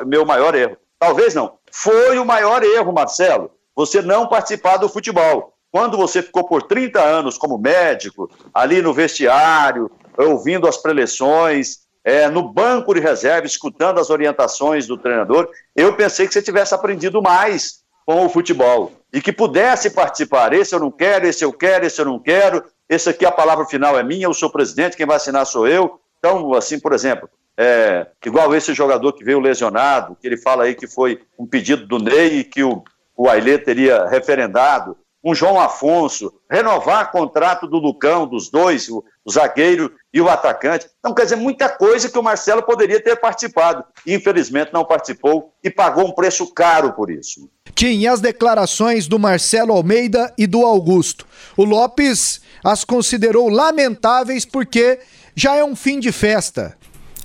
meu 0.05 0.25
maior 0.25 0.55
erro. 0.55 0.77
Talvez 0.99 1.33
não. 1.35 1.57
Foi 1.71 2.17
o 2.17 2.25
maior 2.25 2.63
erro, 2.63 2.93
Marcelo, 2.93 3.51
você 3.75 4.01
não 4.01 4.27
participar 4.27 4.77
do 4.77 4.89
futebol. 4.89 5.53
Quando 5.71 5.97
você 5.97 6.21
ficou 6.21 6.47
por 6.47 6.63
30 6.63 6.99
anos 7.01 7.37
como 7.37 7.57
médico, 7.57 8.31
ali 8.53 8.81
no 8.81 8.93
vestiário, 8.93 9.91
ouvindo 10.17 10.67
as 10.67 10.77
preleções, 10.77 11.79
é, 12.03 12.29
no 12.29 12.41
banco 12.41 12.93
de 12.93 13.01
reserva, 13.01 13.45
escutando 13.45 13.99
as 13.99 14.09
orientações 14.09 14.87
do 14.87 14.97
treinador, 14.97 15.49
eu 15.75 15.93
pensei 15.95 16.25
que 16.25 16.33
você 16.33 16.41
tivesse 16.41 16.73
aprendido 16.73 17.21
mais 17.21 17.81
com 18.05 18.25
o 18.25 18.29
futebol 18.29 18.93
e 19.11 19.21
que 19.21 19.33
pudesse 19.33 19.89
participar. 19.89 20.53
Esse 20.53 20.73
eu 20.73 20.79
não 20.79 20.89
quero, 20.89 21.27
esse 21.27 21.43
eu 21.43 21.51
quero, 21.51 21.85
esse 21.85 21.99
eu 21.99 22.05
não 22.05 22.17
quero, 22.17 22.63
esse 22.89 23.09
aqui 23.09 23.25
a 23.25 23.31
palavra 23.31 23.65
final 23.65 23.97
é 23.97 24.03
minha, 24.03 24.25
eu 24.25 24.33
sou 24.33 24.49
presidente, 24.49 24.95
quem 24.95 25.05
vai 25.05 25.17
assinar 25.17 25.45
sou 25.45 25.67
eu. 25.67 25.99
Então, 26.19 26.53
assim, 26.53 26.79
por 26.79 26.93
exemplo, 26.93 27.29
é, 27.57 28.07
igual 28.25 28.55
esse 28.55 28.73
jogador 28.73 29.13
que 29.13 29.23
veio 29.23 29.39
lesionado, 29.39 30.15
que 30.19 30.27
ele 30.27 30.37
fala 30.37 30.63
aí 30.63 30.75
que 30.75 30.87
foi 30.87 31.21
um 31.37 31.45
pedido 31.45 31.85
do 31.85 31.97
Ney 31.97 32.39
e 32.39 32.43
que 32.43 32.63
o, 32.63 32.83
o 33.15 33.29
Ailê 33.29 33.57
teria 33.57 34.05
referendado 34.05 34.97
um 35.23 35.35
João 35.35 35.59
Afonso, 35.59 36.33
renovar 36.49 37.11
contrato 37.11 37.67
do 37.67 37.77
Lucão, 37.77 38.25
dos 38.25 38.49
dois, 38.49 38.87
o, 38.87 39.03
o, 39.25 39.31
zagueiro 39.31 39.91
e 40.13 40.21
o 40.21 40.29
atacante. 40.29 40.87
Então, 40.99 41.13
quer 41.13 41.23
dizer, 41.23 41.35
muita 41.35 41.67
coisa 41.67 42.09
que 42.09 42.17
o 42.17 42.23
Marcelo 42.23 42.63
poderia 42.63 43.01
ter 43.03 43.17
participado. 43.17 43.83
Infelizmente, 44.05 44.71
não 44.71 44.85
participou 44.85 45.53
e 45.61 45.69
pagou 45.69 46.05
um 46.05 46.13
preço 46.13 46.53
caro 46.53 46.93
por 46.93 47.09
isso. 47.09 47.49
Tinha 47.77 48.11
as 48.11 48.19
declarações 48.19 49.07
do 49.07 49.19
Marcelo 49.19 49.71
Almeida 49.71 50.33
e 50.35 50.47
do 50.47 50.65
Augusto. 50.65 51.27
O 51.55 51.63
Lopes 51.63 52.41
as 52.63 52.83
considerou 52.83 53.49
lamentáveis 53.49 54.43
porque 54.45 54.97
já 55.35 55.55
é 55.55 55.63
um 55.63 55.75
fim 55.75 55.99
de 55.99 56.11
festa. 56.11 56.75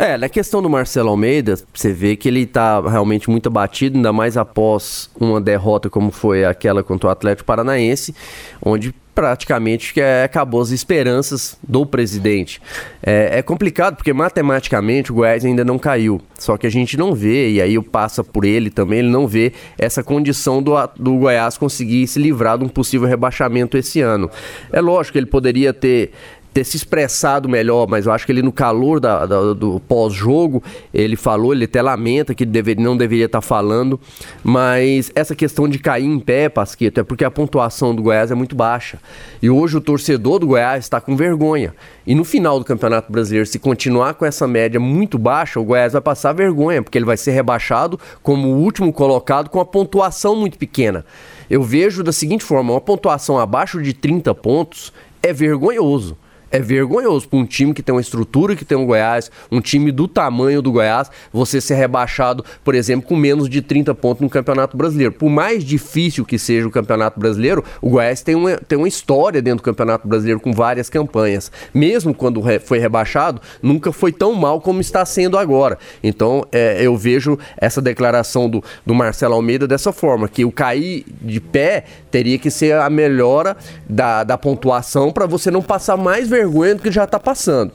É, 0.03 0.19
na 0.19 0.29
questão 0.29 0.61
do 0.61 0.69
Marcelo 0.69 1.11
Almeida, 1.11 1.55
você 1.73 1.93
vê 1.93 2.17
que 2.17 2.27
ele 2.27 2.45
tá 2.45 2.81
realmente 2.81 3.31
muito 3.31 3.47
abatido, 3.47 3.97
ainda 3.97 4.13
mais 4.13 4.37
após 4.37 5.09
uma 5.15 5.41
derrota 5.41 5.89
como 5.89 6.11
foi 6.11 6.45
aquela 6.45 6.83
contra 6.83 7.09
o 7.09 7.13
Atlético 7.13 7.47
Paranaense, 7.47 8.13
onde 8.61 8.93
praticamente 9.15 10.01
é, 10.01 10.25
acabou 10.25 10.61
as 10.61 10.73
esperanças 10.73 11.57
do 11.63 11.87
presidente. 11.87 12.61
É, 13.01 13.39
é, 13.39 13.43
complicado 13.43 13.95
porque 13.95 14.13
matematicamente 14.13 15.13
o 15.13 15.15
Goiás 15.15 15.45
ainda 15.45 15.65
não 15.65 15.79
caiu, 15.79 16.21
só 16.37 16.57
que 16.57 16.67
a 16.67 16.71
gente 16.71 16.97
não 16.97 17.15
vê, 17.15 17.51
e 17.51 17.63
aí 17.63 17.81
passa 17.81 18.25
por 18.25 18.45
ele 18.45 18.71
também, 18.71 18.99
ele 18.99 19.11
não 19.11 19.29
vê 19.29 19.53
essa 19.79 20.03
condição 20.03 20.61
do, 20.61 20.73
do 20.99 21.15
Goiás 21.17 21.57
conseguir 21.57 22.09
se 22.09 22.19
livrar 22.19 22.59
de 22.59 22.65
um 22.65 22.69
possível 22.69 23.07
rebaixamento 23.07 23.79
esse 23.79 24.01
ano. 24.01 24.29
É 24.73 24.81
lógico 24.81 25.13
que 25.13 25.19
ele 25.21 25.27
poderia 25.27 25.73
ter 25.73 26.11
ter 26.53 26.65
se 26.65 26.77
expressado 26.77 27.49
melhor, 27.49 27.87
mas 27.89 28.07
eu 28.07 28.13
acho 28.13 28.27
que 28.27 28.33
ele 28.33 28.43
no 28.43 28.53
calor 28.53 29.01
da, 29.01 29.25
da, 29.25 29.55
do 29.55 29.81
pós-jogo, 29.81 30.63
ele 30.93 31.17
falou, 31.17 31.55
ele 31.55 31.65
até 31.65 31.81
lamenta 31.81 32.35
que 32.35 32.45
deve, 32.45 32.75
não 32.75 32.97
deveria 32.97 33.27
estar 33.27 33.41
falando, 33.41 33.99
mas 34.45 35.11
essa 35.15 35.35
questão 35.35 35.67
de 35.69 35.79
cair 35.79 36.05
em 36.05 36.19
pé, 36.19 36.49
Pasqueto, 36.49 37.01
é 37.01 37.05
porque 37.05 37.25
a 37.25 37.31
pontuação 37.31 37.95
do 37.95 38.03
Goiás 38.03 38.31
é 38.31 38.35
muito 38.35 38.55
baixa. 38.55 38.99
E 39.41 39.49
hoje 39.49 39.77
o 39.77 39.81
torcedor 39.81 40.39
do 40.39 40.47
Goiás 40.47 40.85
está 40.85 41.01
com 41.01 41.17
vergonha. 41.17 41.75
E 42.07 42.15
no 42.15 42.25
final 42.25 42.59
do 42.59 42.65
Campeonato 42.65 43.11
Brasileiro, 43.11 43.47
se 43.47 43.59
continuar 43.59 44.15
com 44.15 44.27
essa 44.27 44.47
média 44.47 44.79
muito 44.79 45.19
baixa, 45.19 45.59
o 45.59 45.65
Goiás 45.65 45.93
vai 45.93 46.03
passar 46.03 46.33
vergonha, 46.33 46.83
porque 46.83 46.99
ele 46.99 47.05
vai 47.05 47.17
ser 47.17 47.31
rebaixado 47.31 47.99
como 48.23 48.49
o 48.49 48.59
último 48.59 48.93
colocado 48.93 49.49
com 49.49 49.61
a 49.61 49.65
pontuação 49.65 50.37
muito 50.37 50.59
pequena. 50.59 51.05
Eu 51.49 51.63
vejo 51.63 52.03
da 52.03 52.13
seguinte 52.13 52.45
forma, 52.45 52.73
uma 52.73 52.81
pontuação 52.81 53.39
abaixo 53.39 53.81
de 53.81 53.93
30 53.93 54.35
pontos 54.35 54.93
é 55.23 55.33
vergonhoso 55.33 56.17
é 56.53 56.61
vergonhoso 56.61 57.27
para 57.27 57.39
um 57.39 57.47
time 57.47 57.73
que 57.73 57.83
tem 57.83 57.95
uma 57.95 58.01
estrutura 58.01 58.55
que 58.55 58.65
tem 58.65 58.77
o 58.77 58.85
Goiás, 58.85 59.31
um 59.51 59.61
time 59.61 59.91
do 59.91 60.07
tamanho 60.07 60.61
do 60.61 60.71
Goiás, 60.71 61.11
você 61.33 61.61
ser 61.61 61.75
rebaixado, 61.77 62.45
por 62.63 62.75
exemplo, 62.75 63.09
com 63.09 63.17
menos 63.17 63.49
de 63.49 63.63
30 63.63 63.95
pontos 63.95 64.21
no 64.21 64.29
Campeonato 64.29 64.77
Brasileiro. 64.77 65.13
Por 65.13 65.31
mais 65.31 65.65
difícil 65.65 66.27
que 66.27 66.39
seja 66.39 66.69
o 66.69 66.71
Campeonato 66.71 67.19
Brasileiro, 67.19 67.65
o 67.81 67.89
Goiás 67.89 68.23
tem 68.23 68.35
uma, 68.35 68.59
tem 68.59 68.77
uma 68.77 68.87
história 68.87 69.41
dentro 69.41 69.63
do 69.63 69.65
Campeonato 69.65 70.07
Brasileiro 70.07 70.39
com 70.39 70.53
várias 70.53 70.91
campanhas. 70.91 71.51
Mesmo 71.73 72.13
quando 72.13 72.43
foi 72.61 72.79
rebaixado, 72.79 73.41
nunca 73.63 73.91
foi 73.91 74.13
tão 74.13 74.35
mal 74.35 74.61
como 74.61 74.81
está 74.81 75.07
sendo 75.07 75.39
agora. 75.39 75.79
Então, 76.05 76.45
é, 76.53 76.83
eu 76.83 76.95
vejo 76.97 77.39
essa 77.57 77.81
declaração 77.81 78.51
do, 78.51 78.63
do 78.85 78.95
Marcelo 78.95 79.35
Almeida 79.35 79.67
dessa 79.67 79.91
forma, 79.91 80.29
que 80.29 80.45
o 80.45 80.53
cair 80.53 81.07
de 81.23 81.41
pé 81.41 81.85
teria 82.11 82.39
que 82.39 82.51
ser 82.51 82.75
a 82.75 82.91
melhora 82.91 83.57
da, 83.89 84.23
da 84.23 84.37
pontuação 84.37 85.11
para 85.11 85.25
você 85.25 85.51
não 85.51 85.63
passar 85.63 85.97
mais 85.97 86.29
vergonha 86.29 86.42
vergonha 86.43 86.75
do 86.75 86.83
que 86.83 86.91
já 86.91 87.05
está 87.05 87.19
passando. 87.19 87.73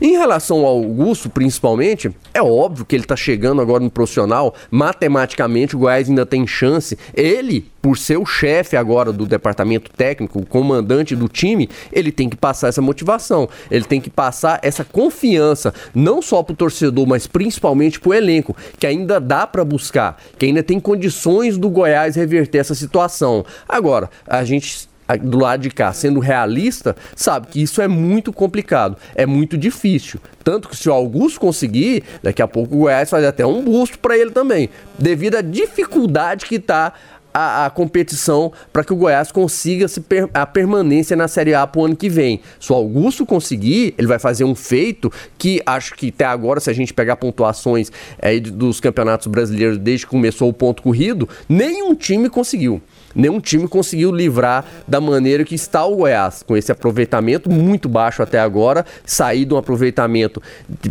Em 0.00 0.12
relação 0.12 0.58
ao 0.58 0.76
Augusto, 0.76 1.30
principalmente, 1.30 2.10
é 2.32 2.42
óbvio 2.42 2.84
que 2.84 2.94
ele 2.94 3.04
está 3.04 3.16
chegando 3.16 3.62
agora 3.62 3.82
no 3.82 3.90
profissional. 3.90 4.54
Matematicamente, 4.70 5.74
o 5.74 5.78
Goiás 5.78 6.08
ainda 6.08 6.26
tem 6.26 6.46
chance. 6.46 6.98
Ele, 7.14 7.66
por 7.80 7.96
ser 7.96 8.18
o 8.18 8.26
chefe 8.26 8.76
agora 8.76 9.12
do 9.12 9.26
departamento 9.26 9.90
técnico, 9.90 10.38
o 10.38 10.46
comandante 10.46 11.16
do 11.16 11.28
time, 11.28 11.68
ele 11.92 12.12
tem 12.12 12.28
que 12.28 12.36
passar 12.36 12.68
essa 12.68 12.82
motivação. 12.82 13.48
Ele 13.70 13.84
tem 13.84 14.00
que 14.00 14.10
passar 14.10 14.60
essa 14.62 14.84
confiança, 14.84 15.72
não 15.94 16.20
só 16.20 16.42
para 16.42 16.52
o 16.52 16.56
torcedor, 16.56 17.06
mas 17.06 17.26
principalmente 17.26 17.98
para 17.98 18.10
o 18.10 18.14
elenco, 18.14 18.56
que 18.78 18.86
ainda 18.86 19.18
dá 19.20 19.46
para 19.46 19.64
buscar, 19.64 20.20
que 20.38 20.46
ainda 20.46 20.62
tem 20.62 20.78
condições 20.78 21.56
do 21.56 21.70
Goiás 21.70 22.16
reverter 22.16 22.58
essa 22.58 22.74
situação. 22.74 23.44
Agora, 23.66 24.10
a 24.26 24.44
gente 24.44 24.88
do 25.22 25.38
lado 25.38 25.60
de 25.60 25.70
cá, 25.70 25.92
sendo 25.92 26.20
realista, 26.20 26.96
sabe 27.14 27.48
que 27.48 27.62
isso 27.62 27.82
é 27.82 27.88
muito 27.88 28.32
complicado, 28.32 28.96
é 29.14 29.26
muito 29.26 29.56
difícil. 29.56 30.20
Tanto 30.42 30.68
que 30.68 30.76
se 30.76 30.88
o 30.88 30.92
Augusto 30.92 31.40
conseguir, 31.40 32.04
daqui 32.22 32.42
a 32.42 32.48
pouco 32.48 32.74
o 32.74 32.78
Goiás 32.80 33.10
faz 33.10 33.24
até 33.24 33.44
um 33.44 33.62
busto 33.62 33.98
para 33.98 34.16
ele 34.16 34.30
também, 34.30 34.68
devido 34.98 35.36
à 35.36 35.42
dificuldade 35.42 36.46
que 36.46 36.56
está 36.56 36.92
a, 37.34 37.66
a, 37.66 37.70
competição 37.70 38.52
para 38.72 38.84
que 38.84 38.92
o 38.92 38.96
Goiás 38.96 39.32
consiga 39.32 39.88
se 39.88 40.00
per, 40.00 40.28
a 40.32 40.46
permanência 40.46 41.16
na 41.16 41.26
Série 41.26 41.52
A 41.52 41.66
para 41.66 41.80
o 41.80 41.84
ano 41.86 41.96
que 41.96 42.08
vem. 42.08 42.40
Se 42.60 42.72
o 42.72 42.76
Augusto 42.76 43.26
conseguir, 43.26 43.92
ele 43.98 44.06
vai 44.06 44.20
fazer 44.20 44.44
um 44.44 44.54
feito 44.54 45.10
que 45.36 45.60
acho 45.66 45.94
que 45.94 46.10
até 46.10 46.24
agora, 46.24 46.60
se 46.60 46.70
a 46.70 46.72
gente 46.72 46.94
pegar 46.94 47.16
pontuações 47.16 47.90
é, 48.18 48.38
dos 48.38 48.78
campeonatos 48.78 49.26
brasileiros 49.26 49.76
desde 49.78 50.06
que 50.06 50.10
começou 50.10 50.48
o 50.48 50.52
ponto 50.52 50.80
corrido, 50.80 51.28
nenhum 51.48 51.94
time 51.96 52.30
conseguiu. 52.30 52.80
Nenhum 53.14 53.40
time 53.40 53.68
conseguiu 53.68 54.10
livrar 54.10 54.64
da 54.86 55.00
maneira 55.00 55.44
que 55.44 55.54
está 55.54 55.84
o 55.84 55.96
Goiás, 55.96 56.42
com 56.42 56.56
esse 56.56 56.72
aproveitamento 56.72 57.50
muito 57.50 57.88
baixo 57.88 58.22
até 58.22 58.38
agora, 58.38 58.84
sair 59.04 59.44
de 59.44 59.54
um 59.54 59.56
aproveitamento 59.56 60.42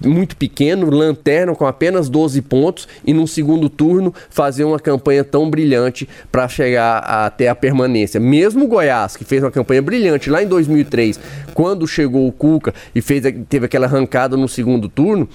muito 0.05 0.35
pequeno, 0.35 0.89
lanterna 0.89 1.55
com 1.55 1.65
apenas 1.65 2.09
12 2.09 2.41
pontos 2.41 2.87
e 3.05 3.13
num 3.13 3.27
segundo 3.27 3.69
turno 3.69 4.13
fazer 4.29 4.63
uma 4.63 4.79
campanha 4.79 5.23
tão 5.23 5.49
brilhante 5.49 6.07
para 6.31 6.47
chegar 6.47 6.99
até 6.99 7.49
a 7.49 7.55
permanência. 7.55 8.19
Mesmo 8.19 8.65
o 8.65 8.67
Goiás, 8.67 9.15
que 9.17 9.25
fez 9.25 9.43
uma 9.43 9.51
campanha 9.51 9.81
brilhante 9.81 10.29
lá 10.29 10.41
em 10.41 10.47
2003, 10.47 11.19
quando 11.53 11.87
chegou 11.87 12.27
o 12.27 12.31
Cuca 12.31 12.73
e 12.93 13.01
fez, 13.01 13.23
teve 13.49 13.65
aquela 13.65 13.85
arrancada 13.85 14.35
no 14.37 14.47
segundo 14.47 14.89
turno, 14.89 15.27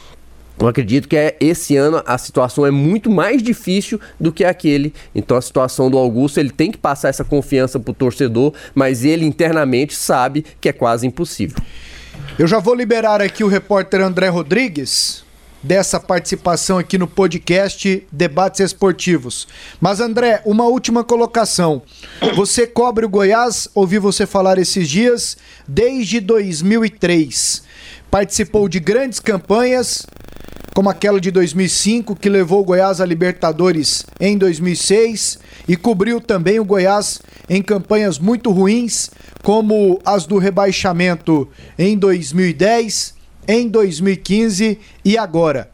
eu 0.61 0.66
acredito 0.66 1.09
que 1.09 1.16
é, 1.16 1.36
esse 1.40 1.76
ano 1.76 2.02
a 2.04 2.18
situação 2.18 2.66
é 2.66 2.70
muito 2.70 3.11
mais 3.11 3.42
difícil 3.42 4.00
do 4.18 4.32
que 4.32 4.44
aquele. 4.44 4.92
Então 5.14 5.36
a 5.36 5.42
situação 5.42 5.90
do 5.90 5.98
Augusto 5.98 6.40
ele 6.40 6.50
tem 6.50 6.70
que 6.70 6.78
passar 6.78 7.09
essa 7.09 7.24
confiança 7.24 7.78
para 7.78 7.90
o 7.90 7.94
torcedor, 7.94 8.52
mas 8.74 9.04
ele 9.04 9.24
internamente 9.24 9.94
sabe 9.94 10.44
que 10.61 10.68
é 10.68 10.72
quase 10.72 11.06
impossível. 11.06 11.56
Eu 12.38 12.46
já 12.46 12.59
vou 12.59 12.74
liberar 12.74 13.20
aqui 13.20 13.44
o 13.44 13.48
repórter 13.48 14.00
André 14.00 14.28
Rodrigues 14.28 15.24
dessa 15.62 15.98
participação 15.98 16.78
aqui 16.78 16.96
no 16.96 17.06
podcast 17.06 18.06
Debates 18.12 18.61
Esportivos. 18.61 19.48
Mas 19.80 20.00
André, 20.00 20.40
uma 20.44 20.64
última 20.64 21.02
colocação. 21.02 21.82
Você 22.36 22.66
cobre 22.66 23.04
o 23.04 23.09
Goiás, 23.09 23.68
ouvi 23.74 23.98
você 23.98 24.26
falar 24.26 24.59
esses 24.59 24.88
dias, 24.88 25.36
desde 25.66 26.20
2003. 26.20 27.64
Participou 28.11 28.68
de 28.68 28.80
grandes 28.80 29.20
campanhas, 29.20 30.06
como 30.78 30.90
aquela 30.90 31.20
de 31.20 31.32
2005, 31.32 32.14
que 32.14 32.28
levou 32.28 32.60
o 32.60 32.64
Goiás 32.64 33.00
a 33.00 33.04
Libertadores 33.04 34.06
em 34.20 34.38
2006, 34.38 35.40
e 35.66 35.76
cobriu 35.76 36.20
também 36.20 36.60
o 36.60 36.64
Goiás 36.64 37.20
em 37.48 37.60
campanhas 37.60 38.16
muito 38.16 38.52
ruins, 38.52 39.10
como 39.42 40.00
as 40.04 40.24
do 40.24 40.38
rebaixamento 40.38 41.48
em 41.76 41.98
2010, 41.98 43.16
em 43.48 43.66
2015 43.66 44.78
e 45.04 45.18
agora. 45.18 45.68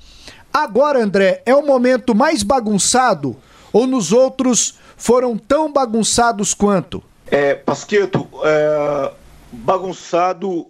Agora, 0.50 1.04
André, 1.04 1.42
é 1.44 1.54
o 1.54 1.66
momento 1.66 2.14
mais 2.14 2.42
bagunçado 2.42 3.36
ou 3.74 3.86
nos 3.86 4.10
outros 4.10 4.78
foram 4.96 5.36
tão 5.36 5.70
bagunçados 5.70 6.54
quanto? 6.54 7.02
É, 7.30 7.54
Pasqueto, 7.54 8.26
é, 8.42 9.12
bagunçado, 9.52 10.68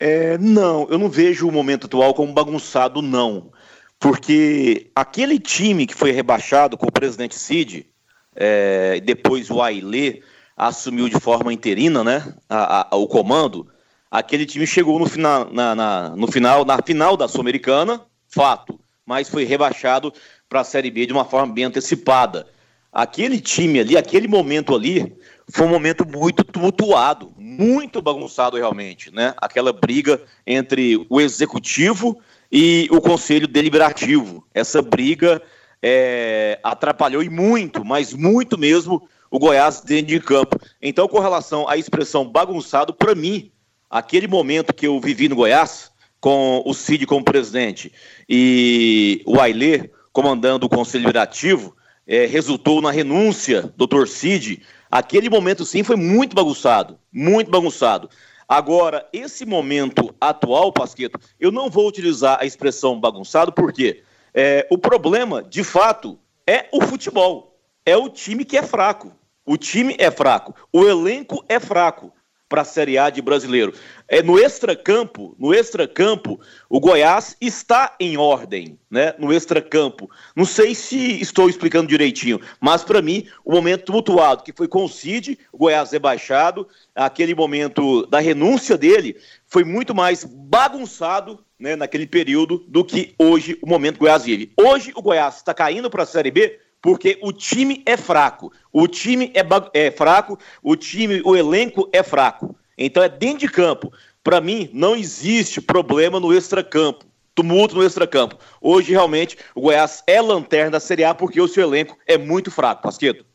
é, 0.00 0.38
não, 0.38 0.88
eu 0.88 0.96
não 0.98 1.10
vejo 1.10 1.46
o 1.46 1.52
momento 1.52 1.84
atual 1.84 2.14
como 2.14 2.32
bagunçado, 2.32 3.02
não. 3.02 3.54
Porque 3.98 4.90
aquele 4.94 5.38
time 5.38 5.86
que 5.86 5.94
foi 5.94 6.10
rebaixado 6.10 6.76
com 6.76 6.86
o 6.86 6.92
presidente 6.92 7.34
Cid, 7.34 7.86
é, 8.34 9.00
depois 9.00 9.50
o 9.50 9.62
Ailê 9.62 10.22
assumiu 10.56 11.08
de 11.08 11.18
forma 11.18 11.52
interina 11.52 12.04
né, 12.04 12.34
a, 12.48 12.94
a, 12.94 12.96
o 12.96 13.06
comando, 13.06 13.68
aquele 14.10 14.46
time 14.46 14.66
chegou 14.66 14.98
no 14.98 15.06
final, 15.06 15.50
na, 15.52 15.74
na, 15.74 16.10
no 16.10 16.30
final, 16.30 16.64
na 16.64 16.78
final 16.82 17.16
da 17.16 17.28
Sul-Americana, 17.28 18.02
fato, 18.28 18.78
mas 19.04 19.28
foi 19.28 19.44
rebaixado 19.44 20.12
para 20.48 20.60
a 20.60 20.64
Série 20.64 20.90
B 20.90 21.06
de 21.06 21.12
uma 21.12 21.24
forma 21.24 21.52
bem 21.52 21.64
antecipada. 21.64 22.46
Aquele 22.92 23.40
time 23.40 23.80
ali, 23.80 23.96
aquele 23.96 24.26
momento 24.26 24.74
ali, 24.74 25.14
foi 25.50 25.66
um 25.66 25.70
momento 25.70 26.06
muito 26.06 26.42
tumultuado, 26.42 27.32
muito 27.36 28.00
bagunçado 28.00 28.56
realmente, 28.56 29.12
né? 29.12 29.34
Aquela 29.36 29.72
briga 29.72 30.22
entre 30.46 31.06
o 31.10 31.20
executivo 31.20 32.18
e 32.50 32.88
o 32.90 33.00
Conselho 33.00 33.46
Deliberativo. 33.46 34.46
Essa 34.54 34.80
briga 34.80 35.42
é, 35.82 36.58
atrapalhou 36.62 37.22
e 37.22 37.28
muito, 37.28 37.84
mas 37.84 38.12
muito 38.12 38.58
mesmo, 38.58 39.08
o 39.30 39.38
Goiás 39.38 39.80
dentro 39.80 40.06
de 40.06 40.20
campo. 40.20 40.58
Então, 40.80 41.08
com 41.08 41.20
relação 41.20 41.68
à 41.68 41.76
expressão 41.76 42.28
bagunçado, 42.28 42.94
para 42.94 43.14
mim, 43.14 43.50
aquele 43.90 44.26
momento 44.26 44.74
que 44.74 44.86
eu 44.86 45.00
vivi 45.00 45.28
no 45.28 45.36
Goiás, 45.36 45.90
com 46.20 46.62
o 46.64 46.74
Cid 46.74 47.06
como 47.06 47.24
presidente 47.24 47.92
e 48.28 49.22
o 49.26 49.40
Ailê 49.40 49.90
comandando 50.12 50.66
o 50.66 50.68
Conselho 50.68 51.04
Deliberativo, 51.04 51.76
é, 52.06 52.24
resultou 52.24 52.80
na 52.80 52.90
renúncia 52.90 53.62
do 53.76 53.86
Dr. 53.86 54.06
Cid. 54.06 54.62
Aquele 54.90 55.28
momento, 55.28 55.64
sim, 55.64 55.82
foi 55.82 55.96
muito 55.96 56.34
bagunçado, 56.34 56.98
muito 57.12 57.50
bagunçado. 57.50 58.08
Agora, 58.48 59.08
esse 59.12 59.44
momento 59.44 60.14
atual, 60.20 60.72
Pasqueto, 60.72 61.18
eu 61.38 61.50
não 61.50 61.68
vou 61.68 61.88
utilizar 61.88 62.38
a 62.40 62.46
expressão 62.46 63.00
bagunçado, 63.00 63.52
porque 63.52 64.02
é, 64.32 64.66
o 64.70 64.78
problema, 64.78 65.42
de 65.42 65.64
fato, 65.64 66.18
é 66.46 66.68
o 66.72 66.80
futebol. 66.80 67.58
É 67.84 67.96
o 67.96 68.08
time 68.08 68.44
que 68.44 68.56
é 68.56 68.62
fraco. 68.62 69.12
O 69.44 69.56
time 69.56 69.96
é 69.98 70.10
fraco. 70.10 70.54
O 70.72 70.84
elenco 70.84 71.44
é 71.48 71.58
fraco 71.58 72.12
para 72.48 72.62
a 72.62 72.64
Série 72.64 72.96
A 72.96 73.10
de 73.10 73.20
brasileiro. 73.20 73.72
É 74.08 74.22
no 74.22 74.38
extracampo, 74.38 75.34
no 75.38 75.52
extracampo, 75.52 76.40
o 76.68 76.78
Goiás 76.78 77.36
está 77.40 77.94
em 77.98 78.16
ordem, 78.16 78.78
né? 78.90 79.14
No 79.18 79.32
extracampo. 79.32 80.08
Não 80.34 80.44
sei 80.44 80.74
se 80.74 81.20
estou 81.20 81.48
explicando 81.48 81.88
direitinho, 81.88 82.40
mas 82.60 82.84
para 82.84 83.02
mim, 83.02 83.26
o 83.44 83.52
momento 83.52 83.86
tumultuado 83.86 84.44
que 84.44 84.52
foi 84.52 84.68
com 84.68 84.84
o 84.84 84.88
Cid, 84.88 85.38
o 85.52 85.58
Goiás 85.58 85.90
rebaixado, 85.90 86.68
aquele 86.94 87.34
momento 87.34 88.06
da 88.06 88.20
renúncia 88.20 88.78
dele 88.78 89.16
foi 89.46 89.64
muito 89.64 89.94
mais 89.94 90.24
bagunçado, 90.24 91.44
né, 91.58 91.74
naquele 91.74 92.06
período 92.06 92.64
do 92.68 92.84
que 92.84 93.14
hoje 93.18 93.58
o 93.62 93.68
momento 93.68 93.94
que 93.94 94.00
o 94.00 94.06
Goiás 94.06 94.24
vive. 94.24 94.52
Hoje 94.56 94.92
o 94.94 95.02
Goiás 95.02 95.36
está 95.36 95.54
caindo 95.54 95.90
para 95.90 96.02
a 96.02 96.06
Série 96.06 96.30
B 96.30 96.60
porque 96.86 97.18
o 97.20 97.32
time 97.32 97.82
é 97.84 97.96
fraco. 97.96 98.52
O 98.72 98.86
time 98.86 99.32
é, 99.34 99.86
é 99.86 99.90
fraco, 99.90 100.38
o 100.62 100.76
time, 100.76 101.20
o 101.24 101.34
elenco 101.34 101.90
é 101.92 102.00
fraco. 102.00 102.54
Então 102.78 103.02
é 103.02 103.08
dentro 103.08 103.38
de 103.38 103.48
campo. 103.48 103.92
Para 104.22 104.40
mim, 104.40 104.70
não 104.72 104.94
existe 104.94 105.60
problema 105.60 106.20
no 106.20 106.32
extracampo. 106.32 107.04
Tumulto 107.34 107.74
no 107.74 107.82
extracampo. 107.82 108.38
Hoje, 108.60 108.92
realmente, 108.92 109.36
o 109.52 109.62
Goiás 109.62 110.04
é 110.06 110.20
lanterna 110.20 110.70
da 110.70 110.78
Série 110.78 111.02
A 111.02 111.12
porque 111.12 111.40
o 111.40 111.48
seu 111.48 111.64
elenco 111.64 111.98
é 112.06 112.16
muito 112.16 112.52
fraco, 112.52 112.82
Pasqueto. 112.82 113.26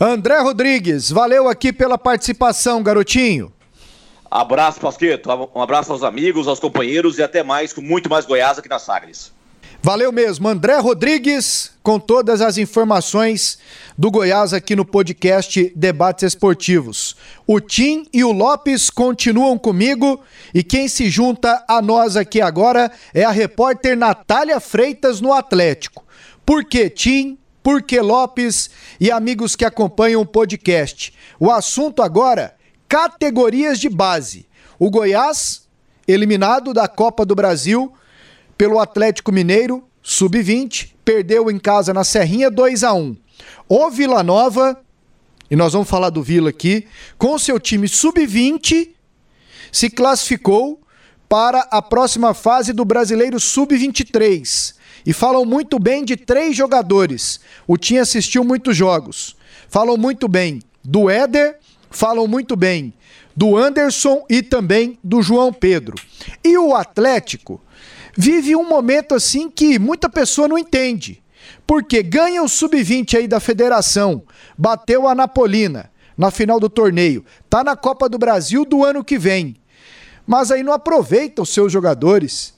André 0.00 0.38
Rodrigues, 0.40 1.10
valeu 1.10 1.46
aqui 1.46 1.74
pela 1.74 1.98
participação, 1.98 2.82
garotinho. 2.82 3.52
Abraço, 4.30 4.80
Pasqueto. 4.80 5.28
Um 5.54 5.60
abraço 5.60 5.92
aos 5.92 6.02
amigos, 6.02 6.48
aos 6.48 6.58
companheiros 6.58 7.18
e 7.18 7.22
até 7.22 7.42
mais, 7.42 7.70
com 7.70 7.82
muito 7.82 8.08
mais 8.08 8.24
Goiás 8.24 8.58
aqui 8.58 8.68
na 8.70 8.78
Sagres. 8.78 9.36
Valeu 9.80 10.10
mesmo, 10.10 10.48
André 10.48 10.76
Rodrigues, 10.78 11.70
com 11.84 12.00
todas 12.00 12.40
as 12.40 12.58
informações 12.58 13.58
do 13.96 14.10
Goiás 14.10 14.52
aqui 14.52 14.74
no 14.74 14.84
podcast 14.84 15.72
Debates 15.74 16.24
Esportivos. 16.24 17.14
O 17.46 17.60
Tim 17.60 18.04
e 18.12 18.24
o 18.24 18.32
Lopes 18.32 18.90
continuam 18.90 19.56
comigo 19.56 20.20
e 20.52 20.64
quem 20.64 20.88
se 20.88 21.08
junta 21.08 21.64
a 21.68 21.80
nós 21.80 22.16
aqui 22.16 22.40
agora 22.40 22.90
é 23.14 23.22
a 23.22 23.30
repórter 23.30 23.96
Natália 23.96 24.58
Freitas 24.58 25.20
no 25.20 25.32
Atlético. 25.32 26.04
Por 26.44 26.64
que 26.64 26.90
Tim? 26.90 27.38
Por 27.62 27.80
que 27.80 28.00
Lopes 28.00 28.70
e 28.98 29.12
amigos 29.12 29.54
que 29.54 29.64
acompanham 29.64 30.20
o 30.20 30.26
podcast? 30.26 31.14
O 31.38 31.52
assunto 31.52 32.02
agora: 32.02 32.56
categorias 32.88 33.78
de 33.78 33.88
base. 33.88 34.48
O 34.76 34.90
Goiás, 34.90 35.68
eliminado 36.06 36.74
da 36.74 36.88
Copa 36.88 37.24
do 37.24 37.36
Brasil 37.36 37.92
pelo 38.58 38.80
Atlético 38.80 39.30
Mineiro, 39.30 39.84
sub-20, 40.02 40.90
perdeu 41.04 41.48
em 41.48 41.58
casa 41.60 41.94
na 41.94 42.02
Serrinha 42.02 42.50
2 42.50 42.82
a 42.82 42.92
1. 42.92 43.16
O 43.68 43.88
Vila 43.88 44.24
Nova, 44.24 44.82
e 45.48 45.54
nós 45.54 45.72
vamos 45.72 45.88
falar 45.88 46.10
do 46.10 46.24
Vila 46.24 46.50
aqui, 46.50 46.86
com 47.16 47.38
seu 47.38 47.60
time 47.60 47.86
sub-20, 47.86 48.88
se 49.70 49.88
classificou 49.88 50.80
para 51.28 51.60
a 51.70 51.80
próxima 51.80 52.34
fase 52.34 52.72
do 52.72 52.84
Brasileiro 52.84 53.38
Sub-23. 53.38 54.74
E 55.06 55.12
falam 55.12 55.44
muito 55.44 55.78
bem 55.78 56.04
de 56.04 56.16
três 56.16 56.56
jogadores. 56.56 57.40
O 57.66 57.76
Tim 57.76 57.98
assistiu 57.98 58.42
muitos 58.42 58.76
jogos. 58.76 59.36
Falam 59.68 59.96
muito 59.96 60.26
bem 60.26 60.60
do 60.82 61.08
Éder, 61.08 61.58
falam 61.90 62.26
muito 62.26 62.56
bem 62.56 62.92
do 63.36 63.56
Anderson 63.56 64.24
e 64.28 64.42
também 64.42 64.98
do 65.04 65.22
João 65.22 65.52
Pedro. 65.52 65.94
E 66.42 66.58
o 66.58 66.74
Atlético 66.74 67.60
vive 68.20 68.56
um 68.56 68.68
momento 68.68 69.14
assim 69.14 69.48
que 69.48 69.78
muita 69.78 70.08
pessoa 70.08 70.48
não 70.48 70.58
entende. 70.58 71.22
Porque 71.64 72.02
ganha 72.02 72.42
o 72.42 72.48
sub-20 72.48 73.16
aí 73.16 73.28
da 73.28 73.38
federação, 73.38 74.24
bateu 74.56 75.06
a 75.06 75.14
Napolina 75.14 75.88
na 76.16 76.32
final 76.32 76.58
do 76.58 76.68
torneio, 76.68 77.24
tá 77.48 77.62
na 77.62 77.76
Copa 77.76 78.08
do 78.08 78.18
Brasil 78.18 78.64
do 78.64 78.84
ano 78.84 79.04
que 79.04 79.16
vem. 79.16 79.54
Mas 80.26 80.50
aí 80.50 80.64
não 80.64 80.72
aproveita 80.72 81.42
os 81.42 81.50
seus 81.50 81.72
jogadores. 81.72 82.54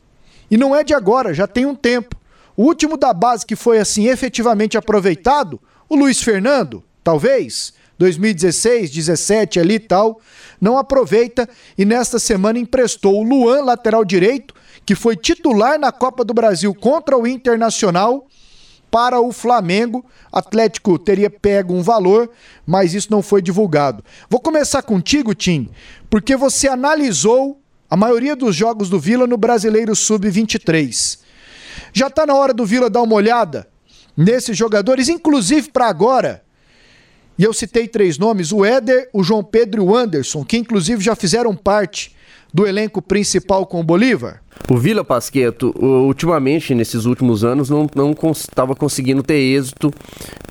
E 0.51 0.57
não 0.57 0.75
é 0.75 0.83
de 0.83 0.95
agora, 0.95 1.35
já 1.35 1.47
tem 1.47 1.67
um 1.67 1.75
tempo. 1.75 2.17
O 2.57 2.65
último 2.65 2.97
da 2.97 3.13
base 3.13 3.45
que 3.45 3.55
foi 3.55 3.79
assim 3.79 4.07
efetivamente 4.09 4.79
aproveitado, 4.79 5.61
o 5.91 5.95
Luiz 5.95 6.23
Fernando, 6.23 6.83
talvez, 7.05 7.75
2016, 7.99 8.91
17 8.91 9.61
ali 9.61 9.75
e 9.75 9.81
tal, 9.81 10.21
não 10.59 10.79
aproveita 10.79 11.47
e 11.77 11.85
nesta 11.85 12.19
semana 12.19 12.59
emprestou 12.59 13.21
o 13.21 13.23
Luan, 13.23 13.63
lateral 13.63 14.07
direito, 14.07 14.55
que 14.91 14.97
foi 14.97 15.15
titular 15.15 15.79
na 15.79 15.93
Copa 15.93 16.25
do 16.25 16.35
Brasil 16.35 16.75
contra 16.75 17.17
o 17.17 17.25
Internacional, 17.25 18.27
para 18.91 19.21
o 19.21 19.31
Flamengo. 19.31 20.05
Atlético 20.33 20.99
teria 20.99 21.31
pego 21.31 21.73
um 21.73 21.81
valor, 21.81 22.29
mas 22.67 22.93
isso 22.93 23.07
não 23.09 23.23
foi 23.23 23.41
divulgado. 23.41 24.03
Vou 24.29 24.41
começar 24.41 24.83
contigo, 24.83 25.33
Tim, 25.33 25.71
porque 26.11 26.35
você 26.35 26.67
analisou 26.67 27.61
a 27.89 27.97
maioria 27.97 28.35
dos 28.35 28.57
jogos 28.57 28.91
do 28.91 28.99
Vila 28.99 29.29
no 29.29 29.37
Brasileiro 29.37 29.95
Sub-23. 29.95 31.21
Já 31.93 32.09
está 32.09 32.27
na 32.27 32.35
hora 32.35 32.53
do 32.53 32.67
Vila 32.67 32.91
dar 32.91 33.03
uma 33.03 33.15
olhada 33.15 33.69
nesses 34.17 34.57
jogadores, 34.57 35.09
inclusive 35.09 35.71
para 35.71 35.87
agora. 35.87 36.43
E 37.39 37.45
eu 37.45 37.53
citei 37.53 37.87
três 37.87 38.19
nomes: 38.19 38.51
o 38.51 38.65
Éder, 38.65 39.09
o 39.13 39.23
João 39.23 39.45
Pedro 39.45 39.85
e 39.85 39.87
o 39.87 39.95
Anderson, 39.95 40.45
que 40.45 40.57
inclusive 40.57 41.01
já 41.01 41.15
fizeram 41.15 41.55
parte 41.55 42.17
do 42.53 42.67
elenco 42.67 43.01
principal 43.01 43.65
com 43.67 43.79
o 43.79 43.85
Bolívar? 43.85 44.43
O 44.69 44.77
Vila 44.77 45.05
Pasqueto, 45.05 45.75
ultimamente, 45.77 46.75
nesses 46.75 47.05
últimos 47.05 47.43
anos, 47.43 47.69
não 47.69 47.89
estava 48.31 48.77
conseguindo 48.77 49.23
ter 49.23 49.35
êxito 49.35 49.93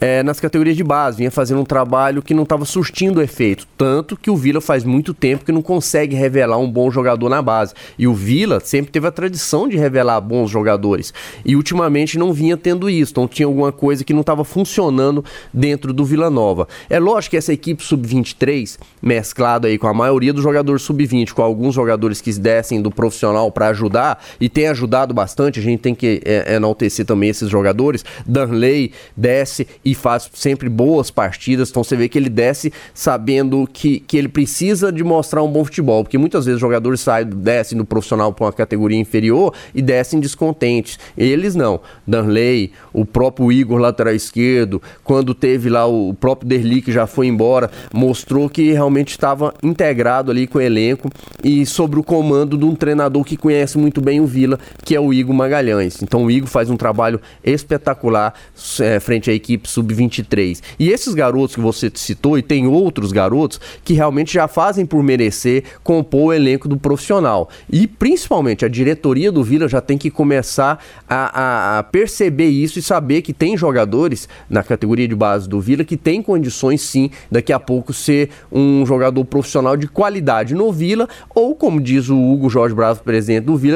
é, 0.02 0.24
nas 0.24 0.40
categorias 0.40 0.76
de 0.76 0.84
base, 0.84 1.18
vinha 1.18 1.32
fazendo 1.32 1.62
um 1.62 1.66
trabalho 1.66 2.22
que 2.22 2.34
não 2.34 2.44
estava 2.44 2.66
surtindo 2.66 3.22
efeito. 3.22 3.66
Tanto 3.78 4.18
que 4.18 4.30
o 4.30 4.36
Vila 4.36 4.60
faz 4.60 4.84
muito 4.84 5.14
tempo 5.14 5.46
que 5.46 5.52
não 5.52 5.62
consegue 5.62 6.16
revelar 6.16 6.58
um 6.58 6.70
bom 6.70 6.92
jogador 6.92 7.30
na 7.30 7.42
base. 7.42 7.74
E 7.98 8.08
o 8.08 8.14
Vila 8.14 8.60
sempre 8.60 8.92
teve 8.92 9.08
a 9.08 9.12
tradição 9.12 9.68
de 9.68 9.78
revelar 9.78 10.20
bons 10.22 10.50
jogadores. 10.50 11.14
E 11.46 11.56
ultimamente 11.56 12.18
não 12.18 12.34
vinha 12.34 12.58
tendo 12.58 12.90
isso. 12.90 13.12
Então 13.12 13.28
tinha 13.28 13.46
alguma 13.46 13.72
coisa 13.72 14.04
que 14.04 14.14
não 14.14 14.22
estava 14.22 14.44
funcionando 14.44 15.24
dentro 15.54 15.94
do 15.94 16.04
Vila 16.04 16.30
Nova. 16.30 16.68
É 16.90 17.00
lógico 17.00 17.32
que 17.32 17.38
essa 17.38 17.54
equipe 17.54 17.84
sub-23, 17.84 18.78
mesclado 19.02 19.68
aí 19.68 19.78
com 19.78 19.88
a 19.88 19.94
maioria 19.94 20.34
dos 20.34 20.44
jogadores 20.44 20.82
sub-20, 20.82 21.32
com 21.34 21.42
alguns 21.42 21.76
jogadores 21.76 22.22
que 22.22 22.30
descem 22.34 22.82
do 22.82 22.92
profissional 22.92 23.52
para 23.52 23.68
ajudar, 23.68 23.99
e 24.40 24.50
tem 24.50 24.68
ajudado 24.68 25.14
bastante, 25.14 25.60
a 25.60 25.64
gente 25.64 25.80
tem 25.80 25.96
que 25.96 26.22
é, 26.26 26.56
enaltecer 26.56 27.06
também 27.06 27.30
esses 27.30 27.50
jogadores. 27.50 28.04
Danley 28.26 28.92
desce 29.16 29.68
e 29.84 29.94
faz 29.96 30.30
sempre 30.34 30.70
boas 30.70 31.12
partidas. 31.12 31.70
Então 31.70 31.84
você 31.84 31.96
vê 31.96 32.08
que 32.08 32.18
ele 32.18 32.30
desce 32.30 32.72
sabendo 32.94 33.68
que, 33.72 34.00
que 34.00 34.18
ele 34.18 34.28
precisa 34.28 34.92
de 34.92 35.04
mostrar 35.04 35.44
um 35.44 35.52
bom 35.52 35.64
futebol, 35.66 36.04
porque 36.04 36.18
muitas 36.18 36.46
vezes 36.46 36.60
jogadores 36.60 37.02
saem, 37.02 37.26
descem 37.26 37.78
no 37.78 37.86
profissional 37.86 38.32
para 38.34 38.46
uma 38.46 38.54
categoria 38.54 38.98
inferior 38.98 39.54
e 39.74 39.82
descem 39.82 40.20
descontentes. 40.20 41.00
Eles 41.18 41.56
não. 41.56 41.80
Danley, 42.06 42.72
o 42.94 43.06
próprio 43.06 43.52
Igor 43.52 43.80
lateral 43.80 44.14
esquerdo, 44.14 44.82
quando 45.04 45.34
teve 45.34 45.70
lá 45.70 45.86
o 45.86 46.14
próprio 46.14 46.48
Derli 46.48 46.82
que 46.82 46.92
já 46.92 47.08
foi 47.08 47.28
embora, 47.28 47.70
mostrou 47.94 48.50
que 48.50 48.72
realmente 48.72 49.10
estava 49.10 49.54
integrado 49.64 50.32
ali 50.32 50.48
com 50.48 50.58
o 50.58 50.62
elenco 50.62 51.10
e 51.44 51.66
sobre 51.66 52.00
o 52.00 52.04
comando 52.04 52.58
de 52.58 52.66
um 52.66 52.76
treinador 52.76 53.24
que 53.24 53.38
conhece 53.38 53.78
muito 53.80 54.02
bem 54.02 54.20
o 54.20 54.26
Vila, 54.26 54.60
que 54.84 54.96
é 54.96 55.00
o 55.00 55.14
Igor 55.14 55.34
Magalhães. 55.34 56.02
Então 56.04 56.26
o 56.26 56.32
Igor 56.32 56.48
faz 56.48 56.70
um 56.70 56.78
trabalho 56.78 57.20
espetacular 57.44 58.34
é, 58.80 59.00
frente 59.00 59.30
à 59.30 59.34
equipe 59.34 59.68
sub-23. 59.68 60.62
E 60.78 60.90
esses 60.90 61.14
garotos 61.14 61.56
que 61.56 61.62
você 61.62 61.92
citou, 61.94 62.38
e 62.38 62.42
tem 62.42 62.68
outros 62.68 63.12
garotos, 63.12 63.60
que 63.84 63.94
realmente 63.94 64.34
já 64.34 64.48
fazem 64.48 64.86
por 64.86 65.02
merecer 65.04 65.64
compor 65.84 66.30
o 66.30 66.34
elenco 66.34 66.68
do 66.68 66.78
profissional. 66.78 67.50
E 67.70 67.88
principalmente 67.88 68.66
a 68.66 68.68
diretoria 68.68 69.32
do 69.32 69.44
Vila 69.44 69.68
já 69.68 69.82
tem 69.82 69.98
que 69.98 70.10
começar 70.10 70.84
a, 71.08 71.80
a, 71.80 71.84
perceber 71.84 72.50
isso 72.50 72.80
e 72.80 72.82
saber 72.82 73.22
que 73.22 73.34
tem 73.34 73.58
jogadores 73.58 74.28
na 74.50 74.64
categoria 74.64 75.08
de 75.08 75.16
base 75.16 75.48
do 75.48 75.60
Vila 75.60 75.84
que 75.84 75.98
tem 75.98 76.22
condições 76.22 76.82
sim 76.82 77.10
daqui 77.32 77.54
a 77.54 77.60
pouco 77.60 77.94
ser 77.94 78.30
um 78.52 78.86
jogador 78.86 79.24
profissional 79.26 79.78
de 79.78 79.88
qualidade 79.88 80.54
no 80.54 80.72
Vila, 80.72 81.08
ou 81.34 81.56
como 81.56 81.80
diz 81.80 82.10
o 82.10 82.18
Hugo 82.18 82.50
Jorge 82.50 82.76
Bravo, 82.76 83.04
presidente 83.04 83.46
do 83.46 83.56
Vila, 83.56 83.69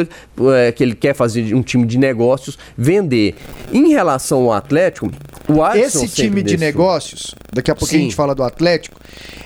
é, 0.56 0.72
que 0.72 0.84
ele 0.84 0.96
quer 0.96 1.14
fazer 1.14 1.54
um 1.54 1.62
time 1.62 1.86
de 1.86 1.98
negócios, 1.98 2.58
vender. 2.78 3.36
Em 3.72 3.90
relação 3.90 4.44
ao 4.44 4.54
Atlético, 4.54 5.12
o 5.48 5.64
Alisson 5.64 6.04
esse 6.04 6.16
time 6.16 6.42
de 6.42 6.58
negócios, 6.58 7.36
daqui 7.52 7.72
a 7.72 7.76
pouco 7.76 7.94
a 7.94 7.98
gente 7.98 8.16
fala 8.16 8.34
do 8.34 8.44
Atlético, 8.44 9.00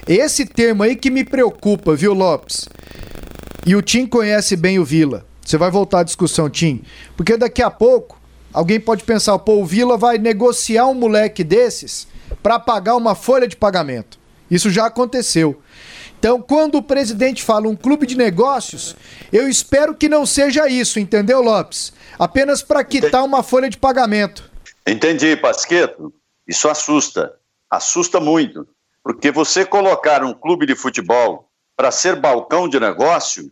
esse 0.07 0.45
termo 0.45 0.83
aí 0.83 0.95
que 0.95 1.09
me 1.09 1.23
preocupa, 1.23 1.95
viu, 1.95 2.13
Lopes? 2.13 2.67
E 3.65 3.75
o 3.75 3.81
Tim 3.81 4.05
conhece 4.05 4.55
bem 4.55 4.79
o 4.79 4.85
Vila. 4.85 5.25
Você 5.45 5.57
vai 5.57 5.71
voltar 5.71 5.99
à 5.99 6.03
discussão, 6.03 6.49
Tim. 6.49 6.81
Porque 7.15 7.35
daqui 7.37 7.61
a 7.61 7.69
pouco, 7.69 8.19
alguém 8.53 8.79
pode 8.79 9.03
pensar, 9.03 9.37
pô, 9.39 9.61
o 9.61 9.65
Vila 9.65 9.97
vai 9.97 10.17
negociar 10.17 10.87
um 10.87 10.93
moleque 10.93 11.43
desses 11.43 12.07
para 12.41 12.59
pagar 12.59 12.95
uma 12.95 13.15
folha 13.15 13.47
de 13.47 13.55
pagamento. 13.55 14.19
Isso 14.49 14.69
já 14.69 14.85
aconteceu. 14.85 15.61
Então, 16.19 16.41
quando 16.41 16.75
o 16.75 16.83
presidente 16.83 17.43
fala 17.43 17.67
um 17.67 17.75
clube 17.75 18.07
de 18.07 18.17
negócios, 18.17 18.95
eu 19.31 19.47
espero 19.47 19.95
que 19.95 20.09
não 20.09 20.25
seja 20.25 20.67
isso, 20.67 20.99
entendeu, 20.99 21.41
Lopes? 21.41 21.93
Apenas 22.17 22.63
para 22.63 22.83
quitar 22.83 23.23
uma 23.23 23.43
folha 23.43 23.69
de 23.69 23.77
pagamento. 23.77 24.49
Entendi, 24.85 25.35
Pasqueto. 25.35 26.13
Isso 26.47 26.67
assusta. 26.67 27.33
Assusta 27.69 28.19
muito. 28.19 28.67
Porque 29.03 29.31
você 29.31 29.65
colocar 29.65 30.23
um 30.23 30.33
clube 30.33 30.65
de 30.65 30.75
futebol 30.75 31.49
para 31.75 31.91
ser 31.91 32.15
balcão 32.15 32.67
de 32.67 32.79
negócio 32.79 33.51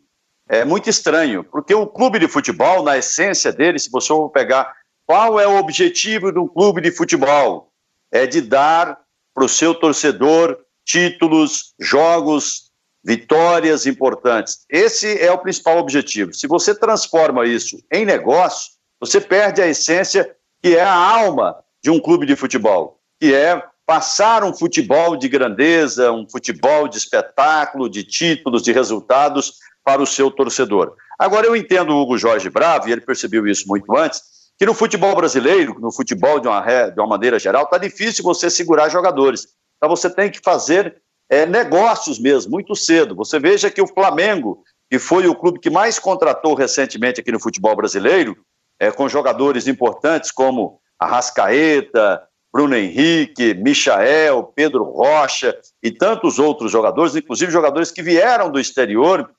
é 0.50 0.66
muito 0.66 0.90
estranho. 0.90 1.44
Porque 1.44 1.74
o 1.74 1.86
clube 1.86 2.18
de 2.18 2.28
futebol, 2.28 2.84
na 2.84 2.98
essência 2.98 3.52
dele, 3.52 3.78
se 3.78 3.92
você 3.92 4.08
for 4.08 4.30
pegar 4.30 4.74
qual 5.06 5.40
é 5.40 5.48
o 5.48 5.58
objetivo 5.58 6.32
do 6.32 6.48
clube 6.48 6.82
de 6.82 6.92
futebol, 6.92 7.72
é 8.12 8.26
de 8.26 8.42
dar 8.42 9.00
para 9.34 9.46
o 9.46 9.50
seu 9.50 9.76
torcedor 9.76 10.58
títulos, 10.86 11.74
jogos, 11.80 12.72
vitórias 13.04 13.86
importantes. 13.86 14.66
Esse 14.70 15.20
é 15.22 15.32
o 15.32 15.38
principal 15.38 15.78
objetivo. 15.78 16.34
Se 16.34 16.48
você 16.48 16.74
transforma 16.74 17.46
isso 17.46 17.78
em 17.92 18.06
negócio, 18.06 18.74
você 19.00 19.20
perde 19.20 19.62
a 19.62 19.68
essência 19.68 20.36
que 20.62 20.76
é 20.76 20.84
a 20.84 20.96
alma 20.96 21.58
de 21.84 21.92
um 21.92 22.00
clube 22.00 22.26
de 22.26 22.36
futebol, 22.36 23.00
que 23.20 23.34
é 23.34 23.62
passar 23.86 24.44
um 24.44 24.54
futebol 24.54 25.16
de 25.16 25.30
grandeza, 25.30 26.12
um 26.12 26.28
futebol 26.28 26.88
de 26.88 26.98
espetáculo, 26.98 27.88
de 27.88 28.04
títulos, 28.04 28.64
de 28.64 28.72
resultados 28.72 29.54
para 29.84 30.02
o 30.02 30.08
seu 30.08 30.32
torcedor. 30.32 30.96
Agora, 31.20 31.46
eu 31.46 31.56
entendo 31.56 31.92
o 31.92 32.02
Hugo 32.02 32.18
Jorge 32.18 32.50
Bravo, 32.50 32.90
e 32.90 32.92
ele 32.92 33.02
percebeu 33.02 33.46
isso 33.46 33.68
muito 33.68 33.96
antes, 33.96 34.22
que 34.58 34.66
no 34.66 34.74
futebol 34.74 35.16
brasileiro, 35.16 35.80
no 35.80 35.92
futebol 35.92 36.40
de 36.40 36.48
uma, 36.48 36.90
de 36.90 37.00
uma 37.00 37.08
maneira 37.08 37.38
geral, 37.38 37.66
está 37.66 37.78
difícil 37.78 38.24
você 38.24 38.50
segurar 38.50 38.90
jogadores. 38.90 39.48
Então 39.78 39.90
você 39.90 40.10
tem 40.10 40.30
que 40.30 40.40
fazer 40.44 41.02
é, 41.30 41.46
negócios 41.46 42.20
mesmo, 42.20 42.52
muito 42.52 42.76
cedo. 42.76 43.16
Você 43.16 43.40
veja 43.40 43.70
que 43.70 43.82
o 43.82 43.88
Flamengo, 43.88 44.64
que 44.90 45.00
foi 45.00 45.28
o 45.28 45.36
clube 45.36 45.60
que 45.60 45.70
mais 45.70 46.00
contratou 46.00 46.54
recentemente 46.54 47.20
aqui 47.20 47.32
no 47.32 47.40
futebol 47.40 47.76
brasileiro, 47.76 48.38
é, 48.80 48.92
com 48.92 49.10
jogadores 49.10 49.68
importantes 49.68 50.32
como 50.32 50.80
Arrascaeta, 51.00 52.22
Bruno 52.54 52.76
Henrique, 52.76 53.54
Michael, 53.54 54.54
Pedro 54.56 54.84
Rocha 54.86 55.58
e 55.84 55.92
tantos 55.92 56.40
outros 56.40 56.72
jogadores, 56.72 57.16
inclusive 57.16 57.52
jogadores 57.52 57.92
que 57.92 58.02
vieram 58.02 58.50
do 58.50 58.60
exterior, 58.60 59.30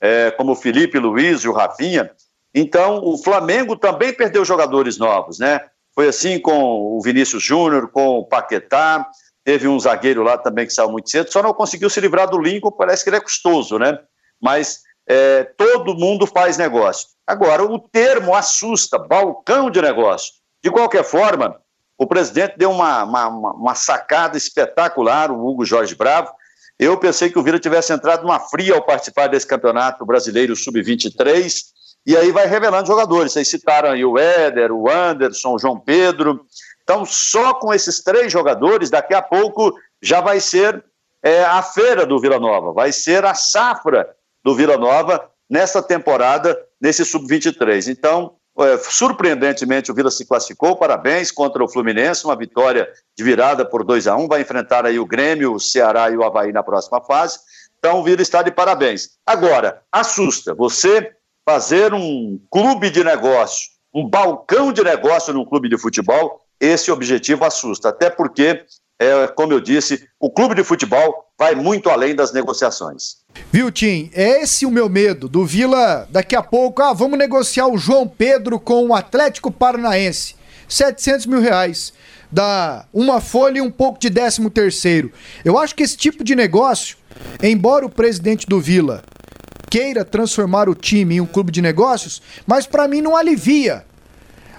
é, 0.00 0.30
como 0.32 0.52
o 0.52 0.56
Felipe 0.56 0.98
Luiz 0.98 1.40
e 1.40 1.48
o 1.48 1.52
Rafinha. 1.52 2.10
Então, 2.54 3.02
o 3.02 3.16
Flamengo 3.16 3.76
também 3.76 4.12
perdeu 4.12 4.44
jogadores 4.44 4.98
novos, 4.98 5.38
né? 5.38 5.60
Foi 5.94 6.08
assim 6.08 6.38
com 6.38 6.96
o 6.96 7.00
Vinícius 7.00 7.42
Júnior, 7.42 7.88
com 7.90 8.18
o 8.18 8.26
Paquetá, 8.26 9.08
teve 9.46 9.68
um 9.68 9.78
zagueiro 9.78 10.24
lá 10.24 10.36
também 10.36 10.66
que 10.66 10.72
saiu 10.72 10.90
muito 10.90 11.08
cedo, 11.08 11.30
só 11.30 11.40
não 11.40 11.54
conseguiu 11.54 11.88
se 11.88 12.00
livrar 12.00 12.28
do 12.28 12.36
Lincoln, 12.36 12.72
parece 12.72 13.04
que 13.04 13.10
ele 13.10 13.18
é 13.18 13.20
custoso, 13.20 13.78
né? 13.78 13.96
Mas 14.42 14.80
é, 15.08 15.44
todo 15.56 15.94
mundo 15.94 16.26
faz 16.26 16.58
negócio. 16.58 17.06
Agora, 17.24 17.62
o 17.62 17.78
termo 17.78 18.34
assusta, 18.34 18.98
balcão 18.98 19.70
de 19.70 19.80
negócio. 19.80 20.32
De 20.64 20.68
qualquer 20.68 21.04
forma, 21.04 21.60
o 21.96 22.08
presidente 22.08 22.58
deu 22.58 22.72
uma, 22.72 23.04
uma, 23.04 23.28
uma 23.28 23.74
sacada 23.76 24.36
espetacular, 24.36 25.30
o 25.30 25.46
Hugo 25.46 25.64
Jorge 25.64 25.94
Bravo. 25.94 26.32
Eu 26.76 26.98
pensei 26.98 27.30
que 27.30 27.38
o 27.38 27.42
Vila 27.42 27.60
tivesse 27.60 27.92
entrado 27.92 28.24
numa 28.24 28.40
fria 28.40 28.74
ao 28.74 28.84
participar 28.84 29.28
desse 29.28 29.46
campeonato 29.46 30.04
brasileiro 30.04 30.56
sub-23, 30.56 31.54
e 32.04 32.16
aí 32.16 32.32
vai 32.32 32.48
revelando 32.48 32.88
jogadores. 32.88 33.32
Vocês 33.32 33.46
citaram 33.46 33.90
aí 33.90 34.04
o 34.04 34.18
Éder, 34.18 34.72
o 34.72 34.90
Anderson, 34.90 35.54
o 35.54 35.58
João 35.58 35.78
Pedro. 35.78 36.44
Então, 36.86 37.04
só 37.04 37.52
com 37.54 37.74
esses 37.74 38.00
três 38.00 38.30
jogadores, 38.30 38.90
daqui 38.90 39.12
a 39.12 39.20
pouco 39.20 39.74
já 40.00 40.20
vai 40.20 40.38
ser 40.38 40.84
é, 41.20 41.42
a 41.42 41.60
feira 41.60 42.06
do 42.06 42.20
Vila 42.20 42.38
Nova, 42.38 42.72
vai 42.72 42.92
ser 42.92 43.24
a 43.24 43.34
safra 43.34 44.08
do 44.44 44.54
Vila 44.54 44.76
Nova 44.76 45.28
nessa 45.50 45.82
temporada, 45.82 46.56
nesse 46.80 47.04
sub-23. 47.04 47.88
Então, 47.88 48.36
é, 48.60 48.78
surpreendentemente, 48.78 49.90
o 49.90 49.94
Vila 49.96 50.12
se 50.12 50.24
classificou, 50.24 50.76
parabéns 50.76 51.32
contra 51.32 51.64
o 51.64 51.68
Fluminense, 51.68 52.24
uma 52.24 52.36
vitória 52.36 52.88
de 53.18 53.24
virada 53.24 53.64
por 53.64 53.82
2 53.82 54.06
a 54.06 54.14
1 54.14 54.28
vai 54.28 54.42
enfrentar 54.42 54.86
aí 54.86 55.00
o 55.00 55.06
Grêmio, 55.06 55.54
o 55.54 55.60
Ceará 55.60 56.08
e 56.08 56.16
o 56.16 56.22
Havaí 56.22 56.52
na 56.52 56.62
próxima 56.62 57.00
fase. 57.00 57.40
Então, 57.80 57.98
o 57.98 58.04
Vila 58.04 58.22
está 58.22 58.42
de 58.42 58.52
parabéns. 58.52 59.10
Agora, 59.26 59.82
assusta 59.90 60.54
você 60.54 61.12
fazer 61.44 61.92
um 61.92 62.40
clube 62.48 62.90
de 62.90 63.02
negócio, 63.02 63.70
um 63.92 64.08
balcão 64.08 64.72
de 64.72 64.84
negócio 64.84 65.34
num 65.34 65.44
clube 65.44 65.68
de 65.68 65.76
futebol, 65.76 66.45
esse 66.60 66.90
objetivo 66.90 67.44
assusta, 67.44 67.88
até 67.88 68.10
porque, 68.10 68.64
é, 68.98 69.26
como 69.28 69.52
eu 69.52 69.60
disse, 69.60 70.08
o 70.18 70.30
clube 70.30 70.54
de 70.54 70.64
futebol 70.64 71.26
vai 71.38 71.54
muito 71.54 71.90
além 71.90 72.14
das 72.14 72.32
negociações. 72.32 73.16
Viu, 73.52 73.70
Tim? 73.70 74.10
É 74.14 74.42
esse 74.42 74.64
o 74.64 74.70
meu 74.70 74.88
medo 74.88 75.28
do 75.28 75.44
Vila 75.44 76.06
daqui 76.10 76.34
a 76.34 76.42
pouco. 76.42 76.82
Ah, 76.82 76.92
vamos 76.92 77.18
negociar 77.18 77.68
o 77.68 77.76
João 77.76 78.08
Pedro 78.08 78.58
com 78.58 78.86
o 78.86 78.94
Atlético 78.94 79.50
Paranaense. 79.50 80.34
700 80.68 81.26
mil 81.26 81.40
reais. 81.40 81.92
Dá 82.32 82.86
uma 82.92 83.20
folha 83.20 83.58
e 83.58 83.60
um 83.60 83.70
pouco 83.70 84.00
de 84.00 84.10
décimo 84.10 84.50
terceiro. 84.50 85.12
Eu 85.44 85.58
acho 85.58 85.74
que 85.74 85.82
esse 85.82 85.96
tipo 85.96 86.24
de 86.24 86.34
negócio, 86.34 86.96
embora 87.42 87.86
o 87.86 87.90
presidente 87.90 88.46
do 88.46 88.60
Vila 88.60 89.04
queira 89.70 90.04
transformar 90.04 90.68
o 90.68 90.74
time 90.74 91.16
em 91.16 91.20
um 91.20 91.26
clube 91.26 91.52
de 91.52 91.60
negócios, 91.62 92.22
mas 92.46 92.66
para 92.66 92.88
mim 92.88 93.00
não 93.00 93.16
alivia. 93.16 93.84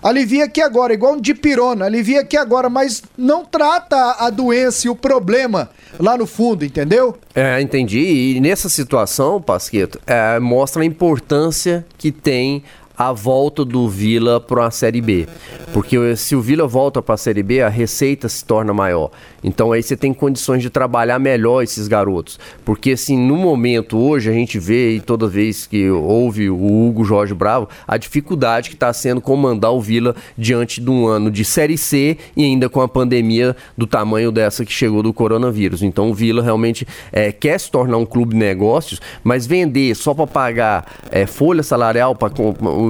Alivia 0.08 0.46
aqui 0.46 0.62
agora, 0.62 0.94
igual 0.94 1.16
um 1.16 1.20
dipirona, 1.20 1.84
alivia 1.84 2.22
aqui 2.22 2.38
agora, 2.38 2.70
mas 2.70 3.04
não 3.18 3.44
trata 3.44 4.16
a 4.18 4.30
doença 4.30 4.88
e 4.88 4.90
o 4.90 4.96
problema 4.96 5.70
lá 6.00 6.18
no 6.18 6.26
fundo, 6.26 6.64
entendeu? 6.64 7.18
É, 7.36 7.60
entendi. 7.60 8.00
E 8.38 8.40
nessa 8.40 8.70
situação, 8.70 9.42
Pasqueto, 9.42 10.00
é, 10.08 10.40
mostra 10.40 10.82
a 10.82 10.86
importância 10.86 11.86
que 11.98 12.10
tem 12.10 12.64
a 12.98 13.12
volta 13.12 13.66
do 13.66 13.90
Vila 13.90 14.40
para 14.40 14.68
a 14.68 14.72
Série 14.72 15.02
B. 15.02 15.28
Porque 15.74 16.16
se 16.16 16.38
o 16.38 16.42
Vila 16.42 16.66
volta 16.66 17.02
para 17.02 17.16
a 17.16 17.18
Série 17.18 17.44
B, 17.44 17.62
a 17.62 17.68
receita 17.68 18.30
se 18.30 18.46
torna 18.46 18.74
maior. 18.74 19.12
Então 19.44 19.72
aí 19.72 19.84
você 19.84 19.96
tem 19.96 20.14
condições 20.14 20.62
de 20.62 20.70
trabalhar 20.70 21.20
melhor 21.20 21.62
esses 21.64 21.88
garotos. 21.88 22.40
Porque 22.66 22.92
assim, 22.92 23.18
no 23.18 23.36
momento 23.36 23.98
hoje 23.98 24.30
a 24.30 24.34
gente 24.34 24.60
vê 24.60 24.96
e 24.96 25.00
toda 25.00 25.28
vez 25.28 25.68
que 25.68 25.90
ouve 25.90 26.50
o 26.50 26.88
Hugo 26.88 27.04
Jorge 27.04 27.34
Bravo, 27.34 27.70
a 27.88 27.98
dificuldade 27.98 28.70
que 28.70 28.76
está 28.76 28.92
sendo 28.94 29.22
comandar 29.22 29.72
o 29.72 29.82
Vila 29.82 30.16
diante 30.38 30.82
de 30.82 30.90
um 30.90 31.08
ano 31.08 31.30
de 31.30 31.46
Série 31.46 31.78
C 31.78 32.18
e 32.36 32.44
ainda 32.44 32.70
com 32.70 32.82
a 32.82 32.88
pandemia 32.88 33.56
do 33.78 33.86
tamanho 33.86 34.32
dessa 34.32 34.66
que 34.66 34.72
chegou 34.72 35.04
do 35.04 35.14
coronavírus. 35.14 35.82
Então 35.82 36.10
o 36.10 36.14
Vila 36.14 36.42
realmente 36.42 36.88
é, 37.12 37.32
quer 37.32 37.60
se 37.60 37.70
tornar 37.72 37.98
um 37.98 38.06
clube 38.06 38.34
de 38.34 38.40
negócios, 38.40 39.00
mas 39.24 39.46
vender 39.46 39.96
só 39.96 40.14
para 40.14 40.28
pagar 40.28 40.86
é, 41.12 41.26
folha 41.26 41.64
salarial 41.64 42.16
para 42.16 42.34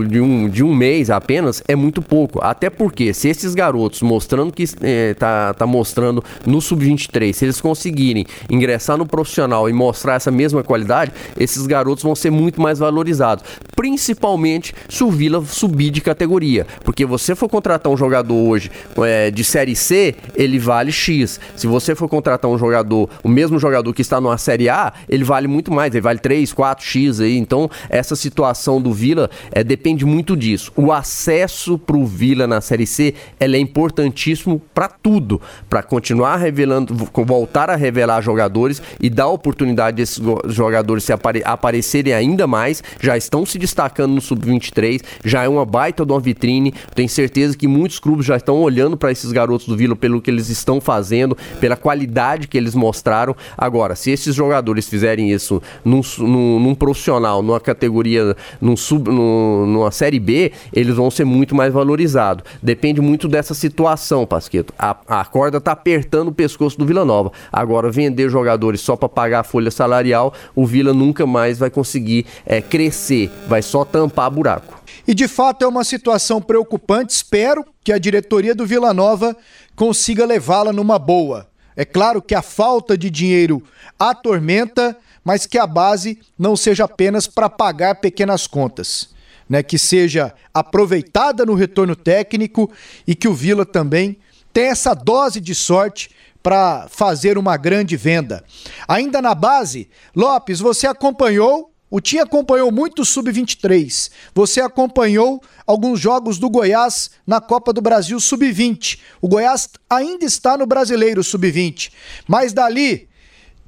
de 0.08 0.20
um, 0.20 0.50
de 0.50 0.64
um 0.64 0.74
mês 0.74 1.10
apenas 1.10 1.64
é 1.68 1.76
muito 1.76 2.02
pouco. 2.02 2.40
Até 2.42 2.70
porque 2.70 3.14
se 3.14 3.30
esses 3.30 3.54
garotos 3.54 4.02
mostrando 4.02 4.52
que 4.52 4.66
é, 4.82 5.14
tá, 5.14 5.54
tá 5.54 5.66
mostrando 5.66 6.24
no 6.46 6.62
sub-23, 6.62 7.34
se 7.34 7.46
eles 7.46 7.62
conseguirem 7.62 8.26
ingressar 8.50 8.98
no 8.98 9.06
profissional 9.06 9.70
e 9.70 9.74
mostrar 9.74 10.16
essa 10.16 10.32
mesma 10.32 10.64
qualidade, 10.64 11.12
esses 11.38 11.66
garotos 11.66 12.04
vão 12.04 12.16
ser 12.16 12.30
muito 12.32 12.62
mais 12.62 12.80
valorizados. 12.80 13.44
Principalmente 13.76 14.74
se 14.90 15.04
o 15.04 15.12
Vila 15.12 15.44
subir 15.46 15.90
de 15.90 16.02
categoria. 16.02 16.66
Porque 16.84 17.06
você 17.06 17.36
for 17.36 17.50
contratar 17.50 17.92
um 17.92 17.98
jogador 17.98 18.36
hoje 18.36 18.72
é, 18.98 19.32
de 19.32 19.44
série 19.44 19.76
C, 19.76 20.16
ele 20.36 20.60
vale 20.60 20.92
X. 20.92 21.40
Se 21.56 21.68
você 21.68 21.96
for 21.96 22.08
contratar 22.08 22.50
um 22.50 22.58
jogador, 22.58 23.10
o 23.24 23.30
mesmo 23.30 23.60
jogador 23.60 23.94
que 23.94 24.02
está 24.02 24.20
numa 24.20 24.38
série 24.38 24.70
A, 24.70 24.94
ele 25.08 25.24
vale 25.24 25.48
muito 25.48 25.72
mais, 25.72 25.94
ele 25.94 26.02
vale 26.02 26.20
3, 26.20 26.52
4 26.54 26.86
X 26.86 27.20
aí. 27.20 27.38
Então, 27.38 27.70
essa 27.90 28.16
situação 28.16 28.82
do 28.82 28.94
Vila 28.94 29.30
é 29.52 29.64
depende 29.64 30.06
muito 30.06 30.36
disso. 30.36 30.72
O 30.76 30.92
acesso 30.92 31.78
para 31.78 31.98
o 31.98 32.06
Vila 32.06 32.48
na 32.48 32.62
Série 32.62 32.88
C 32.88 33.14
é 33.40 33.48
importantíssimo 33.58 34.62
para 34.74 34.88
tudo, 34.88 35.42
para 35.70 35.82
continuar 35.82 36.27
revelando, 36.36 36.94
voltar 36.94 37.70
a 37.70 37.76
revelar 37.76 38.22
jogadores 38.22 38.82
e 39.00 39.10
dar 39.10 39.28
oportunidade 39.28 39.98
desses 39.98 40.22
jogadores 40.48 41.04
se 41.04 41.14
apare 41.14 41.42
aparecerem 41.46 42.14
ainda 42.14 42.48
mais. 42.48 42.84
Já 43.00 43.16
estão 43.18 43.46
se 43.46 43.58
destacando 43.58 44.14
no 44.14 44.22
sub-23, 44.22 45.02
já 45.24 45.44
é 45.44 45.48
uma 45.48 45.66
baita 45.66 46.06
de 46.06 46.12
uma 46.12 46.20
vitrine. 46.20 46.74
Tenho 46.96 47.10
certeza 47.10 47.56
que 47.56 47.68
muitos 47.68 48.00
clubes 48.00 48.26
já 48.26 48.38
estão 48.38 48.58
olhando 48.58 48.98
para 48.98 49.12
esses 49.12 49.32
garotos 49.32 49.68
do 49.68 49.78
Vila 49.78 49.96
pelo 49.96 50.22
que 50.22 50.30
eles 50.30 50.50
estão 50.50 50.82
fazendo, 50.82 51.38
pela 51.60 51.76
qualidade 51.76 52.48
que 52.48 52.58
eles 52.58 52.76
mostraram. 52.76 53.36
Agora, 53.58 53.96
se 53.96 54.12
esses 54.12 54.36
jogadores 54.36 54.88
fizerem 54.88 55.32
isso 55.32 55.62
num, 55.86 56.02
num, 56.20 56.60
num 56.60 56.76
profissional, 56.76 57.42
numa 57.42 57.60
categoria, 57.60 58.36
num 58.60 58.76
sub, 58.76 59.10
num, 59.10 59.66
numa 59.66 59.92
Série 59.92 60.20
B, 60.20 60.52
eles 60.74 60.96
vão 60.96 61.12
ser 61.12 61.26
muito 61.26 61.56
mais 61.56 61.74
valorizados. 61.74 62.44
Depende 62.62 63.02
muito 63.02 63.28
dessa 63.28 63.54
situação, 63.54 64.26
Pasqueto. 64.26 64.74
A, 64.78 64.96
a 65.08 65.26
corda 65.26 65.62
tá 65.62 65.72
apertando 65.72 66.17
o 66.26 66.32
pescoço 66.32 66.78
do 66.78 66.86
Vila 66.86 67.06
Nova. 67.06 67.32
Agora, 67.52 67.92
vender 67.92 68.30
jogadores 68.30 68.82
só 68.82 68.96
para 68.96 69.08
pagar 69.08 69.42
a 69.42 69.44
folha 69.44 69.70
salarial, 69.70 70.34
o 70.56 70.66
Vila 70.66 70.94
nunca 70.94 71.26
mais 71.26 71.58
vai 71.60 71.70
conseguir 71.70 72.26
é, 72.46 72.62
crescer, 72.62 73.30
vai 73.48 73.62
só 73.62 73.86
tampar 73.86 74.32
buraco. 74.32 74.82
E 75.08 75.14
de 75.14 75.28
fato 75.28 75.64
é 75.64 75.68
uma 75.68 75.84
situação 75.84 76.42
preocupante. 76.42 77.14
Espero 77.14 77.66
que 77.84 77.94
a 77.94 77.98
diretoria 77.98 78.56
do 78.56 78.66
Vila 78.66 78.94
Nova 78.94 79.36
consiga 79.76 80.26
levá-la 80.26 80.74
numa 80.74 80.98
boa. 80.98 81.48
É 81.76 81.86
claro 81.86 82.22
que 82.22 82.34
a 82.34 82.42
falta 82.42 82.98
de 82.98 83.10
dinheiro 83.10 83.62
atormenta, 84.00 84.98
mas 85.24 85.46
que 85.46 85.58
a 85.58 85.68
base 85.68 86.20
não 86.38 86.56
seja 86.56 86.86
apenas 86.86 87.28
para 87.28 87.50
pagar 87.50 87.96
pequenas 87.96 88.48
contas 88.48 89.16
né, 89.50 89.64
que 89.64 89.78
seja 89.78 90.34
aproveitada 90.54 91.46
no 91.46 91.54
retorno 91.54 91.96
técnico 91.96 92.72
e 93.06 93.16
que 93.16 93.28
o 93.28 93.34
Vila 93.34 93.66
também 93.66 94.18
tenha 94.58 94.72
essa 94.72 94.96
dose 94.96 95.40
de 95.40 95.54
sorte 95.54 96.10
para 96.42 96.88
fazer 96.90 97.38
uma 97.38 97.56
grande 97.58 97.96
venda. 97.96 98.44
Ainda 98.88 99.22
na 99.22 99.36
base, 99.36 99.88
Lopes, 100.16 100.60
você 100.60 100.88
acompanhou, 100.88 101.72
o 101.92 102.02
Tim 102.02 102.18
acompanhou 102.18 102.72
muito 102.72 103.04
o 103.04 103.06
Sub-23. 103.06 104.10
Você 104.34 104.60
acompanhou 104.60 105.44
alguns 105.68 106.00
jogos 106.00 106.40
do 106.40 106.50
Goiás 106.50 107.12
na 107.24 107.40
Copa 107.40 107.72
do 107.72 107.82
Brasil 107.82 108.20
Sub-20. 108.20 108.98
O 109.22 109.28
Goiás 109.28 109.70
ainda 109.88 110.26
está 110.26 110.58
no 110.58 110.66
Brasileiro 110.66 111.24
Sub-20, 111.24 111.92
mas 112.28 112.52
dali 112.52 113.08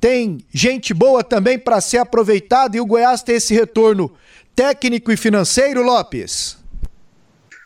tem 0.02 0.40
gente 0.52 0.92
boa 0.92 1.24
também 1.24 1.60
para 1.60 1.80
ser 1.82 2.00
aproveitada 2.00 2.76
e 2.76 2.82
o 2.82 2.86
Goiás 2.88 3.22
tem 3.22 3.36
esse 3.36 3.54
retorno 3.54 4.12
técnico 4.56 5.12
e 5.12 5.18
financeiro, 5.18 5.84
Lopes? 5.84 6.59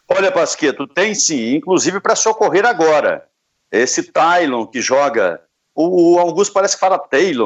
Olha, 0.10 0.32
Pasqueto, 0.32 0.88
tem 0.88 1.16
sim, 1.16 1.56
inclusive 1.56 2.00
para 2.00 2.16
socorrer 2.16 2.66
agora. 2.66 3.28
Esse 3.72 4.04
Tylon 4.04 4.68
que 4.68 4.82
joga, 4.82 5.42
o, 5.74 6.20
Augusto 6.20 6.54
parece 6.54 6.76
que 6.76 6.80
fala 6.80 7.02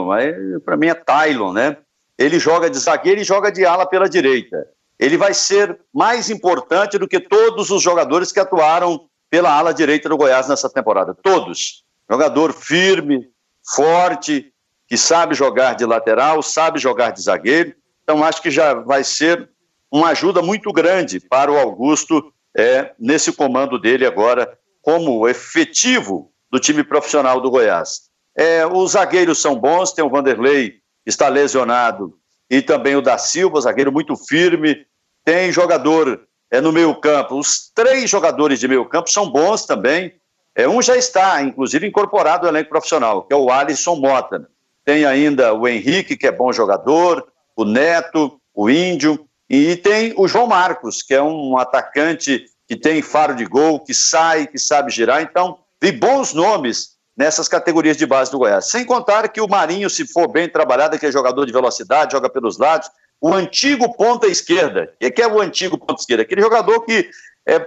mas 0.05 0.35
para 0.65 0.75
mim 0.75 0.87
é 0.87 0.93
Tylon, 0.93 1.53
né? 1.53 1.77
Ele 2.17 2.39
joga 2.39 2.69
de 2.69 2.77
zagueiro 2.77 3.21
e 3.21 3.23
joga 3.23 3.51
de 3.51 3.65
ala 3.65 3.85
pela 3.85 4.09
direita. 4.09 4.67
Ele 4.99 5.17
vai 5.17 5.33
ser 5.33 5.79
mais 5.93 6.29
importante 6.29 6.97
do 6.97 7.07
que 7.07 7.19
todos 7.19 7.69
os 7.69 7.81
jogadores 7.81 8.31
que 8.31 8.39
atuaram 8.39 9.07
pela 9.29 9.51
ala 9.51 9.73
direita 9.73 10.09
do 10.09 10.17
Goiás 10.17 10.47
nessa 10.47 10.69
temporada. 10.69 11.13
Todos. 11.13 11.83
Jogador 12.09 12.51
firme, 12.51 13.29
forte, 13.63 14.51
que 14.87 14.97
sabe 14.97 15.35
jogar 15.35 15.75
de 15.75 15.85
lateral, 15.85 16.41
sabe 16.41 16.79
jogar 16.79 17.11
de 17.11 17.21
zagueiro 17.21 17.75
então, 18.07 18.23
acho 18.23 18.41
que 18.41 18.49
já 18.49 18.73
vai 18.73 19.03
ser 19.03 19.49
uma 19.91 20.11
ajuda 20.11 20.41
muito 20.41 20.71
grande 20.71 21.19
para 21.19 21.51
o 21.51 21.57
Augusto 21.59 22.33
é, 22.57 22.91
nesse 22.99 23.31
comando 23.31 23.79
dele 23.79 24.05
agora, 24.05 24.57
como 24.81 25.27
efetivo 25.27 26.31
do 26.51 26.59
time 26.59 26.83
profissional 26.83 27.39
do 27.39 27.51
Goiás. 27.51 28.07
É, 28.35 28.65
os 28.65 28.91
zagueiros 28.91 29.41
são 29.41 29.55
bons, 29.55 29.91
tem 29.91 30.03
o 30.03 30.09
Vanderlei, 30.09 30.75
está 31.05 31.27
lesionado, 31.27 32.17
e 32.49 32.61
também 32.61 32.95
o 32.95 33.01
da 33.01 33.17
Silva, 33.17 33.61
zagueiro 33.61 33.91
muito 33.91 34.15
firme. 34.15 34.85
Tem 35.23 35.51
jogador 35.51 36.21
é, 36.49 36.61
no 36.61 36.71
meio 36.71 36.95
campo. 36.95 37.37
Os 37.37 37.69
três 37.75 38.09
jogadores 38.09 38.59
de 38.59 38.67
meio 38.67 38.85
campo 38.85 39.09
são 39.09 39.29
bons 39.29 39.65
também. 39.65 40.13
É, 40.55 40.67
um 40.67 40.81
já 40.81 40.95
está, 40.95 41.41
inclusive, 41.41 41.85
incorporado 41.85 42.47
ao 42.47 42.53
elenco 42.53 42.69
profissional, 42.69 43.23
que 43.23 43.33
é 43.33 43.37
o 43.37 43.51
Alisson 43.51 43.95
Mota. 43.95 44.49
Tem 44.85 45.05
ainda 45.05 45.53
o 45.53 45.67
Henrique, 45.67 46.15
que 46.15 46.25
é 46.25 46.31
bom 46.31 46.51
jogador 46.53 47.27
o 47.57 47.65
Neto, 47.65 48.39
o 48.53 48.69
Índio, 48.69 49.26
e 49.49 49.75
tem 49.77 50.13
o 50.17 50.27
João 50.27 50.47
Marcos, 50.47 51.01
que 51.01 51.13
é 51.13 51.21
um 51.21 51.57
atacante 51.57 52.45
que 52.67 52.75
tem 52.75 53.01
faro 53.01 53.33
de 53.33 53.45
gol, 53.45 53.79
que 53.79 53.93
sai, 53.93 54.45
que 54.45 54.59
sabe 54.59 54.91
girar. 54.91 55.21
Então, 55.21 55.59
vi 55.81 55.91
bons 55.91 56.33
nomes 56.33 56.97
nessas 57.15 57.47
categorias 57.47 57.95
de 57.95 58.05
base 58.05 58.29
do 58.29 58.37
Goiás. 58.37 58.69
Sem 58.69 58.85
contar 58.85 59.29
que 59.29 59.39
o 59.39 59.47
Marinho, 59.47 59.89
se 59.89 60.05
for 60.05 60.27
bem 60.27 60.49
trabalhado, 60.49 60.99
que 60.99 61.05
é 61.05 61.11
jogador 61.11 61.45
de 61.45 61.53
velocidade, 61.53 62.11
joga 62.11 62.29
pelos 62.29 62.57
lados, 62.57 62.89
o 63.21 63.33
antigo 63.33 63.95
ponta 63.95 64.27
esquerda. 64.27 64.93
O 65.01 65.11
que 65.11 65.21
é 65.21 65.27
o 65.27 65.41
antigo 65.41 65.77
ponta 65.77 66.01
esquerda? 66.01 66.23
Aquele 66.23 66.41
jogador 66.41 66.81
que 66.81 67.09
é, 67.45 67.57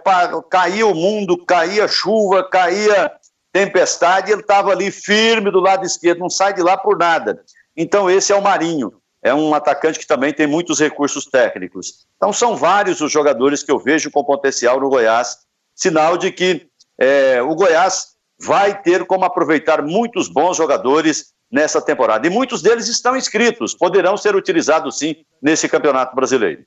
caía 0.51 0.87
o 0.87 0.95
mundo, 0.95 1.45
caía 1.47 1.89
chuva, 1.89 2.49
caía 2.49 3.11
tempestade, 3.53 4.31
ele 4.31 4.43
estava 4.43 4.70
ali 4.70 4.91
firme 4.91 5.51
do 5.51 5.59
lado 5.59 5.85
esquerdo, 5.85 6.20
não 6.20 6.31
sai 6.31 6.53
de 6.53 6.62
lá 6.62 6.76
por 6.76 6.97
nada. 6.97 7.43
Então, 7.76 8.09
esse 8.09 8.33
é 8.33 8.37
o 8.37 8.43
Marinho 8.43 8.99
é 9.22 9.34
um 9.34 9.54
atacante 9.54 9.98
que 9.98 10.06
também 10.06 10.32
tem 10.32 10.46
muitos 10.46 10.78
recursos 10.78 11.26
técnicos. 11.26 12.06
Então, 12.16 12.32
são 12.32 12.56
vários 12.56 13.00
os 13.00 13.12
jogadores 13.12 13.62
que 13.62 13.70
eu 13.70 13.78
vejo 13.78 14.10
com 14.10 14.24
potencial 14.24 14.80
no 14.80 14.88
Goiás, 14.88 15.38
sinal 15.74 16.16
de 16.16 16.32
que 16.32 16.66
é, 16.98 17.42
o 17.42 17.54
Goiás 17.54 18.08
vai 18.40 18.80
ter 18.80 19.04
como 19.04 19.24
aproveitar 19.24 19.82
muitos 19.82 20.28
bons 20.28 20.56
jogadores 20.56 21.32
nessa 21.50 21.80
temporada. 21.80 22.26
E 22.26 22.30
muitos 22.30 22.62
deles 22.62 22.88
estão 22.88 23.16
inscritos, 23.16 23.74
poderão 23.74 24.16
ser 24.16 24.34
utilizados 24.34 24.98
sim 24.98 25.16
nesse 25.42 25.68
campeonato 25.68 26.14
brasileiro. 26.14 26.64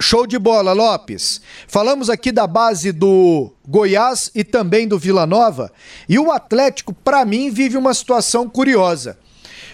Show 0.00 0.26
de 0.26 0.38
bola, 0.38 0.72
Lopes. 0.72 1.40
Falamos 1.68 2.10
aqui 2.10 2.32
da 2.32 2.46
base 2.46 2.90
do 2.90 3.52
Goiás 3.66 4.30
e 4.34 4.42
também 4.42 4.88
do 4.88 4.98
Vila 4.98 5.24
Nova. 5.24 5.70
E 6.08 6.18
o 6.18 6.32
Atlético, 6.32 6.92
para 6.92 7.24
mim, 7.24 7.50
vive 7.50 7.76
uma 7.76 7.94
situação 7.94 8.48
curiosa. 8.48 9.16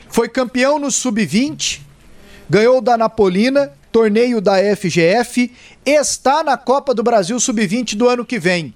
Foi 0.08 0.28
campeão 0.28 0.78
no 0.78 0.90
Sub-20, 0.90 1.80
ganhou 2.50 2.80
da 2.80 2.98
Napolina, 2.98 3.72
torneio 3.92 4.40
da 4.40 4.56
FGF, 4.74 5.52
está 5.86 6.42
na 6.42 6.56
Copa 6.56 6.92
do 6.92 7.00
Brasil 7.00 7.38
Sub-20 7.38 7.94
do 7.94 8.08
ano 8.08 8.24
que 8.24 8.40
vem. 8.40 8.74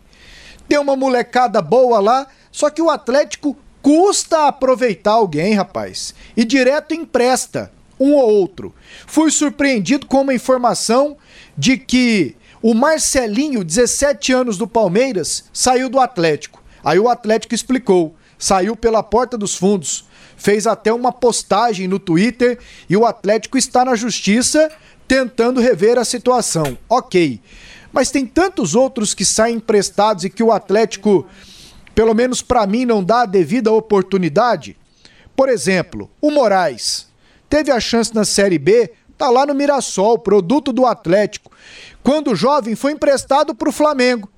tem 0.69 0.79
uma 0.79 0.95
molecada 0.95 1.61
boa 1.61 1.99
lá, 1.99 2.27
só 2.53 2.71
que 2.71 2.81
o 2.81 2.89
Atlético 2.89 3.57
custa 3.83 4.47
aproveitar 4.47 5.11
alguém, 5.11 5.55
rapaz, 5.55 6.15
e 6.37 6.45
direto 6.45 6.95
empresta 6.95 7.73
um 7.99 8.15
ou 8.15 8.31
outro. 8.31 8.73
Fui 9.09 9.31
surpreendido 9.31 10.07
com 10.07 10.21
uma 10.21 10.33
informação 10.33 11.17
de 11.59 11.77
que 11.77 12.37
o 12.63 12.75
Marcelinho, 12.75 13.65
17 13.65 14.33
anos 14.33 14.57
do 14.57 14.69
Palmeiras, 14.69 15.45
saiu 15.53 15.89
do 15.89 15.99
Atlético. 15.99 16.63
Aí 16.85 16.99
o 16.99 17.09
Atlético 17.09 17.55
explicou, 17.55 18.15
saiu 18.39 18.77
pela 18.77 19.03
porta 19.03 19.37
dos 19.37 19.57
fundos, 19.57 20.07
fez 20.37 20.67
até 20.67 20.93
uma 20.93 21.13
postagem 21.13 21.89
no 21.89 21.99
Twitter 21.99 22.59
e 22.89 22.97
o 22.97 23.07
Atlético 23.07 23.59
está 23.59 23.85
na 23.85 23.95
justiça 23.95 24.71
tentando 25.07 25.61
rever 25.61 25.99
a 25.99 26.05
situação. 26.05 26.77
OK. 26.89 27.41
Mas 27.93 28.11
tem 28.11 28.27
tantos 28.27 28.75
outros 28.75 29.15
que 29.15 29.25
saem 29.25 29.57
emprestados 29.57 30.25
e 30.25 30.31
que 30.31 30.43
o 30.43 30.51
Atlético, 30.51 31.27
pelo 31.95 32.15
menos 32.15 32.43
para 32.43 32.67
mim, 32.67 32.85
não 32.85 33.05
dá 33.05 33.23
a 33.23 33.27
devida 33.27 33.71
oportunidade. 33.71 34.77
Por 35.37 35.49
exemplo, 35.49 36.11
o 36.21 36.31
Moraes 36.31 37.09
teve 37.49 37.71
a 37.71 37.79
chance 37.79 38.15
na 38.15 38.25
Série 38.25 38.59
B, 38.59 38.91
tá 39.17 39.31
lá 39.31 39.47
no 39.47 39.55
Mirassol, 39.55 40.19
produto 40.19 40.73
do 40.73 40.87
Atlético. 40.87 41.53
Quando 42.03 42.35
jovem 42.35 42.75
foi 42.75 42.93
emprestado 42.93 43.55
para 43.55 43.69
o 43.69 43.73
Flamengo, 43.73 44.29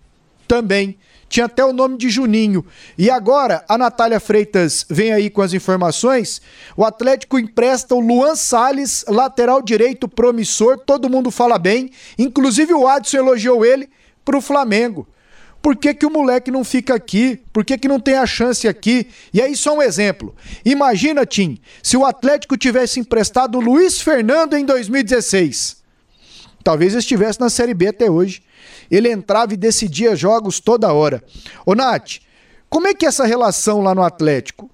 também 0.46 0.98
tinha 1.28 1.46
até 1.46 1.64
o 1.64 1.72
nome 1.72 1.96
de 1.96 2.08
Juninho. 2.08 2.64
E 2.96 3.10
agora 3.10 3.64
a 3.68 3.76
Natália 3.76 4.20
Freitas 4.20 4.84
vem 4.88 5.12
aí 5.12 5.28
com 5.28 5.42
as 5.42 5.52
informações. 5.52 6.40
O 6.76 6.84
Atlético 6.84 7.38
empresta 7.38 7.94
o 7.94 8.00
Luan 8.00 8.36
Salles, 8.36 9.04
lateral 9.08 9.62
direito 9.62 10.08
promissor, 10.08 10.78
todo 10.78 11.10
mundo 11.10 11.30
fala 11.30 11.58
bem, 11.58 11.90
inclusive 12.18 12.72
o 12.74 12.86
Adson 12.86 13.18
elogiou 13.18 13.64
ele 13.64 13.88
para 14.24 14.36
o 14.36 14.40
Flamengo. 14.40 15.06
Por 15.66 15.74
que, 15.74 15.92
que 15.94 16.06
o 16.06 16.10
moleque 16.10 16.48
não 16.48 16.62
fica 16.62 16.94
aqui? 16.94 17.40
Por 17.52 17.64
que, 17.64 17.76
que 17.76 17.88
não 17.88 17.98
tem 17.98 18.14
a 18.14 18.24
chance 18.24 18.68
aqui? 18.68 19.08
E 19.34 19.42
aí, 19.42 19.56
só 19.56 19.76
um 19.76 19.82
exemplo. 19.82 20.32
Imagina, 20.64 21.26
Tim, 21.26 21.58
se 21.82 21.96
o 21.96 22.04
Atlético 22.04 22.56
tivesse 22.56 23.00
emprestado 23.00 23.58
o 23.58 23.60
Luiz 23.60 24.00
Fernando 24.00 24.54
em 24.54 24.64
2016. 24.64 25.82
Talvez 26.62 26.94
estivesse 26.94 27.40
na 27.40 27.50
Série 27.50 27.74
B 27.74 27.88
até 27.88 28.08
hoje. 28.08 28.42
Ele 28.90 29.10
entrava 29.10 29.54
e 29.54 29.56
decidia 29.56 30.16
jogos 30.16 30.60
toda 30.60 30.92
hora. 30.92 31.22
Ô, 31.64 31.74
Nath, 31.74 32.18
como 32.68 32.86
é 32.88 32.94
que 32.94 33.04
é 33.06 33.08
essa 33.08 33.24
relação 33.24 33.80
lá 33.80 33.94
no 33.94 34.02
Atlético? 34.02 34.66
O 34.66 34.70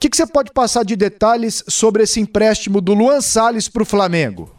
que, 0.00 0.08
que 0.08 0.16
você 0.16 0.26
pode 0.26 0.52
passar 0.52 0.84
de 0.84 0.94
detalhes 0.94 1.64
sobre 1.68 2.04
esse 2.04 2.20
empréstimo 2.20 2.80
do 2.80 2.94
Luan 2.94 3.20
Salles 3.20 3.68
para 3.68 3.82
o 3.82 3.86
Flamengo? 3.86 4.54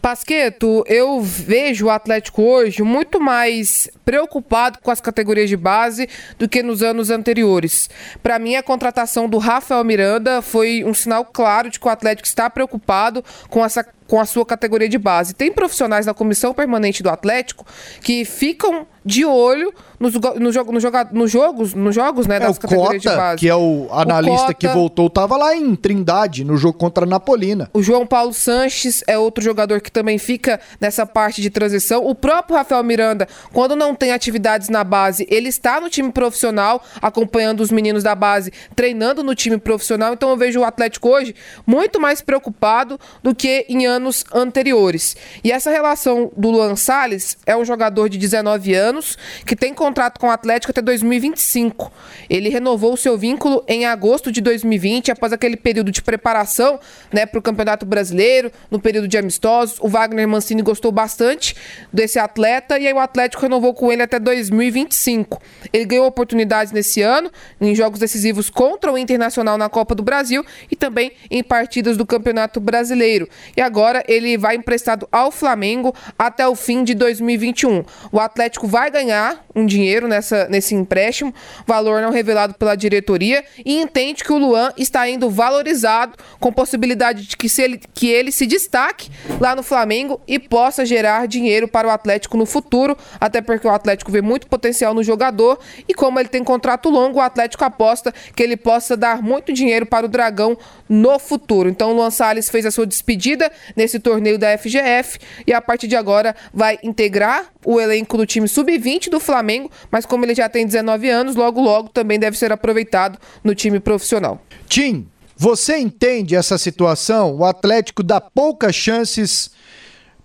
Pasqueto, 0.00 0.84
eu 0.86 1.20
vejo 1.20 1.86
o 1.86 1.90
Atlético 1.90 2.42
hoje 2.42 2.82
muito 2.82 3.20
mais 3.20 3.88
preocupado 4.04 4.78
com 4.82 4.90
as 4.90 5.00
categorias 5.00 5.48
de 5.48 5.56
base 5.56 6.08
do 6.38 6.48
que 6.48 6.62
nos 6.62 6.82
anos 6.82 7.10
anteriores. 7.10 7.88
Para 8.22 8.38
mim, 8.38 8.56
a 8.56 8.62
contratação 8.62 9.28
do 9.28 9.38
Rafael 9.38 9.82
Miranda 9.82 10.42
foi 10.42 10.84
um 10.84 10.92
sinal 10.92 11.24
claro 11.24 11.70
de 11.70 11.80
que 11.80 11.86
o 11.86 11.90
Atlético 11.90 12.28
está 12.28 12.48
preocupado 12.50 13.24
com 13.48 13.64
essa 13.64 13.84
com 14.14 14.20
a 14.20 14.24
sua 14.24 14.46
categoria 14.46 14.88
de 14.88 14.96
base. 14.96 15.34
Tem 15.34 15.50
profissionais 15.50 16.06
da 16.06 16.14
comissão 16.14 16.54
permanente 16.54 17.02
do 17.02 17.10
Atlético 17.10 17.66
que 18.00 18.24
ficam 18.24 18.86
de 19.04 19.24
olho 19.24 19.74
nos, 19.98 20.14
nos, 20.14 20.54
nos, 20.56 20.82
joga, 20.82 21.08
nos 21.12 21.30
jogos, 21.30 21.74
nos 21.74 21.94
jogos 21.94 22.26
né, 22.26 22.36
é, 22.36 22.40
das 22.40 22.58
categorias 22.58 23.02
Cota, 23.02 23.14
de 23.14 23.20
base. 23.20 23.38
Que 23.38 23.48
é 23.48 23.56
o 23.56 23.88
analista 23.90 24.52
o 24.52 24.54
que 24.54 24.68
voltou, 24.68 25.08
estava 25.08 25.36
lá 25.36 25.56
em 25.56 25.74
Trindade, 25.74 26.44
no 26.44 26.56
jogo 26.56 26.78
contra 26.78 27.04
a 27.04 27.06
Napolina. 27.06 27.68
O 27.72 27.82
João 27.82 28.06
Paulo 28.06 28.32
Sanches 28.32 29.02
é 29.08 29.18
outro 29.18 29.42
jogador 29.42 29.54
jogador 29.74 29.80
que 29.80 29.90
também 29.90 30.18
fica 30.18 30.60
nessa 30.80 31.06
parte 31.06 31.40
de 31.40 31.48
transição. 31.48 32.04
O 32.04 32.14
próprio 32.14 32.56
Rafael 32.56 32.82
Miranda, 32.82 33.26
quando 33.52 33.74
não 33.74 33.94
tem 33.94 34.12
atividades 34.12 34.68
na 34.68 34.84
base, 34.84 35.26
ele 35.30 35.48
está 35.48 35.80
no 35.80 35.88
time 35.88 36.12
profissional, 36.12 36.82
acompanhando 37.00 37.60
os 37.60 37.70
meninos 37.70 38.02
da 38.02 38.14
base, 38.14 38.52
treinando 38.76 39.22
no 39.22 39.34
time 39.34 39.58
profissional. 39.58 40.12
Então 40.12 40.30
eu 40.30 40.36
vejo 40.36 40.60
o 40.60 40.64
Atlético 40.64 41.08
hoje 41.08 41.34
muito 41.66 42.00
mais 42.00 42.20
preocupado 42.20 42.98
do 43.22 43.34
que 43.34 43.64
em 43.68 43.86
anos 43.86 44.03
anteriores. 44.32 45.16
E 45.42 45.52
essa 45.52 45.70
relação 45.70 46.30
do 46.36 46.50
Luan 46.50 46.76
Salles 46.76 47.36
é 47.46 47.56
um 47.56 47.64
jogador 47.64 48.08
de 48.08 48.18
19 48.18 48.74
anos 48.74 49.16
que 49.46 49.54
tem 49.54 49.72
contrato 49.72 50.18
com 50.18 50.28
o 50.28 50.30
Atlético 50.30 50.70
até 50.70 50.82
2025. 50.82 51.92
Ele 52.28 52.48
renovou 52.48 52.94
o 52.94 52.96
seu 52.96 53.16
vínculo 53.16 53.64
em 53.68 53.84
agosto 53.86 54.32
de 54.32 54.40
2020, 54.40 55.10
após 55.10 55.32
aquele 55.32 55.56
período 55.56 55.90
de 55.90 56.02
preparação 56.02 56.78
né, 57.12 57.26
para 57.26 57.38
o 57.38 57.42
Campeonato 57.42 57.86
Brasileiro, 57.86 58.50
no 58.70 58.80
período 58.80 59.08
de 59.08 59.16
amistosos. 59.16 59.78
O 59.80 59.88
Wagner 59.88 60.26
Mancini 60.26 60.62
gostou 60.62 60.90
bastante 60.90 61.54
desse 61.92 62.18
atleta 62.18 62.78
e 62.78 62.86
aí 62.86 62.92
o 62.92 62.98
Atlético 62.98 63.42
renovou 63.42 63.74
com 63.74 63.92
ele 63.92 64.02
até 64.02 64.18
2025. 64.18 65.40
Ele 65.72 65.84
ganhou 65.84 66.06
oportunidades 66.06 66.72
nesse 66.72 67.02
ano 67.02 67.30
em 67.60 67.74
jogos 67.74 67.98
decisivos 67.98 68.50
contra 68.50 68.92
o 68.92 68.98
Internacional 68.98 69.58
na 69.58 69.68
Copa 69.68 69.94
do 69.94 70.02
Brasil 70.02 70.44
e 70.70 70.76
também 70.76 71.12
em 71.30 71.42
partidas 71.42 71.96
do 71.96 72.06
Campeonato 72.06 72.60
Brasileiro. 72.60 73.28
E 73.56 73.60
agora 73.60 73.83
ele 74.06 74.38
vai 74.38 74.56
emprestado 74.56 75.08
ao 75.10 75.30
Flamengo 75.30 75.94
até 76.18 76.46
o 76.46 76.54
fim 76.54 76.84
de 76.84 76.94
2021. 76.94 77.84
O 78.10 78.20
Atlético 78.20 78.66
vai 78.66 78.90
ganhar 78.90 79.44
um 79.54 79.66
dinheiro 79.66 80.08
nessa, 80.08 80.48
nesse 80.48 80.74
empréstimo, 80.74 81.32
valor 81.66 82.02
não 82.02 82.10
revelado 82.10 82.54
pela 82.54 82.74
diretoria, 82.74 83.44
e 83.64 83.80
entende 83.80 84.24
que 84.24 84.32
o 84.32 84.38
Luan 84.38 84.72
está 84.76 85.08
indo 85.08 85.30
valorizado 85.30 86.16
com 86.40 86.52
possibilidade 86.52 87.26
de 87.26 87.36
que, 87.36 87.48
se 87.48 87.62
ele, 87.62 87.80
que 87.94 88.08
ele 88.08 88.32
se 88.32 88.46
destaque 88.46 89.10
lá 89.40 89.54
no 89.54 89.62
Flamengo 89.62 90.20
e 90.26 90.38
possa 90.38 90.84
gerar 90.84 91.26
dinheiro 91.26 91.68
para 91.68 91.86
o 91.86 91.90
Atlético 91.90 92.36
no 92.36 92.46
futuro, 92.46 92.96
até 93.20 93.40
porque 93.40 93.66
o 93.66 93.70
Atlético 93.70 94.10
vê 94.10 94.20
muito 94.20 94.46
potencial 94.46 94.92
no 94.92 95.02
jogador 95.02 95.58
e 95.88 95.94
como 95.94 96.18
ele 96.18 96.28
tem 96.28 96.42
contrato 96.42 96.90
longo, 96.90 97.18
o 97.18 97.22
Atlético 97.22 97.64
aposta 97.64 98.12
que 98.34 98.42
ele 98.42 98.56
possa 98.56 98.96
dar 98.96 99.22
muito 99.22 99.52
dinheiro 99.52 99.86
para 99.86 100.06
o 100.06 100.08
Dragão 100.08 100.56
no 100.88 101.18
futuro. 101.18 101.68
Então 101.68 101.92
o 101.92 101.94
Luan 101.94 102.10
Salles 102.10 102.48
fez 102.48 102.66
a 102.66 102.70
sua 102.70 102.86
despedida 102.86 103.50
nesse 103.76 103.98
torneio 103.98 104.38
da 104.38 104.56
FGF 104.56 105.18
e 105.46 105.52
a 105.52 105.60
partir 105.60 105.86
de 105.86 105.96
agora 105.96 106.34
vai 106.52 106.78
integrar 106.82 107.46
o 107.64 107.80
elenco 107.80 108.16
do 108.16 108.26
time 108.26 108.48
sub-20 108.48 109.08
do 109.10 109.20
Flamengo, 109.20 109.70
mas 109.90 110.06
como 110.06 110.24
ele 110.24 110.34
já 110.34 110.48
tem 110.48 110.66
19 110.66 111.08
anos, 111.08 111.36
logo 111.36 111.60
logo 111.60 111.88
também 111.88 112.18
deve 112.18 112.36
ser 112.36 112.52
aproveitado 112.52 113.18
no 113.42 113.54
time 113.54 113.80
profissional. 113.80 114.40
Tim, 114.68 115.06
você 115.36 115.76
entende 115.78 116.36
essa 116.36 116.56
situação? 116.56 117.36
O 117.36 117.44
Atlético 117.44 118.02
dá 118.02 118.20
poucas 118.20 118.74
chances 118.74 119.50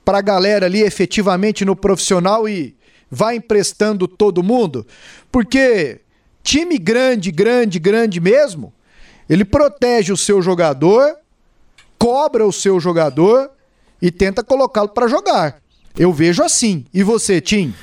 para 0.06 0.20
a 0.20 0.22
galera 0.22 0.66
ali 0.66 0.82
efetivamente 0.82 1.66
no 1.66 1.76
profissional 1.76 2.48
e 2.48 2.76
vai 3.10 3.36
emprestando 3.36 4.08
todo 4.08 4.44
mundo? 4.44 4.86
Porque 5.32 6.02
time 6.44 6.78
grande, 6.78 7.32
grande, 7.32 7.80
grande 7.80 8.20
mesmo, 8.20 8.74
ele 9.30 9.46
protege 9.46 10.12
o 10.12 10.18
seu 10.18 10.42
jogador, 10.42 11.16
cobra 12.00 12.48
o 12.48 12.52
seu 12.52 12.80
jogador 12.80 13.52
e 14.02 14.10
tenta 14.10 14.44
colocá-lo 14.44 14.90
para 14.90 15.08
jogar. 15.08 15.58
Eu 15.98 16.14
vejo 16.14 16.42
assim. 16.42 16.86
E 16.94 17.04
você, 17.04 17.42
Tim? 17.42 17.74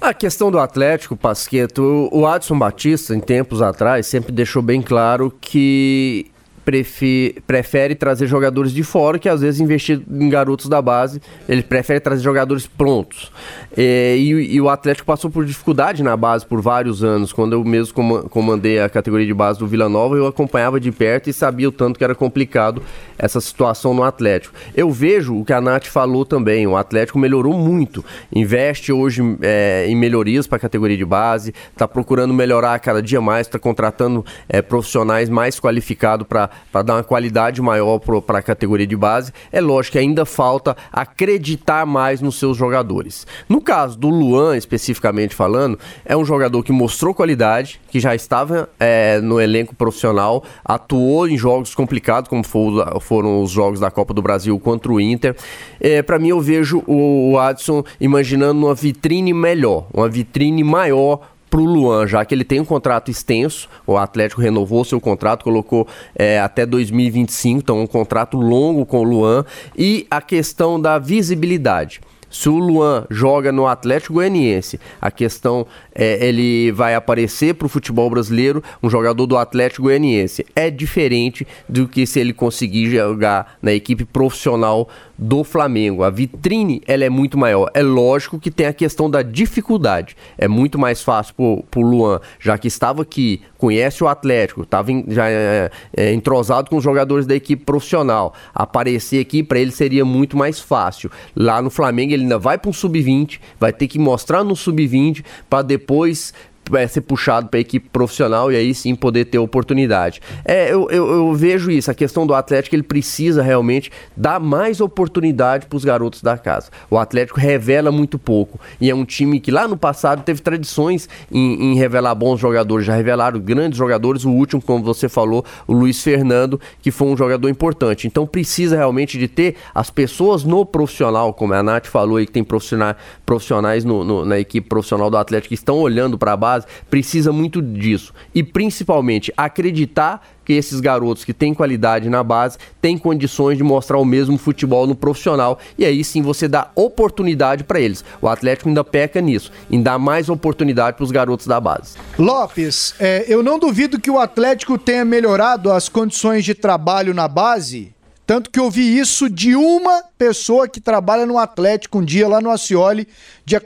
A 0.00 0.14
questão 0.14 0.50
do 0.50 0.58
Atlético, 0.58 1.16
Pasqueto, 1.16 2.08
o 2.12 2.26
Adson 2.26 2.58
Batista, 2.58 3.14
em 3.14 3.20
tempos 3.20 3.60
atrás, 3.60 4.06
sempre 4.06 4.32
deixou 4.32 4.62
bem 4.62 4.80
claro 4.80 5.34
que 5.40 6.30
prefere 6.64 7.94
trazer 7.94 8.26
jogadores 8.26 8.72
de 8.72 8.82
fora 8.82 9.18
que 9.18 9.28
às 9.28 9.40
vezes 9.40 9.60
investir 9.60 10.00
em 10.10 10.28
garotos 10.28 10.68
da 10.68 10.80
base. 10.80 11.20
Ele 11.48 11.62
prefere 11.62 12.00
trazer 12.00 12.22
jogadores 12.22 12.66
prontos. 12.66 13.30
É, 13.76 14.16
e, 14.16 14.54
e, 14.54 14.60
o 14.60 14.68
Atlético 14.68 15.06
passou 15.06 15.30
por 15.30 15.44
dificuldade 15.44 16.02
na 16.02 16.16
base 16.16 16.46
por 16.46 16.60
vários 16.60 17.04
anos. 17.04 17.32
Quando 17.32 17.52
eu 17.52 17.64
mesmo 17.64 18.28
comandei 18.28 18.80
a 18.80 18.88
categoria 18.88 19.26
de 19.26 19.34
base 19.34 19.58
do 19.58 19.66
Vila 19.66 19.88
Nova, 19.88 20.16
eu 20.16 20.26
acompanhava 20.26 20.80
de 20.80 20.90
perto 20.90 21.28
e 21.28 21.32
sabia 21.32 21.68
o 21.68 21.72
tanto 21.72 21.98
que 21.98 22.04
era 22.04 22.14
complicado 22.14 22.82
essa 23.18 23.40
situação 23.40 23.94
no 23.94 24.02
Atlético. 24.02 24.54
Eu 24.74 24.90
vejo 24.90 25.40
o 25.40 25.44
que 25.44 25.52
a 25.52 25.60
Nath 25.60 25.86
falou 25.86 26.24
também. 26.24 26.66
O 26.66 26.76
Atlético 26.76 27.18
melhorou 27.18 27.54
muito. 27.54 28.04
Investe 28.34 28.92
hoje 28.92 29.22
é, 29.42 29.86
em 29.88 29.96
melhorias 29.96 30.46
para 30.46 30.56
a 30.56 30.60
categoria 30.60 30.96
de 30.96 31.04
base, 31.04 31.54
está 31.72 31.86
procurando 31.86 32.32
melhorar 32.32 32.78
cada 32.78 33.02
dia 33.02 33.20
mais, 33.20 33.46
está 33.46 33.58
contratando 33.58 34.24
é, 34.48 34.62
profissionais 34.62 35.28
mais 35.28 35.58
qualificados 35.60 36.26
para 36.26 36.50
para 36.70 36.82
dar 36.82 36.94
uma 36.94 37.04
qualidade 37.04 37.60
maior 37.60 37.98
para 37.98 38.38
a 38.38 38.42
categoria 38.42 38.86
de 38.86 38.96
base. 38.96 39.32
É 39.52 39.60
lógico 39.60 39.92
que 39.92 39.98
ainda 39.98 40.24
falta 40.24 40.76
acreditar 40.92 41.86
mais 41.86 42.20
nos 42.20 42.38
seus 42.38 42.56
jogadores. 42.56 43.26
No 43.48 43.60
caso 43.60 43.98
do 43.98 44.08
Luan, 44.08 44.56
especificamente 44.56 45.34
falando, 45.34 45.78
é 46.04 46.16
um 46.16 46.24
jogador 46.24 46.62
que 46.62 46.72
mostrou 46.72 47.14
qualidade, 47.14 47.80
que 47.88 48.00
já 48.00 48.14
estava 48.14 48.68
é, 48.78 49.20
no 49.20 49.40
elenco 49.40 49.74
profissional, 49.74 50.44
atuou 50.64 51.28
em 51.28 51.36
jogos 51.36 51.74
complicados, 51.74 52.28
como 52.28 52.42
foram 52.44 53.42
os 53.42 53.50
jogos 53.50 53.80
da 53.80 53.90
Copa 53.90 54.12
do 54.12 54.22
Brasil 54.22 54.58
contra 54.58 54.92
o 54.92 55.00
Inter. 55.00 55.36
É, 55.80 56.02
para 56.02 56.18
mim, 56.18 56.28
eu 56.28 56.40
vejo 56.40 56.82
o 56.86 57.38
Adson 57.38 57.84
imaginando 58.00 58.66
uma 58.66 58.74
vitrine 58.74 59.32
melhor, 59.32 59.86
uma 59.92 60.08
vitrine 60.08 60.64
maior 60.64 61.20
para 61.54 61.60
o 61.60 61.66
Luan, 61.66 62.04
já 62.04 62.24
que 62.24 62.34
ele 62.34 62.42
tem 62.42 62.58
um 62.58 62.64
contrato 62.64 63.12
extenso, 63.12 63.68
o 63.86 63.96
Atlético 63.96 64.40
renovou 64.40 64.84
seu 64.84 65.00
contrato, 65.00 65.44
colocou 65.44 65.86
é, 66.16 66.40
até 66.40 66.66
2025, 66.66 67.60
então 67.60 67.80
um 67.80 67.86
contrato 67.86 68.36
longo 68.36 68.84
com 68.84 68.98
o 68.98 69.04
Luan, 69.04 69.44
e 69.78 70.04
a 70.10 70.20
questão 70.20 70.80
da 70.80 70.98
visibilidade. 70.98 72.00
Se 72.34 72.48
o 72.48 72.58
Luan 72.58 73.06
joga 73.08 73.52
no 73.52 73.64
Atlético 73.64 74.14
Goianiense, 74.14 74.80
a 75.00 75.08
questão 75.08 75.64
é 75.94 76.26
ele 76.26 76.72
vai 76.72 76.96
aparecer 76.96 77.54
para 77.54 77.66
o 77.66 77.68
futebol 77.68 78.10
brasileiro 78.10 78.60
um 78.82 78.90
jogador 78.90 79.24
do 79.24 79.36
Atlético 79.36 79.84
Goianiense. 79.84 80.44
É 80.56 80.68
diferente 80.68 81.46
do 81.68 81.86
que 81.86 82.04
se 82.04 82.18
ele 82.18 82.32
conseguir 82.32 82.90
jogar 82.90 83.56
na 83.62 83.72
equipe 83.72 84.04
profissional 84.04 84.88
do 85.16 85.44
Flamengo. 85.44 86.02
A 86.02 86.10
vitrine 86.10 86.82
ela 86.88 87.04
é 87.04 87.08
muito 87.08 87.38
maior. 87.38 87.70
É 87.72 87.82
lógico 87.82 88.40
que 88.40 88.50
tem 88.50 88.66
a 88.66 88.72
questão 88.72 89.08
da 89.08 89.22
dificuldade. 89.22 90.16
É 90.36 90.48
muito 90.48 90.76
mais 90.76 91.04
fácil 91.04 91.36
para 91.70 91.80
o 91.80 91.82
Luan, 91.82 92.20
já 92.40 92.58
que 92.58 92.66
estava 92.66 93.02
aqui, 93.02 93.42
conhece 93.64 94.04
o 94.04 94.08
Atlético, 94.08 94.60
estava 94.60 94.90
já 95.08 95.26
é, 95.26 95.70
é, 95.96 96.12
entrosado 96.12 96.68
com 96.68 96.76
os 96.76 96.84
jogadores 96.84 97.24
da 97.24 97.34
equipe 97.34 97.64
profissional. 97.64 98.34
Aparecer 98.54 99.18
aqui 99.22 99.42
para 99.42 99.58
ele 99.58 99.70
seria 99.70 100.04
muito 100.04 100.36
mais 100.36 100.60
fácil. 100.60 101.10
Lá 101.34 101.62
no 101.62 101.70
Flamengo 101.70 102.12
ele 102.12 102.24
ainda 102.24 102.38
vai 102.38 102.58
para 102.58 102.68
um 102.68 102.74
sub-20, 102.74 103.40
vai 103.58 103.72
ter 103.72 103.88
que 103.88 103.98
mostrar 103.98 104.44
no 104.44 104.54
sub-20 104.54 105.24
para 105.48 105.62
depois 105.62 106.34
é, 106.72 106.86
ser 106.86 107.02
puxado 107.02 107.48
para 107.48 107.58
a 107.58 107.60
equipe 107.60 107.88
profissional 107.90 108.50
e 108.50 108.56
aí 108.56 108.74
sim 108.74 108.94
poder 108.94 109.26
ter 109.26 109.38
oportunidade. 109.38 110.20
É, 110.44 110.72
eu, 110.72 110.88
eu, 110.90 111.10
eu, 111.10 111.34
vejo 111.34 111.70
isso, 111.70 111.90
a 111.90 111.94
questão 111.94 112.26
do 112.26 112.34
Atlético, 112.34 112.74
ele 112.74 112.82
precisa 112.82 113.42
realmente 113.42 113.90
dar 114.16 114.40
mais 114.40 114.80
oportunidade 114.80 115.66
para 115.66 115.76
os 115.76 115.84
garotos 115.84 116.22
da 116.22 116.38
casa. 116.38 116.70
O 116.90 116.98
Atlético 116.98 117.38
revela 117.38 117.90
muito 117.90 118.18
pouco 118.18 118.58
e 118.80 118.90
é 118.90 118.94
um 118.94 119.04
time 119.04 119.40
que 119.40 119.50
lá 119.50 119.68
no 119.68 119.76
passado 119.76 120.22
teve 120.22 120.40
tradições 120.40 121.08
em, 121.30 121.72
em 121.72 121.74
revelar 121.74 122.14
bons 122.14 122.38
jogadores, 122.40 122.86
já 122.86 122.94
revelaram 122.94 123.38
grandes 123.40 123.78
jogadores, 123.78 124.24
o 124.24 124.30
último, 124.30 124.62
como 124.62 124.82
você 124.82 125.08
falou, 125.08 125.44
o 125.66 125.72
Luiz 125.72 126.02
Fernando, 126.02 126.60
que 126.80 126.90
foi 126.90 127.08
um 127.08 127.16
jogador 127.16 127.48
importante. 127.48 128.06
Então 128.06 128.26
precisa 128.26 128.76
realmente 128.76 129.18
de 129.18 129.28
ter 129.28 129.56
as 129.74 129.90
pessoas 129.90 130.44
no 130.44 130.64
profissional, 130.64 131.32
como 131.32 131.54
a 131.54 131.62
Nath 131.62 131.86
falou 131.86 132.16
aí, 132.16 132.26
que 132.26 132.32
tem 132.32 132.44
profissionais, 132.44 132.96
profissionais 133.24 133.84
no, 133.84 134.04
no, 134.04 134.24
na 134.24 134.38
equipe 134.38 134.68
profissional 134.68 135.10
do 135.10 135.16
Atlético 135.16 135.48
que 135.48 135.54
estão 135.54 135.78
olhando 135.78 136.18
para 136.18 136.32
a 136.32 136.36
base 136.54 136.66
precisa 136.88 137.32
muito 137.32 137.60
disso. 137.60 138.12
E 138.34 138.42
principalmente 138.42 139.32
acreditar 139.36 140.22
que 140.44 140.52
esses 140.52 140.78
garotos 140.78 141.24
que 141.24 141.32
têm 141.32 141.54
qualidade 141.54 142.08
na 142.10 142.22
base 142.22 142.58
têm 142.80 142.98
condições 142.98 143.56
de 143.56 143.64
mostrar 143.64 143.98
o 143.98 144.04
mesmo 144.04 144.36
futebol 144.36 144.86
no 144.86 144.94
profissional 144.94 145.58
e 145.78 145.86
aí 145.86 146.04
sim 146.04 146.20
você 146.20 146.46
dá 146.46 146.70
oportunidade 146.74 147.64
para 147.64 147.80
eles. 147.80 148.04
O 148.20 148.28
Atlético 148.28 148.68
ainda 148.68 148.84
peca 148.84 149.20
nisso, 149.20 149.50
em 149.70 149.82
dar 149.82 149.98
mais 149.98 150.28
oportunidade 150.28 150.96
para 150.96 151.04
os 151.04 151.10
garotos 151.10 151.46
da 151.46 151.58
base. 151.58 151.96
Lopes, 152.18 152.94
é, 153.00 153.24
eu 153.26 153.42
não 153.42 153.58
duvido 153.58 153.98
que 153.98 154.10
o 154.10 154.18
Atlético 154.18 154.76
tenha 154.76 155.04
melhorado 155.04 155.72
as 155.72 155.88
condições 155.88 156.44
de 156.44 156.54
trabalho 156.54 157.14
na 157.14 157.26
base 157.26 157.94
tanto 158.26 158.50
que 158.50 158.58
eu 158.58 158.70
vi 158.70 158.98
isso 158.98 159.28
de 159.28 159.54
uma 159.54 160.02
pessoa 160.16 160.66
que 160.66 160.80
trabalha 160.80 161.26
no 161.26 161.38
Atlético 161.38 161.98
um 161.98 162.04
dia 162.04 162.26
lá 162.26 162.40
no 162.40 162.50
Acioli, 162.50 163.06
de, 163.44 163.56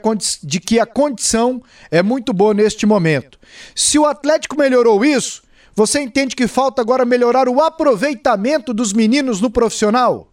de 0.43 0.59
que 0.59 0.79
a 0.79 0.85
condição 0.85 1.61
é 1.89 2.03
muito 2.03 2.33
boa 2.33 2.53
neste 2.53 2.85
momento. 2.85 3.39
Se 3.73 3.97
o 3.97 4.05
Atlético 4.05 4.57
melhorou 4.57 5.03
isso, 5.05 5.43
você 5.73 6.01
entende 6.01 6.35
que 6.35 6.47
falta 6.47 6.81
agora 6.81 7.05
melhorar 7.05 7.47
o 7.47 7.61
aproveitamento 7.61 8.73
dos 8.73 8.91
meninos 8.91 9.39
no 9.39 9.49
profissional? 9.49 10.29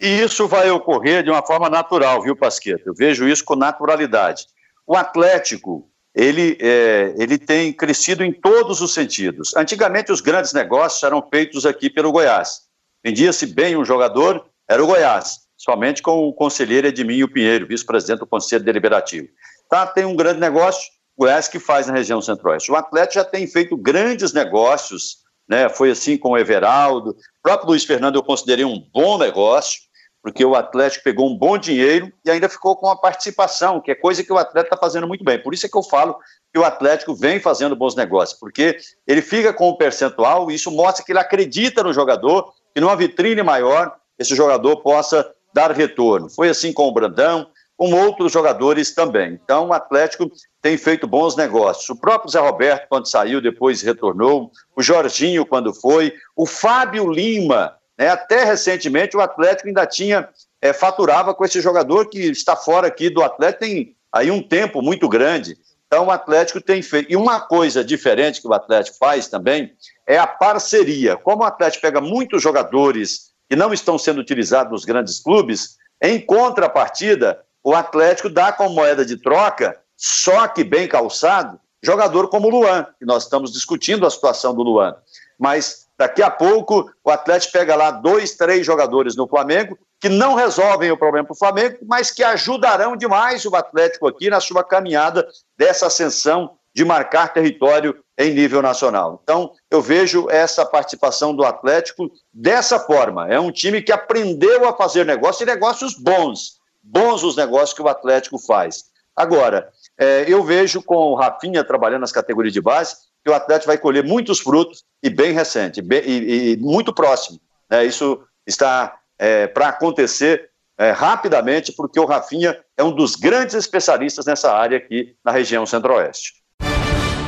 E 0.00 0.06
isso 0.06 0.48
vai 0.48 0.70
ocorrer 0.70 1.22
de 1.22 1.30
uma 1.30 1.44
forma 1.44 1.68
natural, 1.68 2.22
viu, 2.22 2.36
Pasqueta? 2.36 2.84
Eu 2.86 2.94
vejo 2.94 3.28
isso 3.28 3.44
com 3.44 3.56
naturalidade. 3.56 4.46
O 4.86 4.96
Atlético 4.96 5.86
ele, 6.18 6.58
é, 6.60 7.14
ele 7.16 7.38
tem 7.38 7.72
crescido 7.72 8.24
em 8.24 8.32
todos 8.32 8.80
os 8.80 8.92
sentidos. 8.92 9.54
Antigamente, 9.56 10.10
os 10.10 10.20
grandes 10.20 10.52
negócios 10.52 11.00
eram 11.04 11.22
feitos 11.22 11.64
aqui 11.64 11.88
pelo 11.88 12.10
Goiás. 12.10 12.62
Vendia-se 13.04 13.46
bem 13.46 13.76
um 13.76 13.84
jogador, 13.84 14.44
era 14.68 14.82
o 14.82 14.86
Goiás, 14.88 15.38
somente 15.56 16.02
com 16.02 16.26
o 16.26 16.32
conselheiro 16.32 16.88
Edminho 16.88 17.32
Pinheiro, 17.32 17.68
vice-presidente 17.68 18.18
do 18.18 18.26
Conselho 18.26 18.64
Deliberativo. 18.64 19.28
Tá, 19.70 19.86
tem 19.86 20.04
um 20.04 20.16
grande 20.16 20.40
negócio, 20.40 20.90
o 21.16 21.22
Goiás 21.22 21.46
que 21.46 21.60
faz 21.60 21.86
na 21.86 21.94
região 21.94 22.20
centro-oeste. 22.20 22.72
O 22.72 22.76
Atlético 22.76 23.14
já 23.14 23.24
tem 23.24 23.46
feito 23.46 23.76
grandes 23.76 24.32
negócios, 24.32 25.18
né? 25.48 25.68
foi 25.68 25.92
assim 25.92 26.18
com 26.18 26.30
o 26.30 26.38
Everaldo. 26.38 27.10
O 27.10 27.16
próprio 27.44 27.68
Luiz 27.68 27.84
Fernando 27.84 28.16
eu 28.16 28.24
considerei 28.24 28.64
um 28.64 28.84
bom 28.92 29.18
negócio 29.18 29.82
porque 30.28 30.44
o 30.44 30.54
Atlético 30.54 31.04
pegou 31.04 31.26
um 31.26 31.34
bom 31.34 31.56
dinheiro 31.56 32.12
e 32.22 32.30
ainda 32.30 32.50
ficou 32.50 32.76
com 32.76 32.90
a 32.90 32.96
participação, 32.96 33.80
que 33.80 33.90
é 33.90 33.94
coisa 33.94 34.22
que 34.22 34.30
o 34.30 34.36
Atlético 34.36 34.74
está 34.74 34.76
fazendo 34.76 35.08
muito 35.08 35.24
bem. 35.24 35.42
Por 35.42 35.54
isso 35.54 35.64
é 35.64 35.70
que 35.70 35.76
eu 35.76 35.82
falo 35.82 36.18
que 36.52 36.60
o 36.60 36.64
Atlético 36.66 37.14
vem 37.14 37.40
fazendo 37.40 37.74
bons 37.74 37.96
negócios, 37.96 38.38
porque 38.38 38.76
ele 39.06 39.22
fica 39.22 39.54
com 39.54 39.70
o 39.70 39.78
percentual 39.78 40.50
e 40.50 40.54
isso 40.54 40.70
mostra 40.70 41.02
que 41.02 41.12
ele 41.12 41.18
acredita 41.18 41.82
no 41.82 41.94
jogador, 41.94 42.52
que 42.74 42.80
numa 42.80 42.94
vitrine 42.94 43.42
maior 43.42 43.96
esse 44.18 44.36
jogador 44.36 44.76
possa 44.82 45.26
dar 45.54 45.72
retorno. 45.72 46.28
Foi 46.28 46.50
assim 46.50 46.74
com 46.74 46.86
o 46.86 46.92
Brandão, 46.92 47.46
com 47.74 47.94
outros 47.94 48.30
jogadores 48.30 48.94
também. 48.94 49.40
Então 49.42 49.68
o 49.68 49.72
Atlético 49.72 50.30
tem 50.60 50.76
feito 50.76 51.06
bons 51.06 51.36
negócios. 51.36 51.88
O 51.88 51.96
próprio 51.96 52.30
Zé 52.30 52.38
Roberto, 52.38 52.86
quando 52.86 53.08
saiu, 53.08 53.40
depois 53.40 53.80
retornou, 53.80 54.50
o 54.76 54.82
Jorginho, 54.82 55.46
quando 55.46 55.72
foi, 55.72 56.12
o 56.36 56.44
Fábio 56.44 57.10
Lima 57.10 57.77
né? 57.98 58.08
Até 58.08 58.44
recentemente 58.44 59.16
o 59.16 59.20
Atlético 59.20 59.68
ainda 59.68 59.84
tinha, 59.84 60.28
é, 60.62 60.72
faturava 60.72 61.34
com 61.34 61.44
esse 61.44 61.60
jogador 61.60 62.08
que 62.08 62.20
está 62.20 62.54
fora 62.54 62.86
aqui 62.86 63.10
do 63.10 63.22
Atlético 63.22 63.64
tem 63.64 63.96
aí 64.12 64.30
um 64.30 64.42
tempo 64.42 64.80
muito 64.80 65.08
grande. 65.08 65.58
Então 65.86 66.06
o 66.06 66.10
Atlético 66.10 66.60
tem 66.60 66.80
feito. 66.80 67.10
E 67.10 67.16
uma 67.16 67.40
coisa 67.40 67.82
diferente 67.82 68.40
que 68.40 68.46
o 68.46 68.52
Atlético 68.52 68.96
faz 68.98 69.26
também 69.26 69.72
é 70.06 70.18
a 70.18 70.26
parceria. 70.26 71.16
Como 71.16 71.42
o 71.42 71.46
Atlético 71.46 71.82
pega 71.82 72.00
muitos 72.00 72.42
jogadores 72.42 73.32
que 73.48 73.56
não 73.56 73.72
estão 73.72 73.98
sendo 73.98 74.20
utilizados 74.20 74.70
nos 74.70 74.84
grandes 74.84 75.18
clubes, 75.18 75.78
em 76.00 76.20
contrapartida, 76.20 77.42
o 77.64 77.74
Atlético 77.74 78.28
dá 78.28 78.52
como 78.52 78.74
moeda 78.74 79.04
de 79.04 79.16
troca, 79.16 79.80
só 79.96 80.46
que 80.46 80.62
bem 80.62 80.86
calçado, 80.86 81.58
jogador 81.82 82.28
como 82.28 82.48
o 82.48 82.50
Luan, 82.50 82.86
que 82.98 83.06
nós 83.06 83.24
estamos 83.24 83.52
discutindo 83.52 84.06
a 84.06 84.10
situação 84.10 84.54
do 84.54 84.62
Luan. 84.62 84.94
Mas 85.38 85.87
Daqui 85.98 86.22
a 86.22 86.30
pouco 86.30 86.90
o 87.02 87.10
Atlético 87.10 87.52
pega 87.52 87.74
lá 87.74 87.90
dois, 87.90 88.36
três 88.36 88.64
jogadores 88.64 89.16
no 89.16 89.26
Flamengo 89.26 89.76
que 90.00 90.08
não 90.08 90.34
resolvem 90.34 90.92
o 90.92 90.96
problema 90.96 91.26
para 91.26 91.34
o 91.34 91.38
Flamengo, 91.38 91.78
mas 91.84 92.10
que 92.12 92.22
ajudarão 92.22 92.96
demais 92.96 93.44
o 93.44 93.56
Atlético 93.56 94.06
aqui 94.06 94.30
na 94.30 94.40
sua 94.40 94.62
caminhada 94.62 95.26
dessa 95.56 95.88
ascensão 95.88 96.52
de 96.72 96.84
marcar 96.84 97.32
território 97.32 97.98
em 98.16 98.32
nível 98.32 98.62
nacional. 98.62 99.20
Então, 99.24 99.52
eu 99.68 99.82
vejo 99.82 100.30
essa 100.30 100.64
participação 100.64 101.34
do 101.34 101.44
Atlético 101.44 102.08
dessa 102.32 102.78
forma. 102.78 103.26
É 103.28 103.40
um 103.40 103.50
time 103.50 103.82
que 103.82 103.90
aprendeu 103.90 104.68
a 104.68 104.76
fazer 104.76 105.04
negócios 105.04 105.40
e 105.40 105.46
negócios 105.46 105.94
bons. 105.94 106.58
Bons 106.80 107.24
os 107.24 107.36
negócios 107.36 107.72
que 107.72 107.82
o 107.82 107.88
Atlético 107.88 108.38
faz. 108.38 108.84
Agora, 109.16 109.68
é, 109.98 110.24
eu 110.28 110.44
vejo 110.44 110.80
com 110.80 110.94
o 110.94 111.14
Rafinha 111.16 111.64
trabalhando 111.64 112.02
nas 112.02 112.12
categorias 112.12 112.54
de 112.54 112.60
base, 112.60 112.96
que 113.28 113.32
o 113.32 113.34
Atlético 113.34 113.66
vai 113.66 113.76
colher 113.76 114.02
muitos 114.02 114.40
frutos 114.40 114.84
e 115.02 115.10
bem 115.10 115.32
recente, 115.32 115.82
bem, 115.82 116.02
e, 116.06 116.52
e, 116.52 116.56
muito 116.56 116.94
próximo. 116.94 117.38
Né? 117.70 117.84
Isso 117.84 118.20
está 118.46 118.98
é, 119.18 119.46
para 119.46 119.68
acontecer 119.68 120.48
é, 120.78 120.92
rapidamente, 120.92 121.72
porque 121.72 122.00
o 122.00 122.06
Rafinha 122.06 122.58
é 122.74 122.82
um 122.82 122.90
dos 122.90 123.16
grandes 123.16 123.54
especialistas 123.54 124.24
nessa 124.24 124.50
área 124.50 124.78
aqui 124.78 125.14
na 125.22 125.30
região 125.30 125.66
centro-oeste. 125.66 126.36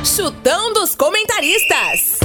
Chutão 0.03 0.73
dos 0.73 0.95
comentaristas. 0.95 2.19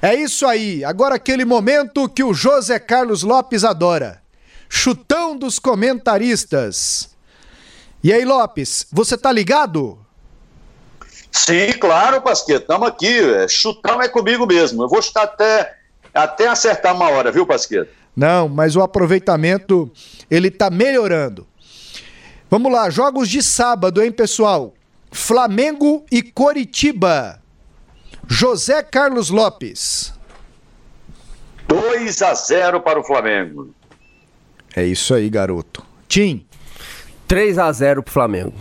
É 0.00 0.16
isso 0.16 0.44
aí. 0.44 0.84
Agora 0.84 1.14
aquele 1.14 1.44
momento 1.44 2.08
que 2.08 2.24
o 2.24 2.34
José 2.34 2.80
Carlos 2.80 3.22
Lopes 3.22 3.62
adora. 3.62 4.20
Chutão 4.68 5.36
dos 5.36 5.60
comentaristas. 5.60 7.10
E 8.02 8.12
aí, 8.12 8.24
Lopes, 8.24 8.86
você 8.90 9.16
tá 9.16 9.30
ligado? 9.30 10.01
Sim, 11.32 11.72
claro, 11.80 12.20
Pasqueta, 12.20 12.60
estamos 12.60 12.86
aqui. 12.86 13.18
É, 13.18 13.48
chutão 13.48 14.00
é 14.02 14.08
comigo 14.08 14.46
mesmo. 14.46 14.82
Eu 14.82 14.88
vou 14.88 15.00
chutar 15.00 15.24
até, 15.24 15.74
até 16.12 16.46
acertar 16.46 16.94
uma 16.94 17.08
hora, 17.08 17.32
viu, 17.32 17.46
Pasqueta? 17.46 17.90
Não, 18.14 18.48
mas 18.48 18.76
o 18.76 18.82
aproveitamento 18.82 19.90
ele 20.30 20.48
está 20.48 20.68
melhorando. 20.68 21.46
Vamos 22.50 22.70
lá, 22.70 22.90
jogos 22.90 23.30
de 23.30 23.42
sábado, 23.42 24.02
hein, 24.02 24.12
pessoal? 24.12 24.74
Flamengo 25.10 26.04
e 26.12 26.22
Coritiba. 26.22 27.40
José 28.28 28.82
Carlos 28.82 29.30
Lopes. 29.30 30.12
2 31.66 32.22
a 32.22 32.34
0 32.34 32.80
para 32.82 33.00
o 33.00 33.04
Flamengo. 33.04 33.74
É 34.76 34.84
isso 34.84 35.14
aí, 35.14 35.30
garoto. 35.30 35.84
Tim. 36.06 36.46
3 37.26 37.58
a 37.58 37.72
0 37.72 38.02
para 38.02 38.10
o 38.10 38.12
Flamengo. 38.12 38.54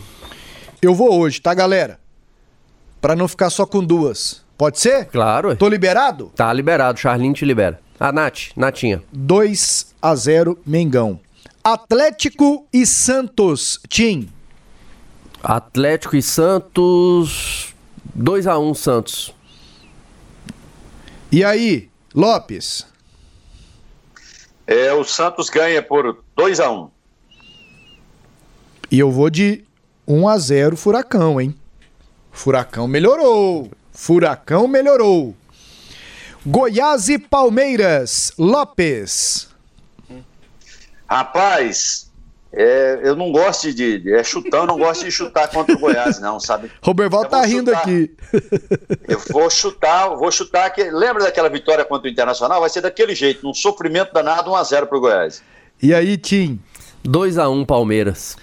Eu 0.81 0.95
vou 0.95 1.19
hoje, 1.19 1.41
tá, 1.41 1.53
galera? 1.53 2.00
Para 3.01 3.15
não 3.15 3.27
ficar 3.27 3.49
só 3.49 3.65
com 3.65 3.83
duas. 3.83 4.43
Pode 4.57 4.79
ser? 4.79 5.05
Claro. 5.05 5.55
Tô 5.55 5.67
liberado? 5.67 6.31
Tá 6.35 6.53
liberado, 6.53 6.99
Charlinho 6.99 7.33
te 7.33 7.43
libera. 7.43 7.79
A 7.99 8.11
Nath, 8.11 8.51
Natinha. 8.55 9.01
2 9.11 9.95
a 10.01 10.15
0 10.15 10.59
Mengão. 10.65 11.19
Atlético 11.63 12.67
e 12.71 12.85
Santos, 12.85 13.79
Tim. 13.89 14.29
Atlético 15.43 16.15
e 16.15 16.21
Santos 16.21 17.73
2 18.13 18.47
a 18.47 18.59
1 18.59 18.73
Santos. 18.75 19.33
E 21.31 21.43
aí, 21.43 21.89
Lopes? 22.13 22.85
É, 24.67 24.93
o 24.93 25.03
Santos 25.03 25.49
ganha 25.49 25.81
por 25.81 26.23
2 26.35 26.59
a 26.59 26.69
1 26.71 26.89
E 28.91 28.99
eu 28.99 29.11
vou 29.11 29.29
de 29.29 29.63
1 30.07 30.27
a 30.27 30.37
0 30.37 30.77
Furacão, 30.77 31.41
hein? 31.41 31.55
Furacão 32.41 32.87
melhorou. 32.87 33.69
Furacão 33.93 34.67
melhorou. 34.67 35.35
Goiás 36.43 37.07
e 37.07 37.19
Palmeiras. 37.19 38.33
Lopes. 38.35 39.47
Rapaz, 41.07 42.09
é, 42.51 42.99
eu 43.03 43.15
não 43.15 43.31
gosto 43.31 43.71
de, 43.71 43.99
de 43.99 44.11
é 44.15 44.23
chutão, 44.23 44.61
eu 44.61 44.65
não 44.65 44.79
gosto 44.79 45.05
de 45.05 45.11
chutar 45.11 45.49
contra 45.49 45.75
o 45.75 45.77
Goiás, 45.77 46.19
não, 46.19 46.39
sabe? 46.39 46.71
Roberval 46.81 47.25
tá 47.25 47.45
rindo 47.45 47.69
chutar. 47.69 47.83
aqui. 47.83 48.11
Eu 49.07 49.19
vou 49.29 49.47
chutar, 49.47 50.09
vou 50.15 50.31
chutar 50.31 50.71
que 50.71 50.83
lembra 50.89 51.25
daquela 51.25 51.47
vitória 51.47 51.85
contra 51.85 52.07
o 52.07 52.11
Internacional? 52.11 52.59
Vai 52.59 52.71
ser 52.71 52.81
daquele 52.81 53.13
jeito, 53.13 53.45
num 53.45 53.53
sofrimento 53.53 54.13
danado, 54.13 54.49
1 54.49 54.55
a 54.55 54.63
0 54.63 54.87
pro 54.87 54.99
Goiás. 54.99 55.43
E 55.79 55.93
aí, 55.93 56.17
Tim? 56.17 56.59
2 57.03 57.37
a 57.37 57.47
1 57.47 57.65
Palmeiras. 57.65 58.35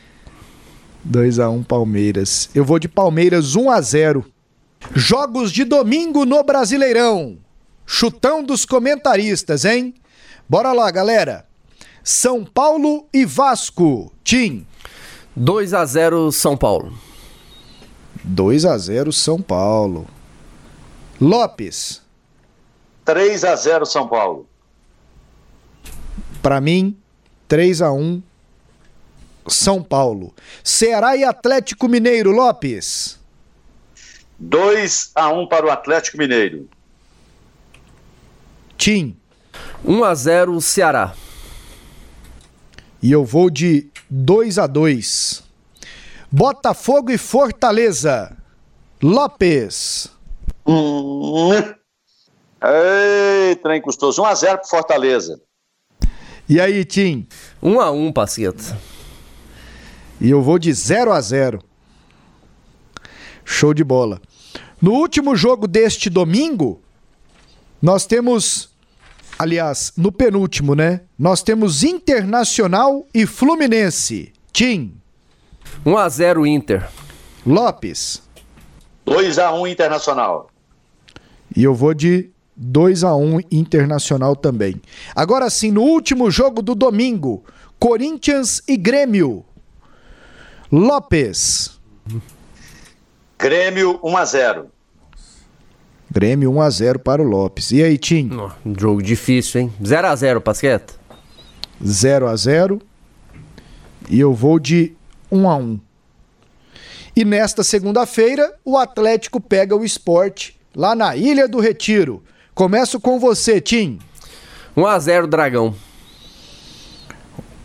2 1.09 1.39
a 1.39 1.49
1 1.49 1.63
Palmeiras. 1.63 2.51
Eu 2.55 2.65
vou 2.65 2.79
de 2.79 2.87
Palmeiras 2.87 3.57
1 3.57 3.71
a 3.71 3.81
0. 3.81 4.25
Jogos 4.95 5.51
de 5.51 5.65
domingo 5.65 6.27
no 6.27 6.45
Brasileirão. 6.45 7.39
Chutão 7.87 8.45
dos 8.45 8.67
comentaristas, 8.67 9.65
hein? 9.65 9.95
Bora 10.47 10.73
lá, 10.73 10.91
galera. 10.91 11.47
São 12.05 12.45
Paulo 12.45 13.07
e 13.13 13.25
Vasco. 13.25 14.13
Tim. 14.23 14.67
2 15.35 15.73
a 15.73 15.85
0 15.87 16.31
São 16.31 16.59
Paulo. 16.59 16.93
2 18.23 18.67
a 18.67 18.77
0 18.77 19.11
São 19.11 19.41
Paulo. 19.41 20.07
Lopes. 21.19 22.03
3 23.07 23.45
a 23.45 23.57
0 23.57 23.87
São 23.87 24.07
Paulo. 24.07 24.47
Para 26.43 26.61
mim, 26.61 26.95
3 27.49 27.81
a 27.81 27.93
1 27.93 28.23
São 29.49 29.83
Paulo. 29.83 30.35
Ceará 30.63 31.17
e 31.17 31.25
Atlético 31.25 31.89
Mineiro, 31.89 32.31
Lopes. 32.31 33.19
2 34.39 35.11
a 35.15 35.29
1 35.29 35.49
para 35.49 35.67
o 35.67 35.71
Atlético 35.71 36.19
Mineiro. 36.19 36.69
Tim. 38.77 39.17
1 39.85 40.05
a 40.05 40.15
0 40.15 40.61
Ceará. 40.61 41.15
E 43.03 43.11
eu 43.11 43.25
vou 43.25 43.51
de 43.51 43.91
2 44.09 44.59
a 44.59 44.67
2. 44.67 45.43
Botafogo 46.31 47.11
e 47.11 47.19
Fortaleza. 47.19 48.37
Lopes. 49.03 50.11
Hum. 50.67 51.51
Ei, 52.63 53.57
trem 53.57 53.81
custoso. 53.81 54.23
1 54.23 54.25
a 54.27 54.35
0 54.35 54.59
pro 54.59 54.69
Fortaleza. 54.69 55.41
E 56.49 56.61
aí, 56.61 56.85
Tim? 56.85 57.27
1 57.63 57.81
a 57.81 57.91
1 57.91 58.13
Pasqueta. 58.13 58.79
E 60.21 60.31
eu 60.31 60.43
vou 60.43 60.59
de 60.59 60.73
0 60.73 61.13
a 61.13 61.21
0. 61.21 61.61
Show 63.45 63.73
de 63.73 63.85
bola. 63.85 64.21
No 64.81 64.93
último 64.93 65.35
jogo 65.35 65.67
deste 65.67 66.11
domingo, 66.11 66.81
nós 67.81 68.07
temos, 68.07 68.71
aliás, 69.39 69.93
no 69.97 70.13
penúltimo, 70.13 70.75
né? 70.75 71.03
Nós 71.19 71.43
temos 71.43 71.83
Internacional 71.83 73.07
e 73.15 73.27
Fluminense. 73.27 74.33
Tim. 74.53 74.95
1 75.85 75.97
a 75.97 76.09
0 76.09 76.47
Inter. 76.47 76.89
Lopes. 77.47 78.23
2 79.05 79.39
a 79.39 79.53
1 79.53 79.67
Internacional. 79.67 80.51
E 81.57 81.63
eu 81.63 81.75
vou 81.75 81.95
de 81.95 82.31
2 82.57 83.05
a 83.05 83.15
1 83.15 83.41
Internacional 83.51 84.37
também. 84.37 84.81
Agora 85.15 85.49
sim, 85.49 85.71
no 85.71 85.83
último 85.83 86.31
jogo 86.31 86.61
do 86.61 86.75
domingo, 86.75 87.45
Corinthians 87.79 88.61
e 88.67 88.77
Grêmio. 88.77 89.45
Lopes. 90.71 91.81
Grêmio 93.39 93.99
1 94.03 94.17
a 94.19 94.25
0. 94.27 94.67
Grêmio 96.11 96.53
1 96.53 96.61
a 96.61 96.69
0 96.69 96.99
para 96.99 97.23
o 97.23 97.25
Lopes. 97.25 97.71
E 97.71 97.83
aí, 97.83 97.97
Tim? 97.97 98.31
Oh, 98.35 98.51
jogo 98.79 99.03
difícil, 99.03 99.63
hein? 99.63 99.73
0 99.83 100.09
a 100.09 100.15
0, 100.15 100.41
Pasqueta. 100.43 100.93
0 101.83 102.29
a 102.29 102.37
0. 102.37 102.83
E 104.11 104.21
eu 104.21 104.35
vou 104.35 104.59
de 104.59 104.95
1 105.33 105.49
a 105.49 105.57
1. 105.57 105.81
E 107.17 107.25
nesta 107.25 107.65
segunda-feira, 107.65 108.55
o 108.63 108.77
Atlético 108.77 109.41
pega 109.41 109.75
o 109.75 109.83
esporte 109.83 110.61
lá 110.77 110.95
na 110.95 111.17
Ilha 111.17 111.49
do 111.49 111.61
Retiro. 111.61 112.23
Começo 112.55 113.01
com 113.01 113.19
você, 113.19 113.59
Tim. 113.59 113.99
1 114.77 114.87
a 114.87 114.99
0 114.99 115.27
Dragão. 115.27 115.75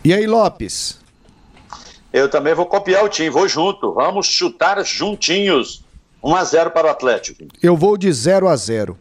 E 0.02 0.14
aí, 0.14 0.26
Lopes? 0.26 1.03
Eu 2.14 2.28
também 2.28 2.54
vou 2.54 2.64
copiar 2.64 3.04
o 3.04 3.08
time, 3.08 3.28
vou 3.28 3.48
junto. 3.48 3.92
Vamos 3.92 4.28
chutar 4.28 4.80
juntinhos. 4.84 5.82
1 6.22 6.36
a 6.36 6.44
0 6.44 6.70
para 6.70 6.86
o 6.86 6.90
Atlético. 6.90 7.44
Eu 7.60 7.76
vou 7.76 7.96
de 7.96 8.10
0 8.12 8.46
a 8.46 8.54
0. 8.54 8.96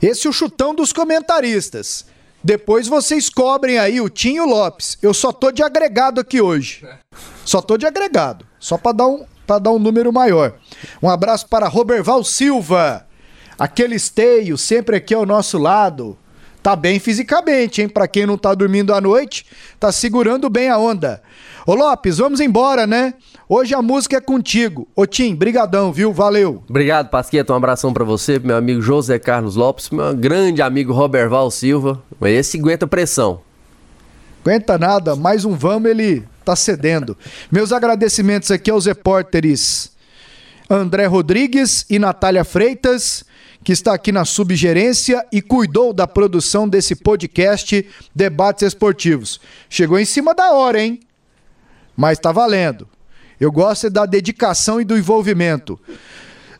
Esse 0.00 0.28
é 0.28 0.30
o 0.30 0.32
chutão 0.32 0.72
dos 0.72 0.92
comentaristas. 0.92 2.06
Depois 2.42 2.86
vocês 2.86 3.28
cobrem 3.28 3.80
aí 3.80 4.00
o 4.00 4.08
Tim 4.08 4.34
e 4.34 4.40
o 4.40 4.46
Lopes. 4.46 4.96
Eu 5.02 5.12
só 5.12 5.32
tô 5.32 5.50
de 5.50 5.60
agregado 5.60 6.20
aqui 6.20 6.40
hoje. 6.40 6.86
Só 7.44 7.60
tô 7.60 7.76
de 7.76 7.84
agregado. 7.84 8.46
Só 8.60 8.78
para 8.78 8.92
dar 8.92 9.08
um 9.08 9.26
para 9.44 9.58
dar 9.58 9.72
um 9.72 9.80
número 9.80 10.12
maior. 10.12 10.54
Um 11.02 11.10
abraço 11.10 11.48
para 11.48 11.66
Roberval 11.66 12.22
Silva. 12.22 13.08
Aquele 13.58 13.96
esteio 13.96 14.56
sempre 14.56 14.94
aqui 14.94 15.12
ao 15.12 15.26
nosso 15.26 15.58
lado. 15.58 16.16
Tá 16.62 16.76
bem 16.76 16.98
fisicamente, 16.98 17.80
hein? 17.80 17.88
Para 17.88 18.06
quem 18.06 18.26
não 18.26 18.36
tá 18.36 18.54
dormindo 18.54 18.92
à 18.92 19.00
noite, 19.00 19.46
tá 19.78 19.90
segurando 19.90 20.50
bem 20.50 20.68
a 20.68 20.76
onda. 20.76 21.22
Ô 21.66 21.74
Lopes, 21.74 22.18
vamos 22.18 22.40
embora, 22.40 22.86
né? 22.86 23.14
Hoje 23.48 23.74
a 23.74 23.80
música 23.80 24.16
é 24.16 24.20
contigo. 24.20 24.86
Ô 24.94 25.06
Tim, 25.06 25.34
brigadão, 25.34 25.92
viu? 25.92 26.12
Valeu. 26.12 26.62
Obrigado, 26.68 27.08
Pasqueta. 27.08 27.52
Um 27.52 27.56
abração 27.56 27.92
para 27.92 28.04
você, 28.04 28.38
meu 28.38 28.56
amigo 28.56 28.82
José 28.82 29.18
Carlos 29.18 29.56
Lopes, 29.56 29.90
meu 29.90 30.14
grande 30.14 30.60
amigo 30.62 30.92
Roberval 30.92 31.50
Silva. 31.50 32.02
Esse 32.22 32.58
aguenta 32.58 32.86
pressão. 32.86 33.40
Aguenta 34.42 34.78
nada, 34.78 35.16
mais 35.16 35.44
um 35.44 35.54
vamos, 35.54 35.90
ele 35.90 36.24
tá 36.44 36.56
cedendo. 36.56 37.16
Meus 37.50 37.72
agradecimentos 37.72 38.50
aqui 38.50 38.70
aos 38.70 38.86
repórteres 38.86 39.92
André 40.68 41.06
Rodrigues 41.06 41.84
e 41.90 41.98
Natália 41.98 42.44
Freitas, 42.44 43.24
que 43.62 43.72
está 43.72 43.94
aqui 43.94 44.10
na 44.10 44.24
subgerência 44.24 45.26
e 45.30 45.42
cuidou 45.42 45.92
da 45.92 46.06
produção 46.06 46.68
desse 46.68 46.96
podcast 46.96 47.86
Debates 48.14 48.62
Esportivos. 48.62 49.40
Chegou 49.68 49.98
em 49.98 50.04
cima 50.04 50.34
da 50.34 50.52
hora, 50.52 50.80
hein? 50.80 51.00
Mas 51.96 52.18
tá 52.18 52.32
valendo. 52.32 52.88
Eu 53.38 53.52
gosto 53.52 53.90
da 53.90 54.06
dedicação 54.06 54.80
e 54.80 54.84
do 54.84 54.96
envolvimento. 54.96 55.78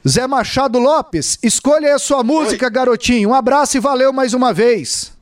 Zé 0.07 0.27
Machado 0.27 0.79
Lopes, 0.79 1.39
escolha 1.43 1.89
aí 1.89 1.93
a 1.93 1.99
sua 1.99 2.23
música, 2.23 2.67
Oi. 2.67 2.73
garotinho. 2.73 3.31
Um 3.31 3.35
abraço 3.35 3.77
e 3.77 3.81
valeu 3.81 4.13
mais 4.13 4.33
uma 4.33 4.53
vez. 4.53 5.13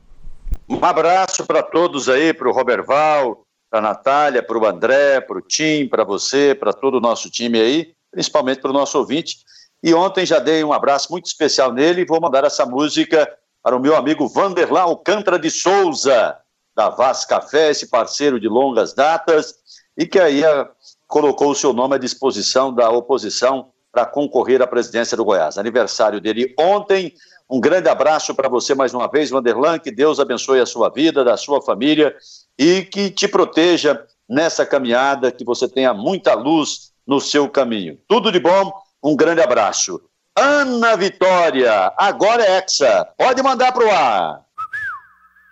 Um 0.67 0.83
abraço 0.83 1.45
para 1.45 1.61
todos 1.61 2.07
aí, 2.07 2.33
para 2.33 2.47
o 2.47 2.53
Roberval, 2.53 3.41
para 3.69 3.79
a 3.79 3.81
Natália, 3.81 4.41
para 4.41 4.57
o 4.57 4.65
André, 4.65 5.19
para 5.19 5.37
o 5.37 5.41
Tim, 5.41 5.87
para 5.87 6.03
você, 6.03 6.55
para 6.55 6.71
todo 6.71 6.95
o 6.95 7.01
nosso 7.01 7.29
time 7.29 7.59
aí, 7.59 7.91
principalmente 8.11 8.61
para 8.61 8.71
o 8.71 8.73
nosso 8.73 8.97
ouvinte. 8.97 9.37
E 9.81 9.93
ontem 9.93 10.25
já 10.25 10.39
dei 10.39 10.63
um 10.63 10.73
abraço 10.73 11.11
muito 11.11 11.25
especial 11.25 11.71
nele 11.71 12.01
e 12.01 12.05
vou 12.05 12.19
mandar 12.19 12.43
essa 12.43 12.65
música 12.65 13.31
para 13.63 13.75
o 13.75 13.79
meu 13.79 13.95
amigo 13.95 14.27
Vanderlan 14.27 14.81
Alcântara 14.81 15.39
de 15.39 15.49
Souza, 15.49 16.37
da 16.75 16.89
Vaz 16.89 17.25
Café, 17.25 17.69
esse 17.69 17.87
parceiro 17.87 18.39
de 18.39 18.47
longas 18.47 18.93
datas, 18.93 19.55
e 19.97 20.05
que 20.05 20.19
aí 20.19 20.45
a, 20.45 20.69
colocou 21.07 21.51
o 21.51 21.55
seu 21.55 21.73
nome 21.73 21.95
à 21.95 21.97
disposição 21.97 22.73
da 22.73 22.89
oposição 22.89 23.71
para 23.91 24.05
concorrer 24.05 24.61
à 24.61 24.67
presidência 24.67 25.17
do 25.17 25.25
Goiás. 25.25 25.57
Aniversário 25.57 26.21
dele 26.21 26.53
ontem. 26.57 27.13
Um 27.49 27.59
grande 27.59 27.89
abraço 27.89 28.35
para 28.35 28.47
você 28.47 28.75
mais 28.75 28.93
uma 28.93 29.07
vez, 29.09 29.29
Vanderlan. 29.29 29.79
Que 29.79 29.91
Deus 29.91 30.19
abençoe 30.19 30.59
a 30.59 30.65
sua 30.65 30.89
vida, 30.89 31.23
da 31.23 31.35
sua 31.35 31.61
família 31.61 32.15
e 32.57 32.83
que 32.83 33.09
te 33.09 33.27
proteja 33.27 34.05
nessa 34.27 34.65
caminhada, 34.65 35.31
que 35.31 35.43
você 35.43 35.67
tenha 35.67 35.93
muita 35.93 36.35
luz 36.35 36.91
no 37.07 37.19
seu 37.19 37.49
caminho. 37.49 37.97
Tudo 38.07 38.31
de 38.31 38.39
bom, 38.39 38.71
um 39.03 39.15
grande 39.15 39.41
abraço. 39.41 40.01
Ana 40.35 40.95
Vitória, 40.95 41.91
agora 41.97 42.43
é 42.43 42.57
Hexa. 42.57 43.07
Pode 43.17 43.41
mandar 43.41 43.71
pro 43.71 43.89
ar. 43.89 44.41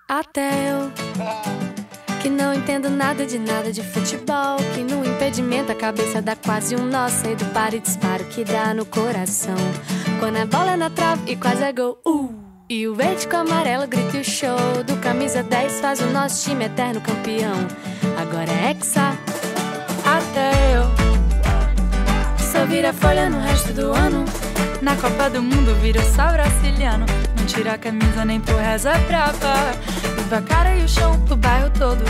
Até 0.10 0.50
eu, 0.72 0.92
que 2.22 2.30
não 2.30 2.54
entendo 2.54 2.90
nada 2.90 3.26
de 3.26 3.38
nada 3.38 3.74
de 3.74 3.84
futebol, 3.84 4.58
que 4.74 4.82
no 4.82 5.06
impedimento 5.06 5.72
a 5.72 5.76
cabeça 5.76 6.22
dá 6.22 6.36
quase 6.36 6.76
um 6.76 6.86
nó, 6.86 7.10
sei 7.10 7.36
do 7.36 7.46
par 7.48 7.74
e 7.74 7.80
disparo 7.80 8.24
que 8.26 8.46
dá 8.46 8.74
no 8.74 8.86
coração. 8.86 9.58
Quando 10.20 10.38
a 10.38 10.46
bola 10.46 10.72
é 10.72 10.78
na 10.78 10.90
trave 10.90 11.30
e 11.30 11.36
quase 11.36 11.64
é 11.64 11.74
gol, 11.74 12.00
uh! 12.06 12.34
E 12.70 12.88
o 12.88 12.96
verde 12.96 13.28
com 13.28 13.38
amarelo 13.38 13.88
grita 13.88 14.18
o 14.18 14.24
show 14.24 14.84
do 14.86 14.98
camisa 14.98 15.42
10 15.42 15.80
faz 15.80 16.02
o 16.02 16.08
nosso 16.08 16.44
time 16.44 16.66
eterno 16.66 17.00
campeão. 17.02 17.56
Agora 18.18 18.52
é 18.52 18.72
Hexa, 18.72 19.18
vira 22.78 22.94
folha 22.94 23.28
no 23.28 23.40
resto 23.40 23.74
do 23.74 23.92
ano. 23.92 24.24
Na 24.84 24.96
Copa 24.98 25.32
do 25.32 25.42
Mundo 25.42 25.74
vira 25.82 26.00
sal 26.04 26.34
brasiliano. 26.34 27.08
Não 27.36 27.46
tira 27.48 27.74
a 27.74 27.78
camisa 27.78 28.24
nem 28.24 28.40
pro 28.40 28.56
rezo 28.56 28.88
é 28.88 29.00
brava. 29.00 29.56
Viva 30.16 30.38
a 30.38 30.42
cara 30.44 30.76
e 30.76 30.84
o 30.84 30.88
chão 30.88 31.18
do 31.22 31.36
bairro 31.36 31.72
todo. 31.72 32.04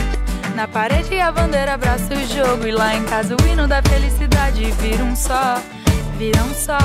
Na 0.54 0.68
parede 0.68 1.18
a 1.20 1.32
bandeira 1.32 1.72
abraça 1.72 2.12
o 2.12 2.26
jogo. 2.26 2.66
E 2.66 2.70
lá 2.70 2.94
em 2.94 3.02
casa 3.04 3.34
o 3.34 3.48
hino 3.48 3.66
da 3.66 3.80
felicidade 3.82 4.70
vira 4.72 5.02
um 5.02 5.16
só, 5.16 5.58
vira 6.18 6.42
um 6.42 6.52
só. 6.52 6.76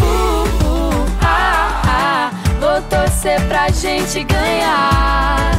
Uh, 0.00 0.64
uh, 0.64 1.06
ah, 1.20 1.82
ah, 1.86 2.30
vou 2.58 2.80
torcer 2.88 3.42
pra 3.42 3.68
gente 3.68 4.24
ganhar. 4.24 5.52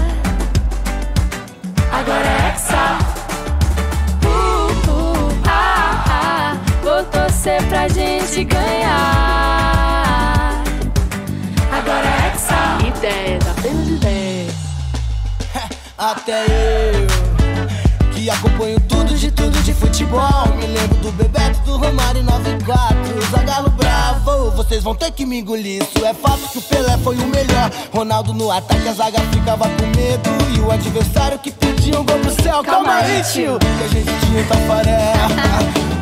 Agora 1.91 2.25
é 2.25 2.49
Hexa. 2.49 3.02
Torcer 7.44 7.61
pra 7.68 7.88
gente 7.90 8.45
ganhar. 8.45 9.03
Agora 11.72 12.07
é 12.07 12.28
Hexa. 12.28 12.78
Ideias, 12.88 13.48
apenas 13.48 13.88
ideias. 13.88 14.53
Até 15.98 16.45
eu 16.45 17.07
que 18.14 18.30
acompanho 18.30 18.80
tudo 18.82 19.14
de 19.15 19.30
tudo 19.32 19.61
de 19.64 19.74
futebol. 19.74 20.48
Me 20.57 20.68
lembro 20.68 20.95
do 20.99 21.11
Bebeto, 21.11 21.60
do 21.65 21.78
Romário 21.78 22.24
94, 22.24 22.98
Zagallo 23.32 23.70
Bravo. 23.72 24.52
Vocês 24.52 24.82
vão 24.82 24.95
ter 24.95 25.11
que 25.11 25.26
me 25.26 25.40
engolir. 25.40 25.84
Isso 25.84 26.06
é 26.06 26.14
fato 26.14 26.49
que 26.49 26.60
o 26.60 26.61
Pelé 26.61 26.98
foi 26.99 27.18
o 27.18 27.28
melhor. 27.28 27.70
Ronaldo 27.94 28.34
no 28.34 28.49
ataque, 28.52 28.88
a 28.88 28.94
zaga 28.94 29.20
ficava 29.34 29.65
com 29.68 29.86
medo. 29.98 30.30
E 30.56 30.60
o 30.61 30.72
adversário 30.72 31.38
que 31.40 31.52
pedia 31.52 31.99
um 31.99 32.06
gol 32.06 32.20
pro 32.20 32.32
céu. 32.41 32.64
Calma, 32.64 32.64
Calma 32.64 32.94
aí, 32.95 33.22
tio, 33.24 33.60
que 33.60 33.84
a 33.84 33.88
gente 33.88 34.26
tinha 34.26 34.44
tafaré. 34.45 35.84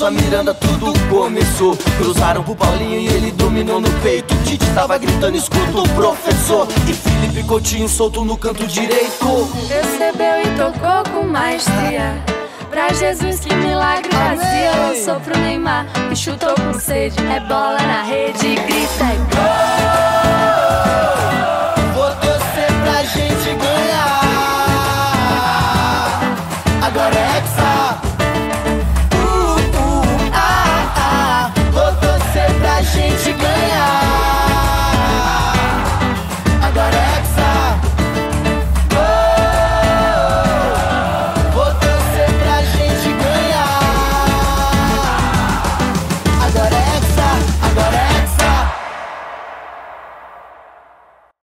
sua 0.00 0.10
Miranda, 0.10 0.54
tudo 0.54 0.94
começou. 1.10 1.76
Cruzaram 1.98 2.42
pro 2.42 2.56
Paulinho 2.56 2.98
e 2.98 3.06
ele 3.06 3.30
dominou 3.32 3.82
no 3.82 3.90
peito. 4.00 4.34
Tite 4.44 4.64
tava 4.74 4.96
gritando, 4.96 5.36
escuta 5.36 5.78
o 5.78 5.88
professor. 5.90 6.66
E 6.88 6.94
Felipe 6.94 7.46
Coutinho 7.46 7.86
solto 7.86 8.24
no 8.24 8.34
canto 8.34 8.66
direito. 8.66 9.52
Recebeu 9.68 10.40
e 10.40 10.56
tocou 10.56 11.12
com 11.12 11.26
maestria. 11.26 12.14
Pra 12.70 12.88
Jesus 12.94 13.40
que 13.40 13.54
milagre 13.54 14.10
fazia. 14.10 14.70
Lançou 14.86 15.20
pro 15.20 15.38
Neymar 15.38 15.86
que 16.08 16.16
chutou 16.16 16.54
com 16.54 16.80
sede. 16.80 17.18
É 17.26 17.40
bola 17.40 17.78
na 17.82 18.02
rede, 18.02 18.54
grita 18.54 19.04
e 19.04 19.18
gol! 19.36 19.89